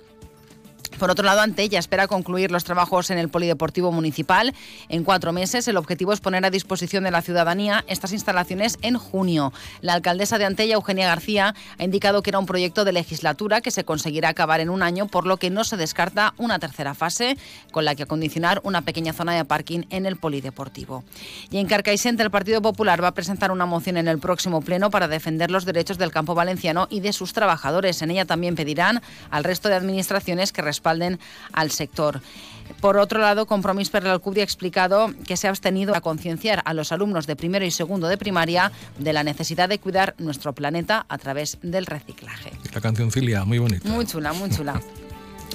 Por 1.00 1.12
otro 1.12 1.26
lado, 1.26 1.42
Antella 1.42 1.78
espera 1.78 2.08
concluir 2.08 2.52
los 2.52 2.64
trabajos 2.64 3.10
en 3.10 3.18
el 3.18 3.30
Polideportivo 3.30 3.92
Municipal 3.92 4.54
en 4.88 5.04
cuatro 5.04 5.34
meses. 5.34 5.68
El 5.68 5.78
objetivo 5.78 6.14
es 6.14 6.22
poner 6.22 6.46
a 6.46 6.50
disposición 6.50 7.04
de 7.04 7.12
la 7.12 7.22
ciudadanía 7.22 7.84
estas 7.88 8.14
instalaciones 8.14 8.78
en 8.82 8.98
junio. 8.98 9.52
La 9.82 9.94
alcaldesa 9.94 10.38
de 10.38 10.46
Antella, 10.46 10.76
Eugenia 10.76 11.08
García, 11.08 11.54
ha 11.78 11.84
indicado 11.84 12.24
que 12.24 12.30
era 12.30 12.40
un 12.40 12.46
proyecto 12.46 12.86
de 12.86 12.94
legislatura 12.94 13.62
que 13.62 13.72
se 13.72 13.84
conseguirá 13.84 14.30
acabar 14.30 14.62
en 14.62 14.70
un 14.70 14.84
año, 14.84 15.08
por 15.08 15.26
lo 15.26 15.38
que 15.38 15.50
no 15.50 15.64
se 15.64 15.76
descarta 15.76 16.34
una 16.38 16.60
tercera 16.60 16.94
fase 16.94 17.38
con 17.72 17.84
la 17.84 17.96
que 17.96 18.04
acondicionar 18.04 18.62
una 18.64 18.82
pequeña 18.82 19.12
zona 19.12 19.34
de 19.34 19.44
parking 19.44 19.84
en 19.90 20.06
el 20.06 20.16
Polideportivo. 20.16 21.04
Y 21.52 21.58
en 21.58 21.68
Carcaixent, 21.68 22.20
el 22.22 22.32
Partido 22.32 22.62
Popular 22.62 23.04
va 23.04 23.10
a 23.10 23.14
presentar 23.14 23.52
una 23.52 23.66
moción 23.66 23.98
en 23.98 24.08
el 24.08 24.20
próximo 24.20 24.62
pleno 24.62 24.90
para 24.90 25.08
defender 25.08 25.52
los 25.52 25.66
derechos 25.66 25.98
del 25.98 26.12
campo 26.12 26.36
valenciano 26.36 26.88
y 26.90 27.02
de 27.02 27.12
sus 27.12 27.34
trabajadores. 27.34 28.02
En 28.02 28.12
ella 28.12 28.26
también 28.26 28.56
pedirán 28.56 29.02
al 29.30 29.44
resto 29.44 29.68
de 29.68 29.76
administraciones 29.76 30.52
que 30.52 30.62
respalden 30.86 31.20
al 31.52 31.72
sector. 31.72 32.22
Por 32.82 32.98
otro 32.98 33.20
lado, 33.20 33.46
Compromís 33.46 33.90
per 33.90 34.04
l'Alcubia 34.04 34.42
ha 34.42 34.50
explicado 34.50 35.14
que 35.28 35.38
se 35.38 35.48
ha 35.48 35.52
abstenido 35.52 35.96
a 35.96 36.02
concienciar 36.02 36.62
a 36.66 36.74
los 36.74 36.92
alumnos 36.92 37.28
de 37.28 37.36
primero 37.36 37.66
y 37.66 37.72
segundo 37.72 38.08
de 38.08 38.18
primaria 38.18 38.72
de 38.98 39.14
la 39.14 39.24
necesidad 39.24 39.70
de 39.70 39.80
cuidar 39.80 40.16
nuestro 40.18 40.54
planeta 40.54 41.06
a 41.08 41.18
través 41.18 41.58
del 41.62 41.86
reciclaje. 41.86 42.52
La 42.74 42.82
cancioncilia, 42.82 43.46
muy 43.46 43.60
bonita. 43.60 43.88
Muy 43.88 44.06
chula, 44.06 44.34
muy 44.34 44.50
chula. 44.50 44.82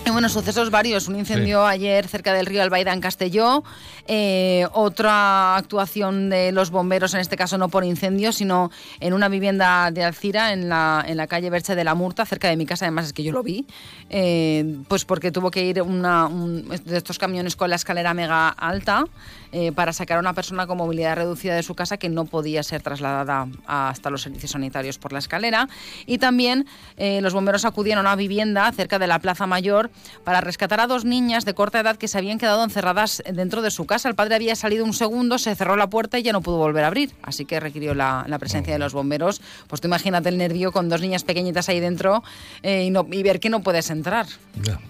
Y 0.07 0.11
bueno, 0.11 0.28
sucesos 0.28 0.70
varios. 0.70 1.09
Un 1.09 1.18
incendio 1.18 1.66
ayer 1.66 2.09
cerca 2.09 2.32
del 2.32 2.46
río 2.46 2.62
Albaida 2.62 2.92
en 2.92 3.01
Castelló. 3.01 3.62
Eh, 4.07 4.66
otra 4.72 5.57
actuación 5.57 6.30
de 6.30 6.53
los 6.53 6.70
bomberos, 6.70 7.14
en 7.14 7.20
este 7.20 7.36
caso 7.36 7.59
no 7.59 7.68
por 7.68 7.84
incendio, 7.84 8.32
sino 8.32 8.70
en 8.98 9.12
una 9.12 9.28
vivienda 9.28 9.90
de 9.92 10.03
Alcira, 10.03 10.53
en 10.53 10.68
la, 10.68 11.05
en 11.07 11.16
la 11.16 11.26
calle 11.26 11.51
Berche 11.51 11.74
de 11.74 11.84
la 11.84 11.94
Murta, 11.94 12.24
cerca 12.24 12.48
de 12.48 12.57
mi 12.57 12.66
casa. 12.66 12.86
Además, 12.86 13.07
es 13.07 13.12
que 13.12 13.22
yo 13.22 13.30
lo 13.32 13.42
vi. 13.42 13.66
Eh, 14.09 14.78
pues 14.88 15.05
porque 15.05 15.30
tuvo 15.30 15.51
que 15.51 15.64
ir 15.64 15.82
una, 15.82 16.26
un, 16.26 16.68
de 16.68 16.96
estos 16.96 17.18
camiones 17.18 17.55
con 17.55 17.70
la 17.70 17.76
escalera 17.76 18.14
mega 18.14 18.48
alta 18.48 19.05
eh, 19.53 19.70
para 19.70 19.92
sacar 19.92 20.16
a 20.16 20.20
una 20.20 20.32
persona 20.32 20.66
con 20.66 20.78
movilidad 20.78 21.14
reducida 21.14 21.55
de 21.55 21.62
su 21.62 21.74
casa 21.74 21.98
que 21.98 22.09
no 22.09 22.24
podía 22.24 22.62
ser 22.62 22.82
trasladada 22.82 23.46
hasta 23.66 24.11
los 24.11 24.22
servicios 24.22 24.53
sanitarios 24.53 24.98
por 24.98 25.12
la 25.12 25.18
escalera. 25.18 25.68
Y 26.07 26.18
también 26.18 26.66
los 26.96 27.32
bomberos 27.32 27.64
acudieron 27.64 28.07
a 28.07 28.11
una 28.11 28.16
vivienda 28.16 28.70
cerca 28.72 28.98
de 28.98 29.07
la 29.07 29.18
Plaza 29.18 29.46
Mayor 29.46 29.89
para 30.24 30.41
rescatar 30.41 30.80
a 30.80 30.86
dos 30.86 31.05
niñas 31.05 31.45
de 31.45 31.55
corta 31.55 31.80
edad 31.80 31.97
que 31.97 32.09
se 32.09 32.18
habían 32.18 32.38
quedado 32.38 32.64
encerradas 32.64 33.22
dentro 33.32 33.62
de 33.62 33.70
su 33.70 33.86
casa. 33.86 34.09
El 34.09 34.14
padre 34.14 34.34
había 34.34 34.57
salido 34.57 34.84
un 34.84 34.93
segundo, 34.93 35.38
se 35.38 35.55
cerró 35.55 35.76
la 35.76 35.88
puerta 35.88 36.18
y 36.18 36.22
ya 36.22 36.32
no 36.32 36.41
pudo 36.41 36.59
volver 36.59 36.84
a 36.84 36.88
abrir. 36.88 37.12
Así 37.22 37.45
que 37.45 37.61
requirió 37.61 37.95
la, 37.95 38.26
presencia 38.38 38.72
de 38.72 38.78
los 38.78 38.93
bomberos. 38.93 39.41
Pues 39.66 39.80
tú 39.80 39.88
imagínate 39.88 40.28
el 40.28 40.38
nervio 40.38 40.72
con 40.72 40.88
dos 40.88 41.01
niñas 41.01 41.24
pequeñitas 41.24 41.68
ahí 41.68 41.80
dentro 41.80 42.22
eh, 42.62 42.84
y, 42.84 42.91
no, 42.91 43.07
y, 43.11 43.22
ver 43.22 43.41
que 43.41 43.51
no 43.51 43.61
puedes 43.61 43.91
entrar. 43.91 44.26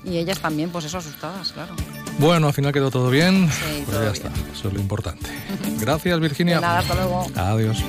Y 0.04 0.18
ellas 0.18 0.40
también, 0.40 0.70
pues 0.70 0.84
eso, 0.84 0.98
asustadas, 0.98 1.52
claro. 1.52 1.74
Bueno, 2.18 2.48
al 2.48 2.52
final 2.52 2.72
quedó 2.72 2.90
todo 2.90 3.10
bien. 3.10 3.48
pues 3.86 3.98
ya 3.98 4.10
está, 4.10 4.30
eso 4.52 4.68
es 4.68 4.74
lo 4.74 4.80
importante. 4.80 5.26
Gracias, 5.80 6.20
Virginia. 6.20 6.60
nada, 6.60 6.78
hasta 6.80 6.94
luego. 6.94 7.26
Adiós. 7.34 7.82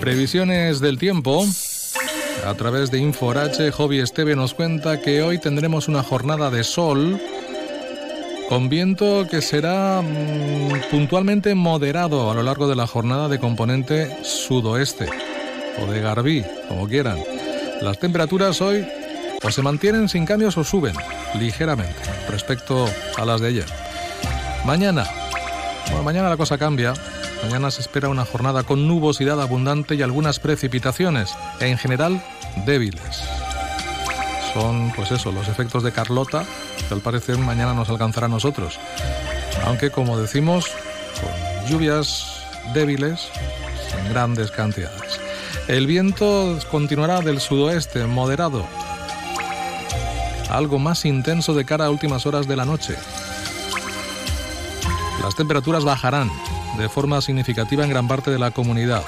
Previsiones 0.00 0.80
del 0.80 0.98
tiempo. 0.98 1.44
A 2.48 2.54
través 2.54 2.90
de 2.90 2.98
Inforache, 2.98 3.70
Hobby 3.70 4.00
Esteve 4.00 4.34
nos 4.34 4.54
cuenta 4.54 5.02
que 5.02 5.20
hoy 5.22 5.36
tendremos 5.36 5.86
una 5.86 6.02
jornada 6.02 6.50
de 6.50 6.64
sol 6.64 7.20
con 8.48 8.70
viento 8.70 9.26
que 9.30 9.42
será 9.42 10.00
mmm, 10.00 10.80
puntualmente 10.90 11.54
moderado 11.54 12.30
a 12.30 12.34
lo 12.34 12.42
largo 12.42 12.66
de 12.66 12.74
la 12.74 12.86
jornada 12.86 13.28
de 13.28 13.38
componente 13.38 14.16
sudoeste 14.24 15.10
o 15.78 15.92
de 15.92 16.00
Garbí, 16.00 16.42
como 16.68 16.88
quieran. 16.88 17.18
Las 17.82 17.98
temperaturas 17.98 18.62
hoy 18.62 18.88
o 19.42 19.50
se 19.50 19.60
mantienen 19.60 20.08
sin 20.08 20.24
cambios 20.24 20.56
o 20.56 20.64
suben 20.64 20.94
ligeramente 21.38 22.00
respecto 22.30 22.88
a 23.18 23.26
las 23.26 23.42
de 23.42 23.48
ayer. 23.48 23.66
Mañana, 24.64 25.06
bueno, 25.88 26.02
mañana 26.02 26.30
la 26.30 26.38
cosa 26.38 26.56
cambia. 26.56 26.94
Mañana 27.42 27.70
se 27.70 27.80
espera 27.80 28.08
una 28.08 28.24
jornada 28.24 28.62
con 28.62 28.86
nubosidad 28.88 29.40
abundante 29.40 29.94
y 29.94 30.02
algunas 30.02 30.40
precipitaciones, 30.40 31.34
en 31.60 31.78
general 31.78 32.22
débiles. 32.66 33.22
Son, 34.52 34.92
pues 34.96 35.12
eso, 35.12 35.30
los 35.30 35.48
efectos 35.48 35.82
de 35.82 35.92
Carlota, 35.92 36.44
que 36.88 36.94
al 36.94 37.00
parecer 37.00 37.38
mañana 37.38 37.74
nos 37.74 37.88
alcanzará 37.90 38.26
a 38.26 38.30
nosotros. 38.30 38.78
Aunque, 39.64 39.90
como 39.90 40.18
decimos, 40.18 40.66
lluvias 41.68 42.42
débiles, 42.74 43.28
en 43.98 44.08
grandes 44.10 44.50
cantidades. 44.50 45.20
El 45.68 45.86
viento 45.86 46.58
continuará 46.70 47.20
del 47.20 47.40
sudoeste, 47.40 48.06
moderado, 48.06 48.64
algo 50.50 50.78
más 50.78 51.04
intenso 51.04 51.54
de 51.54 51.64
cara 51.64 51.86
a 51.86 51.90
últimas 51.90 52.26
horas 52.26 52.48
de 52.48 52.56
la 52.56 52.64
noche. 52.64 52.94
Las 55.22 55.34
temperaturas 55.34 55.84
bajarán 55.84 56.30
de 56.78 56.88
forma 56.88 57.20
significativa 57.20 57.84
en 57.84 57.90
gran 57.90 58.08
parte 58.08 58.30
de 58.30 58.38
la 58.38 58.52
comunidad. 58.52 59.02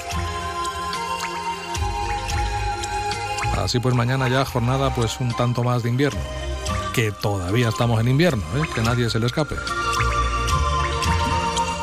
Así 3.56 3.78
pues 3.78 3.94
mañana 3.94 4.28
ya 4.28 4.44
jornada 4.44 4.94
pues 4.94 5.20
un 5.20 5.32
tanto 5.32 5.62
más 5.62 5.82
de 5.82 5.90
invierno, 5.90 6.20
que 6.94 7.12
todavía 7.12 7.68
estamos 7.68 8.00
en 8.00 8.08
invierno, 8.08 8.42
¿eh? 8.56 8.66
que 8.74 8.80
nadie 8.80 9.08
se 9.10 9.18
le 9.18 9.26
escape. 9.26 9.54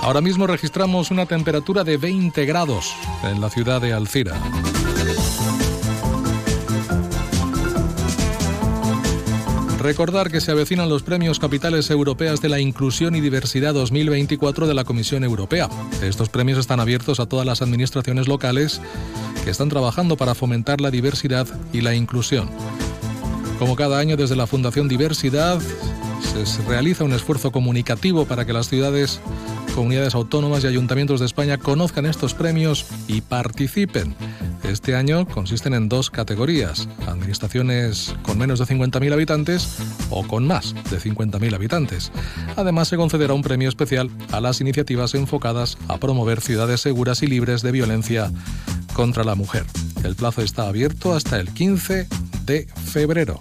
Ahora 0.02 0.22
mismo 0.22 0.48
registramos 0.48 1.12
una 1.12 1.26
temperatura 1.26 1.84
de 1.84 1.98
20 1.98 2.46
grados 2.46 2.94
en 3.24 3.42
la 3.42 3.50
ciudad 3.50 3.82
de 3.82 3.94
Alcira. 3.94 4.36
Recordar 9.88 10.30
que 10.30 10.42
se 10.42 10.52
avecinan 10.52 10.90
los 10.90 11.02
premios 11.02 11.40
capitales 11.40 11.90
europeas 11.90 12.42
de 12.42 12.50
la 12.50 12.60
inclusión 12.60 13.16
y 13.16 13.22
diversidad 13.22 13.74
2024 13.74 14.68
de 14.68 14.74
la 14.74 14.84
Comisión 14.84 15.24
Europea. 15.24 15.70
Estos 16.04 16.28
premios 16.28 16.60
están 16.60 16.82
abiertos 16.82 17.22
a 17.22 17.26
todas 17.26 17.46
las 17.46 17.62
administraciones 17.62 18.28
locales 18.28 18.82
que 19.46 19.50
están 19.50 19.70
trabajando 19.70 20.18
para 20.18 20.36
fomentar 20.36 20.82
la 20.82 20.92
diversidad 20.92 21.48
y 21.72 21.80
la 21.80 21.96
inclusión. 21.96 22.50
Como 23.60 23.78
cada 23.78 23.98
año 23.98 24.18
desde 24.18 24.36
la 24.36 24.46
Fundación 24.46 24.90
Diversidad 24.90 25.62
se 26.44 26.62
realiza 26.64 27.06
un 27.06 27.14
esfuerzo 27.14 27.54
comunicativo 27.54 28.26
para 28.26 28.44
que 28.44 28.52
las 28.52 28.68
ciudades, 28.68 29.22
comunidades 29.78 30.16
autónomas 30.16 30.64
y 30.64 30.68
ayuntamientos 30.68 31.20
de 31.20 31.28
España 31.28 31.60
conozcan 31.60 32.08
estos 32.08 32.34
premios 32.34 32.88
y 33.08 33.22
participen. 33.22 34.16
Este 34.64 34.96
año 34.96 35.28
consisten 35.28 35.76
en 35.76 35.88
dos 35.88 36.10
categorías, 36.10 36.90
administraciones 37.06 38.16
con 38.24 38.40
menos 38.40 38.58
de 38.58 38.66
50.000 38.66 39.14
habitantes 39.14 39.78
o 40.10 40.26
con 40.26 40.48
más 40.48 40.74
de 40.90 41.00
50.000 41.00 41.54
habitantes. 41.54 42.12
Además, 42.56 42.88
se 42.88 42.98
concederá 42.98 43.36
un 43.36 43.44
premio 43.44 43.70
especial 43.70 44.10
a 44.32 44.42
las 44.42 44.62
iniciativas 44.62 45.14
enfocadas 45.14 45.78
a 45.88 46.00
promover 46.00 46.42
ciudades 46.42 46.82
seguras 46.82 47.22
y 47.22 47.28
libres 47.28 47.62
de 47.62 47.72
violencia 47.72 48.32
contra 48.96 49.24
la 49.24 49.36
mujer. 49.36 49.64
El 50.04 50.16
plazo 50.16 50.42
está 50.42 50.68
abierto 50.68 51.14
hasta 51.14 51.40
el 51.40 51.54
15 51.54 52.08
de 52.48 52.68
febrero. 52.84 53.38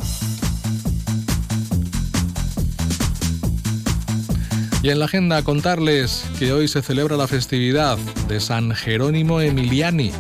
Y 4.87 4.91
en 4.91 5.01
la 5.01 5.07
agenda 5.07 5.43
contarles 5.43 6.25
que 6.39 6.53
hoy 6.53 6.69
se 6.69 6.81
celebra 6.81 7.17
la 7.17 7.27
festividad 7.27 7.99
de 8.29 8.39
San 8.39 8.71
Jerónimo 8.71 9.41
Emiliani. 9.41 10.13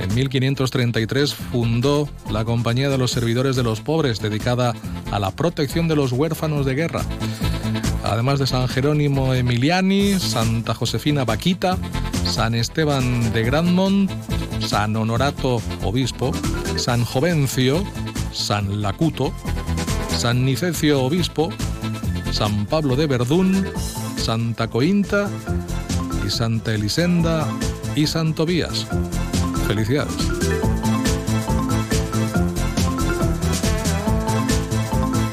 En 0.00 0.14
1533 0.14 1.34
fundó 1.34 2.08
la 2.30 2.44
Compañía 2.44 2.88
de 2.88 2.98
los 2.98 3.10
Servidores 3.10 3.56
de 3.56 3.64
los 3.64 3.80
Pobres, 3.80 4.20
dedicada 4.20 4.74
a 5.10 5.18
la 5.18 5.32
protección 5.32 5.88
de 5.88 5.96
los 5.96 6.12
huérfanos 6.12 6.64
de 6.64 6.76
guerra. 6.76 7.02
Además 8.04 8.38
de 8.38 8.46
San 8.46 8.68
Jerónimo 8.68 9.34
Emiliani, 9.34 10.20
Santa 10.20 10.72
Josefina 10.72 11.24
Vaquita, 11.24 11.76
San 12.24 12.54
Esteban 12.54 13.32
de 13.32 13.42
Grandmont, 13.42 14.08
San 14.60 14.94
Honorato 14.94 15.60
Obispo, 15.82 16.30
San 16.76 17.04
Jovencio, 17.04 17.82
San 18.32 18.82
Lacuto, 18.82 19.32
San 20.16 20.44
Nicecio 20.44 21.02
Obispo, 21.02 21.48
San 22.30 22.66
Pablo 22.66 22.94
de 22.94 23.08
Verdún, 23.08 23.66
Santa 24.22 24.68
Cointa 24.68 25.28
y 26.24 26.30
Santa 26.30 26.72
Elisenda 26.72 27.44
y 27.96 28.06
Santo 28.06 28.46
Vías. 28.46 28.86
Felicidades. 29.66 30.14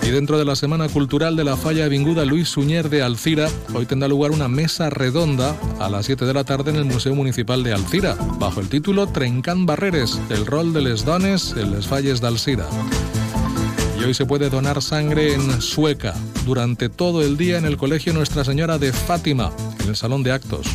Y 0.01 0.09
dentro 0.09 0.39
de 0.39 0.45
la 0.45 0.55
Semana 0.55 0.89
Cultural 0.89 1.35
de 1.35 1.43
la 1.43 1.55
Falla 1.55 1.85
Avinguda 1.85 2.25
Luis 2.25 2.49
Suñer 2.49 2.89
de 2.89 3.03
Alcira, 3.03 3.47
hoy 3.75 3.85
tendrá 3.85 4.07
lugar 4.07 4.31
una 4.31 4.47
mesa 4.47 4.89
redonda 4.89 5.55
a 5.79 5.87
las 5.87 6.07
7 6.07 6.25
de 6.25 6.33
la 6.33 6.43
tarde 6.43 6.71
en 6.71 6.77
el 6.77 6.85
Museo 6.85 7.13
Municipal 7.13 7.61
de 7.61 7.73
Alcira, 7.73 8.15
bajo 8.39 8.59
el 8.59 8.69
título 8.69 9.05
Trencán 9.05 9.67
Barreres, 9.67 10.19
el 10.31 10.47
rol 10.47 10.73
de 10.73 10.81
les 10.81 11.05
dones 11.05 11.53
en 11.55 11.73
les 11.73 11.85
falles 11.85 12.21
de 12.21 12.27
Alcira. 12.27 12.65
Y 14.01 14.05
hoy 14.05 14.15
se 14.15 14.25
puede 14.25 14.49
donar 14.49 14.81
sangre 14.81 15.35
en 15.35 15.61
Sueca 15.61 16.15
durante 16.45 16.89
todo 16.89 17.21
el 17.21 17.37
día 17.37 17.57
en 17.57 17.65
el 17.65 17.77
Colegio 17.77 18.13
Nuestra 18.13 18.43
Señora 18.43 18.77
de 18.77 18.93
Fátima, 18.93 19.51
en 19.81 19.89
el 19.89 19.95
Salón 19.95 20.23
de 20.23 20.31
Actos. 20.31 20.67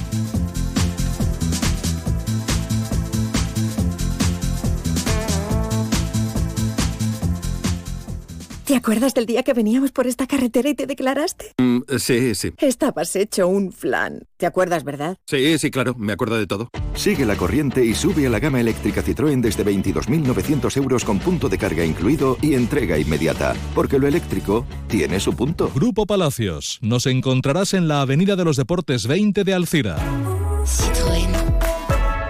¿Te 8.65 8.75
acuerdas 8.75 9.13
del 9.13 9.27
día 9.27 9.43
que 9.43 9.53
veníamos 9.53 9.93
por 9.93 10.07
esta 10.07 10.27
carretera 10.27 10.71
y 10.71 10.75
te 10.75 10.87
declaraste? 10.87 11.53
Mm, 11.59 11.81
sí, 11.99 12.35
sí. 12.35 12.53
Estabas 12.57 13.15
hecho 13.15 13.47
un 13.47 13.73
flan. 13.73 14.23
¿Te 14.39 14.47
acuerdas, 14.47 14.85
verdad? 14.85 15.19
Sí, 15.27 15.59
sí, 15.59 15.71
claro, 15.71 15.95
me 15.99 16.15
acuerdo 16.15 16.39
de 16.39 16.47
todo. 16.47 16.71
Sigue 16.95 17.27
la 17.27 17.37
corriente 17.37 17.85
y 17.85 17.95
sube 17.95 18.27
a 18.27 18.31
la 18.31 18.39
gama 18.39 18.61
eléctrica 18.61 19.03
Citroën 19.03 19.43
desde 19.43 19.67
22.900 19.67 20.77
euros 20.79 21.05
con 21.05 21.19
punto 21.19 21.51
de 21.51 21.59
carga 21.59 21.85
incluido 21.85 22.39
y 22.41 22.55
entrega 22.55 22.99
inmediata. 22.99 23.55
Porque 23.75 23.99
lo 23.99 24.07
eléctrico 24.07 24.65
tiene 24.89 25.21
su 25.21 25.37
punto. 25.37 25.71
Grupo 25.75 26.07
Palacios. 26.07 26.79
Nos 26.81 27.05
encontrarás 27.05 27.75
en 27.75 27.87
la 27.87 28.01
Avenida 28.01 28.35
de 28.35 28.45
los 28.47 28.57
Deportes 28.57 29.07
20 29.07 29.45
de 29.45 29.53
Alcira. 29.53 29.97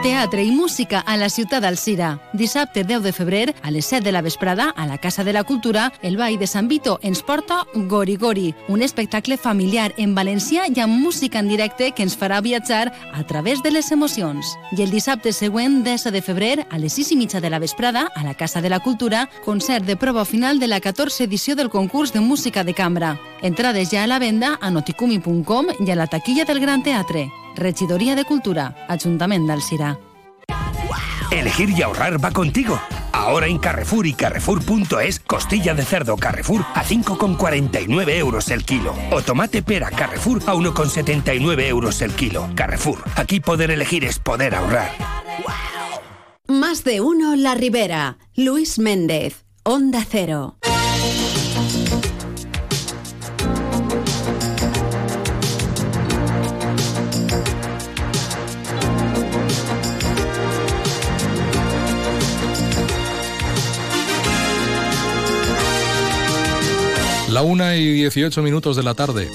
Teatre 0.00 0.40
i 0.40 0.50
música 0.50 1.02
a 1.04 1.18
la 1.20 1.26
ciutat 1.28 1.60
d'Alcira. 1.60 2.14
Dissabte 2.32 2.86
10 2.88 3.02
de 3.04 3.10
febrer, 3.12 3.54
a 3.60 3.70
les 3.70 3.84
7 3.84 4.00
de 4.00 4.12
la 4.12 4.22
vesprada, 4.22 4.70
a 4.70 4.86
la 4.86 4.96
Casa 4.96 5.24
de 5.24 5.34
la 5.34 5.44
Cultura, 5.44 5.92
el 6.00 6.16
Ball 6.16 6.38
de 6.38 6.46
Sant 6.46 6.68
Vito 6.68 6.98
ens 7.02 7.20
porta 7.20 7.66
Gori 7.74 8.16
Gori, 8.16 8.54
un 8.68 8.80
espectacle 8.80 9.36
familiar 9.36 9.92
en 9.98 10.14
valencià 10.14 10.64
i 10.72 10.80
amb 10.80 10.96
música 10.96 11.38
en 11.38 11.50
directe 11.52 11.90
que 11.92 12.02
ens 12.02 12.16
farà 12.16 12.40
viatjar 12.40 12.94
a 13.12 13.26
través 13.28 13.60
de 13.62 13.74
les 13.74 13.92
emocions. 13.92 14.54
I 14.72 14.80
el 14.80 14.90
dissabte 14.90 15.34
següent, 15.36 15.82
10 15.84 16.08
de 16.16 16.22
febrer, 16.24 16.64
a 16.70 16.78
les 16.78 16.96
6 16.96 17.12
i 17.12 17.18
mitja 17.20 17.44
de 17.44 17.50
la 17.50 17.60
vesprada, 17.60 18.08
a 18.14 18.24
la 18.24 18.32
Casa 18.32 18.62
de 18.62 18.70
la 18.72 18.80
Cultura, 18.80 19.28
concert 19.44 19.84
de 19.84 19.98
prova 20.00 20.24
final 20.24 20.58
de 20.58 20.66
la 20.72 20.80
14 20.80 21.24
edició 21.24 21.56
del 21.56 21.68
concurs 21.68 22.14
de 22.14 22.20
música 22.20 22.64
de 22.64 22.72
cambra. 22.72 23.18
Entrades 23.42 23.90
ja 23.92 24.04
a 24.04 24.06
la 24.06 24.18
venda 24.18 24.56
a 24.62 24.70
noticumi.com 24.70 25.76
i 25.78 25.90
a 25.90 25.96
la 26.00 26.06
taquilla 26.06 26.48
del 26.48 26.60
Gran 26.60 26.82
Teatre. 26.82 27.28
Regidoria 27.56 28.14
de 28.14 28.24
Cultura, 28.24 28.74
Ayuntamiento 28.88 29.48
de 29.48 29.52
Alcira. 29.52 29.98
Elegir 31.30 31.70
y 31.70 31.82
ahorrar 31.82 32.22
va 32.22 32.32
contigo. 32.32 32.80
Ahora 33.12 33.46
en 33.46 33.58
Carrefour 33.58 34.06
y 34.06 34.14
Carrefour.es, 34.14 35.20
costilla 35.20 35.74
de 35.74 35.84
cerdo 35.84 36.16
Carrefour 36.16 36.64
a 36.74 36.84
5,49 36.84 38.10
euros 38.16 38.50
el 38.50 38.64
kilo. 38.64 38.94
O 39.12 39.22
tomate 39.22 39.62
pera 39.62 39.90
Carrefour 39.90 40.42
a 40.46 40.54
1,79 40.54 41.66
euros 41.68 42.02
el 42.02 42.12
kilo. 42.12 42.48
Carrefour, 42.54 43.04
aquí 43.16 43.40
poder 43.40 43.70
elegir 43.70 44.04
es 44.04 44.18
poder 44.18 44.54
ahorrar. 44.54 44.90
Más 46.48 46.82
de 46.82 47.00
uno 47.00 47.36
La 47.36 47.54
Ribera. 47.54 48.18
Luis 48.34 48.78
Méndez, 48.78 49.44
Onda 49.62 50.04
Cero. 50.08 50.56
La 67.40 67.46
una 67.46 67.74
y 67.74 67.94
18 67.94 68.42
minutos 68.42 68.76
de 68.76 68.82
la 68.82 68.92
tarde. 68.92 69.30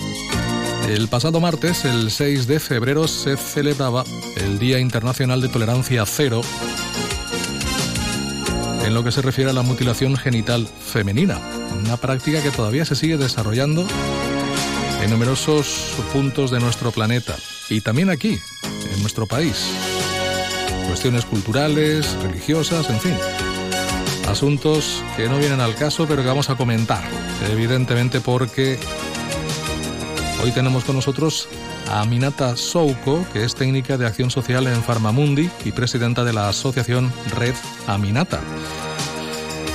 El 0.87 1.07
pasado 1.07 1.39
martes, 1.39 1.85
el 1.85 2.11
6 2.11 2.45
de 2.45 2.59
febrero, 2.59 3.07
se 3.07 3.35
celebraba 3.35 4.03
el 4.37 4.59
Día 4.59 4.77
Internacional 4.77 5.41
de 5.41 5.49
Tolerancia 5.49 6.05
Cero 6.05 6.41
en 8.85 8.93
lo 8.93 9.03
que 9.03 9.11
se 9.11 9.23
refiere 9.23 9.49
a 9.49 9.53
la 9.53 9.63
mutilación 9.63 10.15
genital 10.17 10.67
femenina, 10.67 11.41
una 11.83 11.97
práctica 11.97 12.43
que 12.43 12.51
todavía 12.51 12.85
se 12.85 12.93
sigue 12.93 13.17
desarrollando 13.17 13.87
en 15.01 15.09
numerosos 15.09 15.95
puntos 16.13 16.51
de 16.51 16.59
nuestro 16.59 16.91
planeta 16.91 17.35
y 17.71 17.81
también 17.81 18.11
aquí, 18.11 18.37
en 18.93 19.01
nuestro 19.01 19.25
país. 19.25 19.65
Cuestiones 20.85 21.25
culturales, 21.25 22.15
religiosas, 22.21 22.87
en 22.87 22.99
fin. 22.99 23.44
Asuntos 24.27 25.03
que 25.15 25.29
no 25.29 25.37
vienen 25.37 25.61
al 25.61 25.75
caso, 25.75 26.07
pero 26.07 26.21
que 26.21 26.27
vamos 26.27 26.49
a 26.49 26.55
comentar, 26.55 27.03
evidentemente 27.51 28.21
porque 28.21 28.79
hoy 30.43 30.51
tenemos 30.51 30.83
con 30.83 30.95
nosotros 30.95 31.47
a 31.89 32.01
Aminata 32.01 32.55
Souko, 32.55 33.25
que 33.31 33.43
es 33.43 33.55
técnica 33.55 33.97
de 33.97 34.07
acción 34.07 34.31
social 34.31 34.65
en 34.67 34.81
Farmamundi 34.81 35.49
y 35.63 35.71
presidenta 35.71 36.23
de 36.23 36.33
la 36.33 36.49
asociación 36.49 37.13
Red 37.37 37.53
Aminata. 37.87 38.39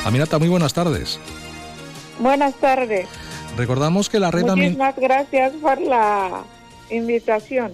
Aminata, 0.05 0.39
muy 0.39 0.49
buenas 0.49 0.75
tardes. 0.75 1.21
Buenas 2.19 2.55
tardes. 2.55 3.09
Recordamos 3.57 4.09
que 4.09 4.19
la 4.19 4.31
red 4.31 4.45
Muchísimas 4.45 4.97
gracias 4.97 5.53
por 5.61 5.81
la 5.81 6.43
invitación. 6.91 7.73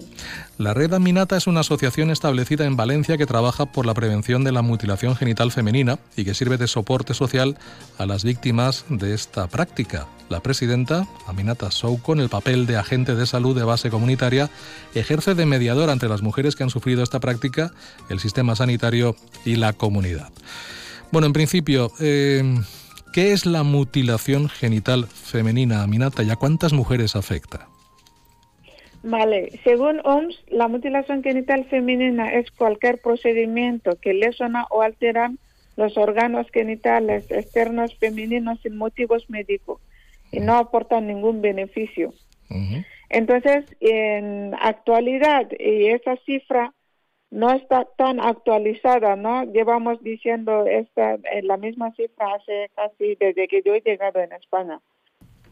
La 0.57 0.73
Red 0.73 0.93
Aminata 0.93 1.37
es 1.37 1.45
una 1.45 1.59
asociación 1.59 2.09
establecida 2.09 2.65
en 2.65 2.75
Valencia 2.75 3.17
que 3.17 3.25
trabaja 3.25 3.67
por 3.67 3.85
la 3.85 3.93
prevención 3.93 4.43
de 4.43 4.51
la 4.51 4.63
mutilación 4.63 5.15
genital 5.15 5.51
femenina 5.51 5.99
y 6.15 6.25
que 6.25 6.33
sirve 6.33 6.57
de 6.57 6.67
soporte 6.67 7.13
social 7.13 7.57
a 7.97 8.05
las 8.05 8.23
víctimas 8.23 8.85
de 8.89 9.13
esta 9.13 9.47
práctica. 9.47 10.07
La 10.29 10.41
presidenta, 10.41 11.07
Aminata 11.27 11.69
Souko, 11.71 12.13
en 12.13 12.19
el 12.19 12.29
papel 12.29 12.65
de 12.65 12.77
agente 12.77 13.15
de 13.15 13.27
salud 13.27 13.55
de 13.55 13.63
base 13.63 13.89
comunitaria, 13.89 14.49
ejerce 14.95 15.35
de 15.35 15.45
mediador 15.45 15.89
entre 15.89 16.09
las 16.09 16.21
mujeres 16.21 16.55
que 16.55 16.63
han 16.63 16.69
sufrido 16.69 17.03
esta 17.03 17.19
práctica, 17.19 17.71
el 18.09 18.19
sistema 18.19 18.55
sanitario 18.55 19.15
y 19.45 19.55
la 19.55 19.73
comunidad. 19.73 20.31
Bueno, 21.11 21.27
en 21.27 21.33
principio, 21.33 21.91
eh, 21.99 22.59
¿qué 23.13 23.31
es 23.31 23.45
la 23.45 23.63
mutilación 23.63 24.49
genital 24.49 25.07
femenina, 25.07 25.83
Aminata, 25.83 26.23
y 26.23 26.31
a 26.31 26.35
cuántas 26.35 26.73
mujeres 26.73 27.15
afecta? 27.15 27.67
Vale, 29.03 29.51
según 29.63 30.01
OMS, 30.03 30.43
la 30.47 30.67
mutilación 30.67 31.23
genital 31.23 31.65
femenina 31.65 32.33
es 32.33 32.51
cualquier 32.51 32.99
procedimiento 32.99 33.97
que 34.01 34.13
lesiona 34.13 34.65
o 34.69 34.81
altera 34.81 35.31
los 35.75 35.95
órganos 35.97 36.47
genitales 36.51 37.29
externos 37.29 37.95
femeninos 37.95 38.59
sin 38.61 38.75
motivos 38.75 39.29
médicos 39.29 39.79
y 40.31 40.39
no 40.39 40.55
aporta 40.57 40.99
ningún 40.99 41.41
beneficio. 41.41 42.13
Entonces, 43.09 43.65
en 43.79 44.53
actualidad, 44.59 45.47
y 45.57 45.87
esa 45.87 46.17
cifra 46.25 46.73
no 47.29 47.51
está 47.51 47.85
tan 47.97 48.19
actualizada, 48.19 49.15
¿no? 49.15 49.43
Llevamos 49.43 50.01
diciendo 50.01 50.65
esta, 50.65 51.15
eh, 51.15 51.41
la 51.43 51.57
misma 51.57 51.91
cifra 51.93 52.33
hace 52.35 52.69
casi 52.75 53.15
desde 53.15 53.47
que 53.47 53.61
yo 53.65 53.75
he 53.75 53.81
llegado 53.81 54.19
en 54.19 54.31
España, 54.33 54.79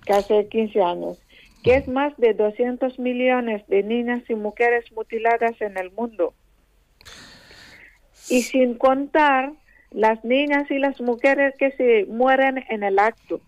que 0.05 0.13
hace 0.13 0.47
15 0.47 0.81
años, 0.81 1.21
que 1.65 1.77
es 1.77 1.87
más 1.87 2.15
de 2.17 2.35
200 2.35 2.99
millones 2.99 3.67
de 3.67 3.81
niñas 3.81 4.21
y 4.29 4.35
mujeres 4.35 4.85
mutiladas 4.91 5.59
en 5.61 5.79
el 5.79 5.91
mundo. 5.91 6.35
Y 8.29 8.43
sin 8.43 8.75
contar 8.75 9.51
las 9.89 10.23
niñas 10.23 10.69
y 10.69 10.77
las 10.77 11.01
mujeres 11.01 11.55
que 11.57 11.71
se 11.71 12.05
mueren 12.05 12.63
en 12.69 12.83
el 12.83 12.99
acto. 12.99 13.41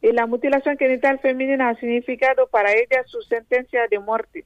Y 0.00 0.12
la 0.12 0.28
mutilación 0.28 0.78
genital 0.78 1.18
femenina 1.18 1.70
ha 1.70 1.74
significado 1.74 2.46
para 2.46 2.70
ellas 2.70 3.06
su 3.06 3.20
sentencia 3.22 3.88
de 3.90 3.98
muerte. 3.98 4.44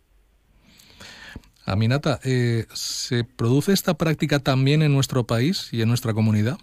Aminata, 1.67 2.19
eh, 2.25 2.65
¿se 2.73 3.25
produce 3.25 3.75
esta 3.75 3.93
práctica 3.93 4.39
también 4.39 4.81
en 4.81 4.95
nuestro 4.95 5.25
país 5.25 5.69
y 5.71 5.83
en 5.83 5.89
nuestra 5.89 6.15
comunidad? 6.15 6.57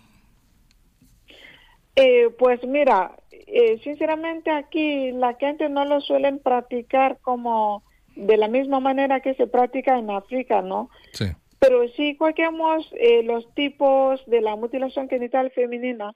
Eh, 1.98 2.30
pues 2.38 2.64
mira, 2.66 3.18
eh, 3.32 3.80
sinceramente 3.84 4.52
aquí 4.52 5.12
la 5.12 5.34
gente 5.34 5.68
no 5.68 5.84
lo 5.84 6.00
suelen 6.00 6.39
practicar 6.39 7.18
como 7.22 7.84
de 8.16 8.38
la 8.38 8.48
misma 8.48 8.80
manera 8.80 9.20
que 9.20 9.34
se 9.34 9.48
practica 9.48 9.98
en 9.98 10.12
África, 10.12 10.62
¿no? 10.62 10.89
Sí. 11.12 11.26
Pero 11.60 11.88
si 11.89 12.16
cogemos 12.16 12.88
eh, 12.93 13.24
los 13.24 13.52
tipos 13.56 14.24
de 14.28 14.41
la 14.41 14.56
mutilación 14.56 15.10
genital 15.10 15.52
femenina, 15.52 16.16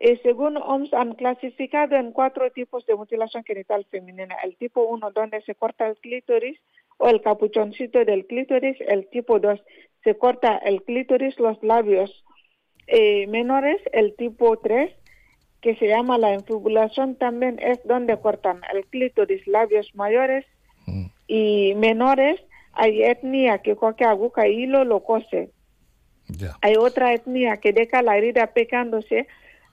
eh, 0.00 0.20
según 0.22 0.56
OMS 0.56 0.94
han 0.94 1.14
clasificado 1.14 1.96
en 1.96 2.12
cuatro 2.12 2.50
tipos 2.52 2.86
de 2.86 2.94
mutilación 2.94 3.42
genital 3.44 3.84
femenina. 3.90 4.36
El 4.44 4.56
tipo 4.56 4.82
1 4.82 5.10
donde 5.10 5.42
se 5.42 5.56
corta 5.56 5.88
el 5.88 5.96
clítoris 5.96 6.60
o 6.98 7.08
el 7.08 7.20
capuchoncito 7.20 8.04
del 8.04 8.26
clítoris. 8.26 8.76
El 8.80 9.08
tipo 9.08 9.40
2 9.40 9.60
se 10.04 10.16
corta 10.16 10.56
el 10.58 10.84
clítoris, 10.84 11.38
los 11.40 11.60
labios 11.64 12.24
eh, 12.86 13.26
menores. 13.26 13.80
El 13.92 14.14
tipo 14.14 14.58
3 14.58 14.92
que 15.60 15.74
se 15.76 15.88
llama 15.88 16.18
la 16.18 16.34
infibulación 16.34 17.16
también 17.16 17.58
es 17.60 17.78
donde 17.84 18.18
cortan 18.18 18.60
el 18.72 18.86
clítoris, 18.86 19.46
labios 19.46 19.94
mayores 19.94 20.46
y 21.26 21.74
menores. 21.76 22.40
Hay 22.72 23.02
etnia 23.02 23.58
que 23.58 23.76
coge 23.76 24.04
aguja 24.04 24.46
y 24.46 24.62
hilo 24.62 24.84
lo 24.84 25.02
cose. 25.02 25.50
Hay 26.60 26.76
otra 26.76 27.14
etnia 27.14 27.56
que 27.56 27.72
deja 27.72 28.02
la 28.02 28.16
herida 28.16 28.48
pecándose 28.48 29.26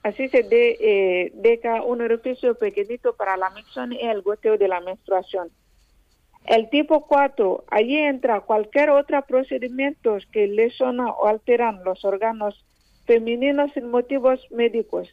Así 0.05 0.29
se 0.29 0.43
de, 0.43 0.77
eh, 0.79 1.31
deja 1.33 1.81
un 1.81 1.99
orificio 1.99 2.53
pequeñito 2.53 3.15
para 3.15 3.37
la 3.37 3.49
menstruación 3.49 3.91
y 3.91 4.01
el 4.01 4.21
goteo 4.21 4.55
de 4.55 4.67
la 4.67 4.79
menstruación. 4.79 5.49
El 6.45 6.69
tipo 6.69 7.07
4, 7.07 7.63
allí 7.71 7.97
entra 7.97 8.41
cualquier 8.41 8.91
otro 8.91 9.19
procedimiento 9.23 10.15
que 10.31 10.45
lesionan 10.45 11.07
o 11.07 11.25
alteran 11.25 11.83
los 11.83 12.05
órganos 12.05 12.63
femeninos 13.07 13.71
sin 13.73 13.89
motivos 13.89 14.39
médicos. 14.51 15.09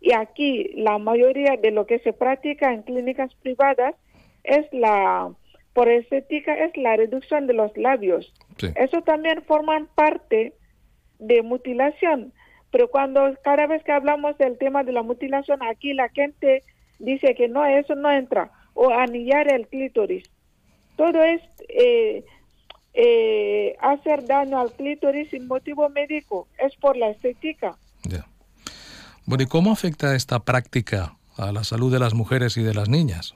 Y 0.00 0.12
aquí 0.12 0.72
la 0.74 0.98
mayoría 0.98 1.56
de 1.56 1.70
lo 1.70 1.86
que 1.86 1.98
se 1.98 2.12
practica 2.12 2.72
en 2.72 2.82
clínicas 2.82 3.34
privadas 3.36 3.94
es 4.44 4.66
la, 4.72 5.30
por 5.74 5.88
estética, 5.88 6.54
es 6.54 6.76
la 6.76 6.96
reducción 6.96 7.46
de 7.46 7.54
los 7.54 7.76
labios. 7.76 8.32
Eso 8.76 9.02
también 9.02 9.42
forma 9.42 9.86
parte 9.94 10.54
de 11.18 11.42
mutilación 11.42 12.32
pero 12.70 12.88
cuando 12.88 13.34
cada 13.42 13.66
vez 13.66 13.82
que 13.82 13.92
hablamos 13.92 14.38
del 14.38 14.56
tema 14.58 14.84
de 14.84 14.92
la 14.92 15.02
mutilación, 15.02 15.62
aquí 15.62 15.92
la 15.92 16.08
gente 16.08 16.62
dice 16.98 17.34
que 17.34 17.48
no, 17.48 17.64
eso 17.64 17.94
no 17.94 18.10
entra, 18.10 18.50
o 18.74 18.90
anillar 18.90 19.52
el 19.52 19.66
clítoris. 19.66 20.30
Todo 20.96 21.22
es 21.22 21.42
eh, 21.68 22.24
eh, 22.94 23.76
hacer 23.80 24.24
daño 24.26 24.60
al 24.60 24.72
clítoris 24.72 25.30
sin 25.30 25.48
motivo 25.48 25.88
médico, 25.88 26.46
es 26.58 26.76
por 26.76 26.96
la 26.96 27.10
estética. 27.10 27.76
Bueno, 29.30 29.44
¿y 29.44 29.46
cómo 29.46 29.72
afecta 29.72 30.14
esta 30.14 30.40
práctica 30.40 31.16
a 31.38 31.52
la 31.52 31.64
salud 31.64 31.90
de 31.90 31.98
las 31.98 32.12
mujeres 32.12 32.58
y 32.58 32.62
de 32.62 32.74
las 32.74 32.88
niñas? 32.88 33.34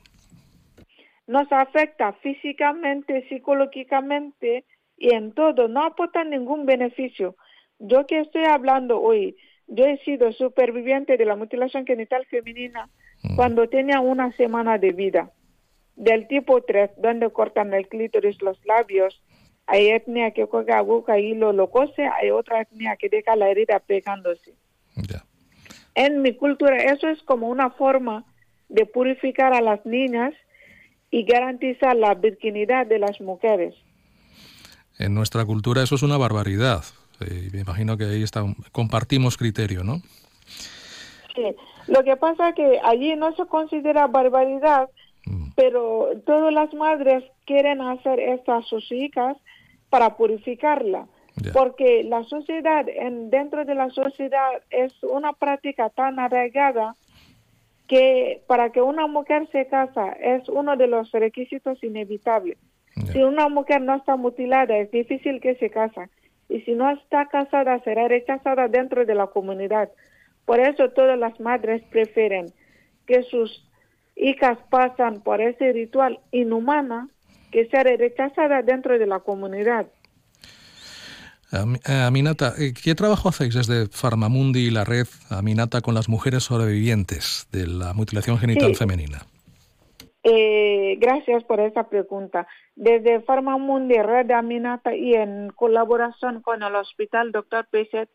Nos 1.27 1.51
afecta 1.51 2.13
físicamente, 2.15 3.27
psicológicamente 3.29 4.65
y 4.99 5.15
en 5.15 5.33
todo, 5.33 5.69
no 5.69 5.85
aporta 5.85 6.23
ningún 6.25 6.67
beneficio 6.67 7.37
yo 7.79 8.07
que 8.07 8.21
estoy 8.21 8.45
hablando 8.45 9.01
hoy, 9.01 9.37
yo 9.67 9.85
he 9.87 9.99
sido 9.99 10.33
superviviente 10.33 11.17
de 11.17 11.25
la 11.25 11.37
mutilación 11.37 11.87
genital 11.87 12.27
femenina 12.27 12.89
mm. 13.23 13.37
cuando 13.37 13.69
tenía 13.69 14.01
una 14.01 14.33
semana 14.33 14.79
de 14.79 14.93
vida. 14.93 15.31
Del 15.97 16.27
tipo 16.27 16.63
3, 16.63 16.91
donde 16.99 17.31
cortan 17.31 17.73
el 17.73 17.89
clítoris, 17.89 18.43
los 18.43 18.59
labios, 18.65 19.23
hay 19.67 19.89
etnia 19.89 20.33
que 20.33 20.47
coge 20.49 20.73
aguja 20.73 21.19
y 21.19 21.35
lo, 21.35 21.53
lo 21.53 21.71
cose, 21.71 22.07
hay 22.07 22.31
otra 22.31 22.63
etnia 22.63 22.97
que 22.97 23.09
deja 23.09 23.37
la 23.37 23.49
herida 23.49 23.79
pegándose. 23.79 24.55
En 25.95 26.23
mi 26.23 26.35
cultura 26.35 26.77
eso 26.77 27.09
es 27.09 27.23
como 27.23 27.49
una 27.49 27.71
forma 27.71 28.25
de 28.69 28.87
purificar 28.87 29.55
a 29.55 29.61
las 29.61 29.85
niñas 29.87 30.35
y 31.11 31.25
garantizar 31.25 31.95
la 31.95 32.15
virginidad 32.15 32.87
de 32.87 32.99
las 32.99 33.21
mujeres. 33.21 33.75
En 34.99 35.15
nuestra 35.15 35.45
cultura 35.45 35.83
eso 35.83 35.95
es 35.95 36.03
una 36.03 36.17
barbaridad. 36.17 36.83
Eh, 37.21 37.51
me 37.53 37.61
imagino 37.61 37.97
que 37.97 38.05
ahí 38.05 38.23
está, 38.23 38.45
compartimos 38.73 39.37
criterio, 39.37 39.85
¿no? 39.85 40.01
Sí, 41.35 41.55
lo 41.87 42.03
que 42.03 42.17
pasa 42.17 42.51
es 42.51 42.55
que 42.55 42.81
allí 42.83 43.15
no 43.17 43.35
se 43.37 43.47
considera 43.47 44.07
barbaridad, 44.07 44.89
mm. 45.27 45.51
pero 45.55 46.11
todas 46.27 46.53
las 46.53 46.73
madres 46.75 47.25
quieren 47.45 47.81
hacer 47.81 48.21
esto 48.21 48.53
a 48.53 48.63
sus 48.63 48.91
hijas 48.91 49.37
para 49.91 50.17
purificarla. 50.17 51.07
Porque 51.53 52.05
la 52.05 52.23
sociedad, 52.25 52.89
en, 52.89 53.31
dentro 53.31 53.65
de 53.65 53.75
la 53.75 53.91
sociedad, 53.91 54.63
es 54.71 54.93
una 55.03 55.33
práctica 55.33 55.91
tan 55.91 56.19
arraigada 56.19 56.95
que 57.89 58.43
para 58.47 58.71
que 58.71 58.81
una 58.81 59.07
mujer 59.07 59.49
se 59.53 59.67
casa 59.67 60.13
es 60.13 60.49
uno 60.49 60.77
de 60.77 60.87
los 60.87 61.11
requisitos 61.13 61.83
inevitables. 61.83 62.57
Si 63.13 63.23
una 63.23 63.49
mujer 63.49 63.83
no 63.83 63.97
está 63.97 64.17
mutilada, 64.17 64.77
es 64.77 64.91
difícil 64.91 65.41
que 65.41 65.57
se 65.57 65.71
casa 65.71 66.09
y 66.49 66.61
si 66.61 66.75
no 66.75 66.91
está 66.91 67.27
casada 67.27 67.81
será 67.81 68.09
rechazada 68.09 68.69
dentro 68.69 69.05
de 69.05 69.15
la 69.15 69.27
comunidad. 69.27 69.91
Por 70.45 70.61
eso 70.61 70.91
todas 70.91 71.19
las 71.19 71.39
madres 71.41 71.83
prefieren 71.91 72.47
que 73.07 73.23
sus 73.25 73.69
hijas 74.17 74.59
pasan 74.71 75.23
por 75.23 75.41
ese 75.41 75.73
ritual 75.73 76.21
inhumana 76.31 77.09
que 77.51 77.67
ser 77.67 77.87
rechazada 77.99 78.63
dentro 78.63 78.99
de 78.99 79.07
la 79.07 79.21
comunidad. 79.21 79.87
Aminata, 81.87 82.55
eh, 82.59 82.73
¿qué 82.73 82.95
trabajo 82.95 83.29
hacéis 83.29 83.55
desde 83.55 83.87
Farmamundi 83.87 84.67
y 84.67 84.71
la 84.71 84.85
red 84.85 85.07
Aminata 85.31 85.81
con 85.81 85.95
las 85.95 86.09
mujeres 86.09 86.45
sobrevivientes 86.45 87.49
de 87.53 87.67
la 87.67 87.93
mutilación 87.93 88.39
genital 88.39 88.75
femenina? 88.75 89.27
Eh, 90.27 90.97
gracias 90.99 91.45
por 91.45 91.61
esa 91.61 91.85
pregunta. 91.85 92.47
Desde 92.75 93.21
Farmamundi, 93.21 93.95
Red 93.97 94.31
Aminata 94.31 94.97
y 94.97 95.13
en 95.13 95.51
colaboración 95.55 96.41
con 96.41 96.63
el 96.63 96.75
Hospital 96.75 97.31
Dr. 97.31 97.67
Peset, 97.71 98.09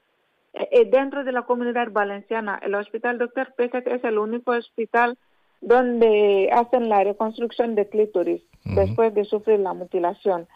eh, 0.53 0.67
eh, 0.71 0.89
dentro 0.89 1.23
de 1.23 1.31
la 1.31 1.43
comunidad 1.43 1.91
valenciana, 1.91 2.59
el 2.63 2.73
Hospital 2.73 3.19
Dr. 3.19 3.53
Peset 3.55 3.85
es 3.87 4.03
el 4.03 4.17
único 4.17 4.53
hospital 4.53 5.19
donde 5.61 6.49
hacen 6.51 6.89
la 6.89 7.03
reconstrucción 7.03 7.75
de 7.75 7.87
clítoris 7.87 8.41
después 8.63 9.13
de 9.13 9.25
sufrir 9.25 9.59
la 9.59 9.73
mutilación. 9.73 10.47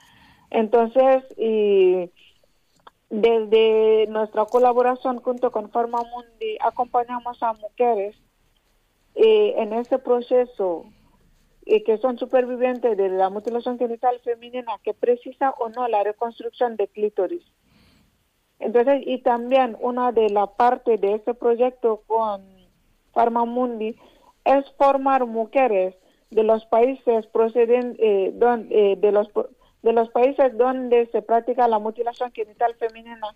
Entonces, 0.50 1.24
y 1.38 2.10
desde 3.14 4.08
nuestra 4.08 4.46
colaboración 4.46 5.22
junto 5.22 5.52
con 5.52 5.70
Farmamundi, 5.70 6.58
acompañamos 6.60 7.44
a 7.44 7.54
mujeres 7.54 8.16
eh, 9.14 9.54
en 9.58 9.72
ese 9.74 10.00
proceso 10.00 10.86
y 11.64 11.84
que 11.84 12.00
son 12.00 12.18
supervivientes 12.18 12.98
de 12.98 13.10
la 13.10 13.30
mutilación 13.30 13.78
genital 13.78 14.20
femenina 14.24 14.80
que 14.84 14.96
precisa 14.96 15.52
o 15.60 15.70
no 15.70 15.88
la 15.88 16.04
reconstrucción 16.04 16.76
de 16.76 16.88
clítoris. 16.88 17.44
Entonces, 18.58 19.04
y 19.06 19.20
también 19.20 19.78
una 19.80 20.12
de 20.12 20.32
las 20.32 20.50
partes 20.50 21.00
de 21.00 21.14
este 21.14 21.36
proyecto 21.36 22.02
con 22.08 22.44
Farmamundi 23.14 23.96
es 24.44 24.66
formar 24.76 25.28
mujeres 25.28 25.94
de 26.32 26.44
los 26.44 26.66
países 26.66 27.28
proceden, 27.28 27.96
eh, 28.00 28.32
donde, 28.34 28.94
eh, 28.94 28.96
de 28.96 29.12
los 29.12 29.28
de 29.84 29.94
los 29.94 30.10
países 30.10 30.58
donde 30.58 31.08
se 31.12 31.22
practica 31.22 31.68
la 31.68 31.80
mutilación 31.80 32.32
genital 32.32 32.76
femenina, 32.76 33.36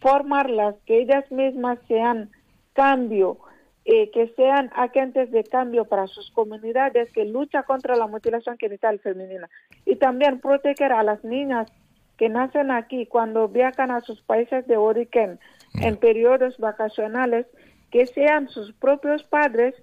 formarlas 0.00 0.76
que 0.86 1.02
ellas 1.02 1.30
mismas 1.30 1.78
sean 1.86 2.30
cambio 2.72 3.38
eh, 3.86 4.10
que 4.10 4.28
sean 4.36 4.70
agentes 4.74 5.30
de 5.30 5.42
cambio 5.42 5.86
para 5.86 6.06
sus 6.06 6.30
comunidades 6.32 7.10
que 7.12 7.24
lucha 7.24 7.62
contra 7.62 7.96
la 7.96 8.06
mutilación 8.06 8.58
genital 8.58 9.00
femenina. 9.00 9.48
Y 9.86 9.96
también 9.96 10.38
proteger 10.38 10.92
a 10.92 11.02
las 11.02 11.24
niñas 11.24 11.72
que 12.18 12.28
nacen 12.28 12.70
aquí 12.70 13.06
cuando 13.06 13.48
viajan 13.48 13.90
a 13.90 14.02
sus 14.02 14.20
países 14.20 14.66
de 14.66 14.76
origen 14.76 15.40
en 15.80 15.96
periodos 15.96 16.58
vacacionales 16.58 17.46
que 17.90 18.06
sean 18.06 18.48
sus 18.48 18.72
propios 18.74 19.22
padres 19.24 19.74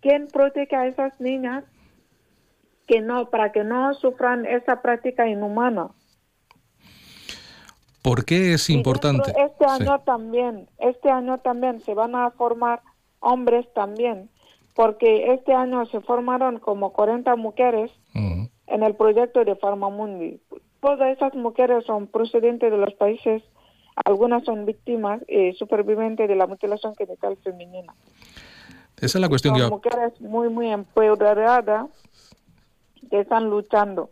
quien 0.00 0.26
protege 0.26 0.74
a 0.74 0.88
esas 0.88 1.18
niñas 1.20 1.64
que 2.86 3.00
no 3.00 3.30
para 3.30 3.52
que 3.52 3.64
no 3.64 3.94
sufran 3.94 4.46
esa 4.46 4.82
práctica 4.82 5.28
inhumana. 5.28 5.90
¿Por 8.02 8.26
qué 8.26 8.52
es 8.52 8.68
importante? 8.68 9.32
Este 9.38 9.64
año 9.64 9.98
también, 10.00 10.68
este 10.78 11.10
año 11.10 11.38
también 11.38 11.80
se 11.80 11.94
van 11.94 12.14
a 12.14 12.30
formar 12.32 12.82
hombres 13.20 13.66
también, 13.74 14.28
porque 14.74 15.32
este 15.32 15.54
año 15.54 15.86
se 15.86 16.00
formaron 16.02 16.58
como 16.58 16.92
40 16.92 17.34
mujeres 17.36 17.90
en 18.14 18.82
el 18.82 18.94
proyecto 18.94 19.44
de 19.44 19.56
Farmamundi. 19.56 20.40
Todas 20.80 21.16
esas 21.16 21.34
mujeres 21.34 21.86
son 21.86 22.06
procedentes 22.06 22.70
de 22.70 22.76
los 22.76 22.92
países, 22.94 23.42
algunas 24.04 24.44
son 24.44 24.66
víctimas 24.66 25.22
y 25.26 25.52
supervivientes 25.54 26.28
de 26.28 26.36
la 26.36 26.46
mutilación 26.46 26.94
genital 26.96 27.38
femenina. 27.42 27.94
Esa 28.98 29.18
es 29.18 29.22
la 29.22 29.28
cuestión 29.30 29.58
son 29.58 29.70
mujeres 29.70 30.20
muy, 30.20 30.50
muy 30.50 30.70
empoderadas 30.70 31.86
que 33.14 33.20
están 33.20 33.48
luchando. 33.48 34.10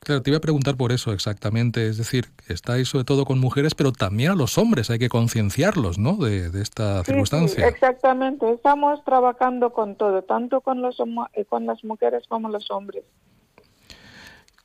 Claro, 0.00 0.22
te 0.22 0.30
iba 0.30 0.38
a 0.38 0.40
preguntar 0.40 0.76
por 0.76 0.90
eso 0.90 1.12
exactamente. 1.12 1.86
Es 1.86 1.96
decir, 1.96 2.24
estáis 2.48 2.88
sobre 2.88 3.04
todo 3.04 3.24
con 3.24 3.38
mujeres, 3.38 3.76
pero 3.76 3.92
también 3.92 4.32
a 4.32 4.34
los 4.34 4.58
hombres 4.58 4.90
hay 4.90 4.98
que 4.98 5.08
concienciarlos, 5.08 5.96
¿no? 5.96 6.16
De, 6.16 6.50
esta 6.60 7.04
circunstancia. 7.04 7.68
exactamente. 7.68 8.50
Estamos 8.50 9.04
trabajando 9.04 9.72
con 9.72 9.94
todo, 9.94 10.22
tanto 10.22 10.62
con, 10.62 10.82
los, 10.82 10.96
eh, 11.34 11.44
con 11.44 11.64
las 11.64 11.82
mujeres 11.84 12.24
como 12.28 12.48
los 12.48 12.68
hombres. 12.72 13.04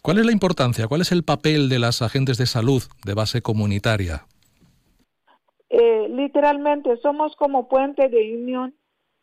¿Cuál 0.01 0.17
es 0.17 0.25
la 0.25 0.31
importancia? 0.31 0.87
¿Cuál 0.87 1.01
es 1.01 1.11
el 1.11 1.23
papel 1.23 1.69
de 1.69 1.77
las 1.77 2.01
agentes 2.01 2.39
de 2.39 2.47
salud 2.47 2.81
de 3.05 3.13
base 3.13 3.43
comunitaria? 3.43 4.25
Eh, 5.69 6.07
literalmente 6.09 6.97
somos 7.03 7.35
como 7.35 7.67
puente 7.69 8.09
de 8.09 8.35
unión 8.35 8.73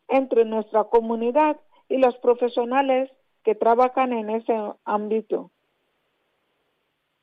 entre 0.07 0.45
nuestra 0.45 0.85
comunidad 0.85 1.57
y 1.89 1.97
los 1.97 2.15
profesionales 2.17 3.09
que 3.47 3.55
trabajan 3.55 4.11
en 4.11 4.29
ese 4.29 4.53
ámbito 4.83 5.51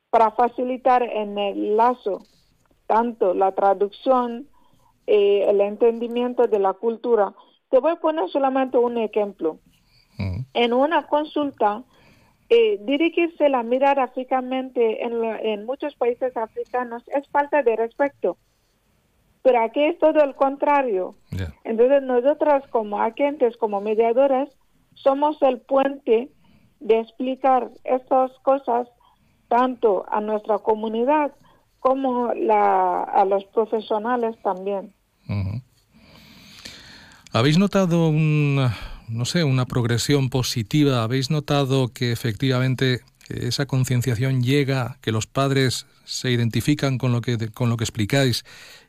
para 0.09 0.31
facilitar 0.31 1.03
en 1.03 1.37
el 1.37 1.77
lazo 1.77 2.23
tanto 2.87 3.35
la 3.35 3.51
traducción, 3.51 4.47
eh, 5.05 5.45
el 5.47 5.61
entendimiento 5.61 6.47
de 6.47 6.57
la 6.57 6.73
cultura. 6.73 7.35
Te 7.69 7.77
voy 7.77 7.91
a 7.91 7.97
poner 7.97 8.27
solamente 8.31 8.79
un 8.79 8.97
ejemplo. 8.97 9.59
En 10.55 10.73
una 10.73 11.05
consulta, 11.05 11.83
eh, 12.49 12.79
dirigirse 12.81 13.47
la 13.47 13.61
mirada 13.61 14.07
fijamente 14.07 15.05
en, 15.05 15.23
en 15.23 15.63
muchos 15.67 15.93
países 15.93 16.35
africanos 16.35 17.03
es 17.09 17.27
falta 17.29 17.61
de 17.61 17.75
respeto. 17.75 18.37
Pero 19.43 19.61
aquí 19.61 19.83
es 19.83 19.99
todo 19.99 20.23
el 20.23 20.33
contrario. 20.33 21.13
Entonces 21.63 22.01
nosotros 22.01 22.63
como 22.71 22.99
agentes, 22.99 23.57
como 23.57 23.79
mediadores, 23.79 24.49
somos 24.95 25.41
el 25.41 25.59
puente 25.61 26.31
de 26.79 26.99
explicar 26.99 27.69
estas 27.83 28.31
cosas 28.43 28.87
tanto 29.47 30.05
a 30.11 30.21
nuestra 30.21 30.57
comunidad 30.59 31.31
como 31.79 32.29
a 32.29 33.25
los 33.25 33.45
profesionales 33.45 34.35
también. 34.43 34.93
¿Habéis 37.31 37.57
notado 37.57 38.09
una, 38.09 38.75
no 39.07 39.25
sé, 39.25 39.43
una 39.43 39.65
progresión 39.65 40.29
positiva? 40.29 41.03
¿Habéis 41.03 41.29
notado 41.29 41.89
que 41.89 42.11
efectivamente 42.11 43.01
esa 43.29 43.65
concienciación 43.65 44.41
llega, 44.41 44.97
que 45.01 45.11
los 45.11 45.27
padres 45.27 45.85
se 46.05 46.31
identifican 46.31 46.97
con 46.97 47.11
lo 47.11 47.21
que, 47.21 47.37
con 47.49 47.69
lo 47.69 47.77
que 47.77 47.83
explicáis 47.83 48.45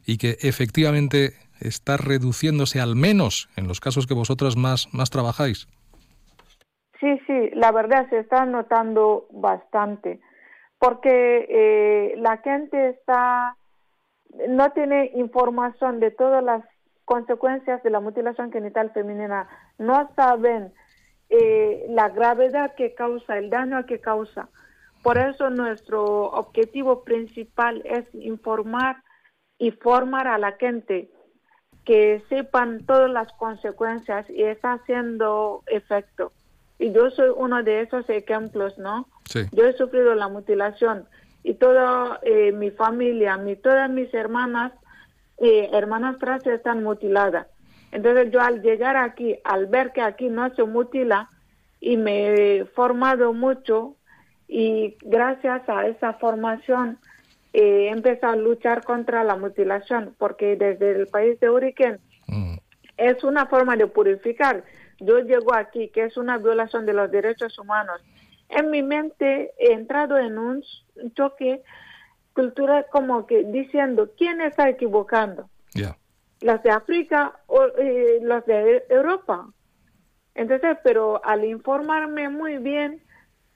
y 0.06 0.16
que 0.16 0.38
efectivamente 0.40 1.34
está 1.60 1.96
reduciéndose 1.96 2.80
al 2.80 2.96
menos 2.96 3.48
en 3.56 3.66
los 3.66 3.80
casos 3.80 4.06
que 4.06 4.14
vosotras 4.14 4.56
más, 4.56 4.88
más 4.92 5.10
trabajáis? 5.10 5.68
Sí, 7.00 7.20
sí, 7.26 7.50
la 7.52 7.72
verdad 7.72 8.08
se 8.08 8.18
está 8.18 8.44
notando 8.46 9.26
bastante 9.30 10.20
porque 10.78 11.46
eh, 11.48 12.14
la 12.18 12.38
gente 12.38 12.90
está 12.90 13.56
no 14.48 14.70
tiene 14.72 15.12
información 15.14 16.00
de 16.00 16.10
todas 16.10 16.42
las 16.44 16.62
consecuencias 17.04 17.82
de 17.82 17.90
la 17.90 18.00
mutilación 18.00 18.52
genital 18.52 18.90
femenina, 18.92 19.48
no 19.78 20.10
saben 20.16 20.74
eh, 21.30 21.86
la 21.88 22.08
gravedad 22.10 22.74
que 22.74 22.94
causa, 22.94 23.38
el 23.38 23.48
daño 23.48 23.86
que 23.86 24.00
causa. 24.00 24.48
Por 25.02 25.16
eso 25.16 25.50
nuestro 25.50 26.04
objetivo 26.04 27.04
principal 27.04 27.80
es 27.84 28.04
informar 28.14 29.02
y 29.56 29.70
formar 29.70 30.26
a 30.26 30.36
la 30.36 30.52
gente 30.52 31.10
que 31.84 32.22
sepan 32.28 32.84
todas 32.84 33.10
las 33.10 33.32
consecuencias 33.34 34.28
y 34.28 34.42
está 34.42 34.72
haciendo 34.72 35.62
efecto. 35.66 36.32
Y 36.78 36.92
yo 36.92 37.10
soy 37.10 37.30
uno 37.34 37.62
de 37.62 37.82
esos 37.82 38.08
ejemplos, 38.10 38.76
¿no? 38.78 39.08
Yo 39.52 39.66
he 39.66 39.72
sufrido 39.72 40.14
la 40.14 40.28
mutilación 40.28 41.06
y 41.42 41.54
toda 41.54 42.20
eh, 42.22 42.52
mi 42.52 42.70
familia, 42.70 43.36
mi, 43.36 43.56
todas 43.56 43.88
mis 43.88 44.12
hermanas, 44.12 44.72
eh, 45.38 45.70
hermanas 45.72 46.18
trans 46.18 46.46
están 46.46 46.82
mutiladas. 46.82 47.46
Entonces 47.92 48.30
yo 48.32 48.40
al 48.40 48.62
llegar 48.62 48.96
aquí, 48.96 49.36
al 49.44 49.66
ver 49.66 49.92
que 49.92 50.00
aquí 50.02 50.28
no 50.28 50.54
se 50.54 50.64
mutila 50.64 51.30
y 51.80 51.96
me 51.96 52.58
he 52.58 52.64
formado 52.64 53.32
mucho 53.32 53.96
y 54.48 54.96
gracias 55.02 55.68
a 55.68 55.86
esa 55.86 56.14
formación 56.14 56.98
eh, 57.52 57.86
he 57.86 57.88
empezado 57.90 58.32
a 58.32 58.36
luchar 58.36 58.84
contra 58.84 59.24
la 59.24 59.36
mutilación 59.36 60.14
porque 60.18 60.56
desde 60.56 60.92
el 60.92 61.06
país 61.06 61.38
de 61.40 61.48
Uriquén 61.48 62.00
mm. 62.26 62.56
es 62.96 63.24
una 63.24 63.46
forma 63.46 63.76
de 63.76 63.86
purificar. 63.86 64.64
Yo 64.98 65.18
llego 65.20 65.54
aquí, 65.54 65.88
que 65.88 66.04
es 66.04 66.16
una 66.16 66.38
violación 66.38 66.86
de 66.86 66.94
los 66.94 67.10
derechos 67.10 67.58
humanos 67.58 68.00
en 68.48 68.70
mi 68.70 68.82
mente 68.82 69.52
he 69.58 69.72
entrado 69.72 70.18
en 70.18 70.38
un 70.38 70.62
choque 71.14 71.62
cultural 72.32 72.86
como 72.90 73.26
que 73.26 73.44
diciendo, 73.44 74.10
¿quién 74.16 74.40
está 74.40 74.68
equivocando? 74.68 75.48
¿Los 76.42 76.62
de 76.62 76.70
África 76.70 77.40
o 77.46 77.64
eh, 77.78 78.18
los 78.22 78.44
de 78.44 78.84
Europa? 78.90 79.48
Entonces, 80.34 80.76
pero 80.84 81.24
al 81.24 81.44
informarme 81.44 82.28
muy 82.28 82.58
bien, 82.58 83.02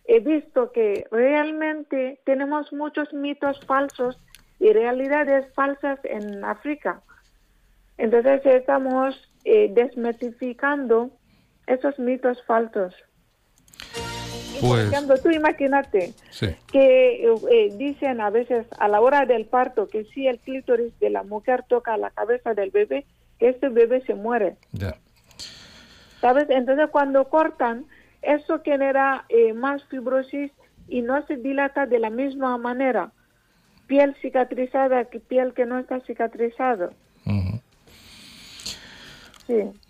he 0.07 0.21
visto 0.21 0.73
que 0.73 1.07
realmente 1.11 2.21
tenemos 2.25 2.73
muchos 2.73 3.13
mitos 3.13 3.61
falsos 3.67 4.19
y 4.59 4.73
realidades 4.73 5.53
falsas 5.55 6.01
en 6.05 6.43
África. 6.43 7.03
Entonces 7.99 8.45
estamos 8.47 9.31
eh, 9.45 9.71
desmitificando 9.73 11.11
esos 11.71 11.99
mitos 11.99 12.43
falsos. 12.45 12.95
Por 14.61 14.71
pues 14.71 14.93
ejemplo, 14.93 15.17
tú 15.17 15.31
imagínate 15.31 16.13
que 16.71 17.25
eh, 17.25 17.75
dicen 17.77 18.21
a 18.21 18.29
veces 18.29 18.67
a 18.79 18.89
la 18.89 19.01
hora 19.01 19.25
del 19.25 19.47
parto 19.47 19.89
que 19.89 20.05
si 20.05 20.27
el 20.27 20.39
clítoris 20.39 20.99
de 21.01 21.09
la 21.09 21.23
mujer 21.23 21.65
toca 21.67 21.97
la 21.97 22.11
cabeza 22.11 22.53
del 22.53 22.71
bebé, 22.71 23.07
que 23.39 23.49
este 23.49 23.71
bebé 23.71 24.03
se 24.03 24.15
muere. 24.15 24.57
¿Sabes? 26.21 26.51
Entonces 26.51 26.91
cuando 26.91 27.29
cortan, 27.31 27.87
eso 28.21 28.61
genera 28.63 29.25
eh, 29.31 29.55
más 29.55 29.83
fibrosis 29.85 30.53
y 30.89 31.01
no 31.01 31.25
se 31.27 31.37
dilata 31.37 31.87
de 31.87 31.99
la 31.99 32.11
misma 32.11 32.59
manera. 32.59 33.13
Piel 33.87 34.15
cicatrizada 34.21 35.07
que 35.07 35.21
piel 35.21 35.55
que 35.55 35.65
no 35.65 35.79
está 35.79 36.01
cicatrizada. 36.01 36.91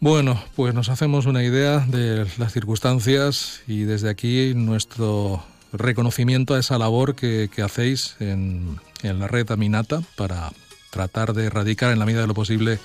Bueno, 0.00 0.42
pues 0.56 0.74
nos 0.74 0.88
hacemos 0.88 1.26
una 1.26 1.42
idea 1.42 1.80
de 1.80 2.26
las 2.38 2.52
circunstancias 2.52 3.62
y 3.66 3.82
desde 3.82 4.08
aquí 4.08 4.52
nuestro 4.54 5.42
reconocimiento 5.72 6.54
a 6.54 6.58
esa 6.58 6.78
labor 6.78 7.14
que, 7.14 7.48
hacéis 7.62 8.16
en, 8.20 8.80
la 9.02 9.28
red 9.28 9.50
Aminata 9.50 10.02
para 10.16 10.50
tratar 10.90 11.32
de 11.32 11.46
erradicar 11.46 11.92
en 11.92 11.98
la 11.98 12.06
medida 12.06 12.22
de 12.22 12.26
lo 12.26 12.34
posible 12.34 12.78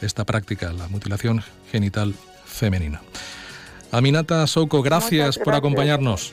esta 0.00 0.24
práctica, 0.24 0.72
la 0.72 0.88
mutilación 0.88 1.42
genital 1.70 2.14
femenina. 2.44 3.00
Aminata 3.90 4.46
Souco, 4.46 4.82
gracias, 4.82 5.38
por 5.38 5.54
acompañarnos. 5.54 6.32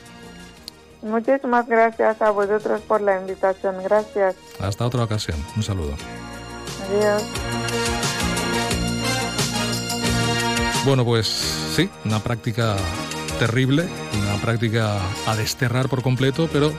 Muchísimas 1.02 1.66
gracias 1.66 2.20
a 2.20 2.30
vosotros 2.30 2.80
por 2.82 3.00
la 3.00 3.20
invitación. 3.20 3.76
Gracias. 3.82 4.34
Hasta 4.58 4.86
otra 4.86 5.04
ocasión. 5.04 5.38
Un 5.56 5.62
saludo. 5.62 5.94
Adiós. 6.88 7.65
Bueno, 10.86 11.04
pues 11.04 11.26
sí, 11.74 11.90
una 12.04 12.20
práctica 12.20 12.76
terrible, 13.40 13.88
una 14.22 14.40
práctica 14.40 15.00
a 15.26 15.34
desterrar 15.34 15.88
por 15.88 16.00
completo, 16.00 16.48
pero 16.52 16.72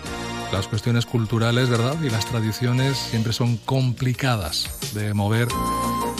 las 0.53 0.69
cuestiones 0.69 1.06
culturales, 1.06 1.68
¿verdad? 1.68 1.94
Y 2.02 2.10
las 2.10 2.26
tradiciones 2.26 2.98
siempre 2.98 3.34
son 3.34 3.57
complicadas 3.57 4.94
de 4.94 5.14
mover 5.14 5.49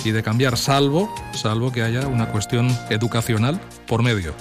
y 0.04 0.12
de 0.12 0.22
cambiar, 0.22 0.58
salvo, 0.58 1.16
salvo 1.34 1.72
que 1.72 1.82
haya 1.82 2.08
una 2.08 2.30
cuestión 2.30 2.68
educacional 2.90 3.58
por 3.88 4.04
medio. 4.04 4.34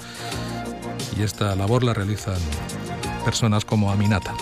Y 1.16 1.22
esta 1.22 1.54
labor 1.54 1.84
la 1.84 1.94
realizan 1.94 2.38
personas 3.24 3.64
como 3.64 3.92
Aminata. 3.92 4.34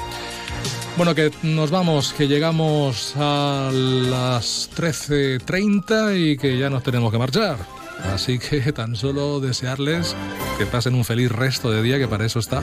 Bueno, 0.97 1.15
que 1.15 1.31
nos 1.43 1.71
vamos, 1.71 2.15
que 2.15 2.27
llegamos 2.27 3.13
a 3.19 3.71
las 3.71 4.71
13.30 4.75 6.19
y 6.19 6.39
que 6.39 6.57
ya 6.57 6.71
nos 6.71 6.83
tenemos 6.83 7.13
que 7.13 7.19
marchar. 7.19 7.74
Así 8.03 8.39
que 8.39 8.73
tan 8.73 8.97
solo 8.97 9.41
desearles 9.41 10.15
que 10.59 10.67
pasen 10.67 10.95
un 10.95 11.05
feliz 11.05 11.31
resto 11.31 11.71
de 11.71 11.83
día, 11.83 11.99
que 11.99 12.09
para 12.09 12.27
eso 12.27 12.39
está, 12.39 12.63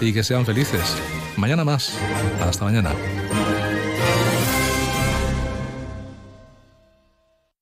y 0.00 0.12
que 0.12 0.24
sean 0.24 0.44
felices. 0.44 0.96
Mañana 1.36 1.64
más. 1.64 1.96
Hasta 2.40 2.64
mañana. 2.64 2.90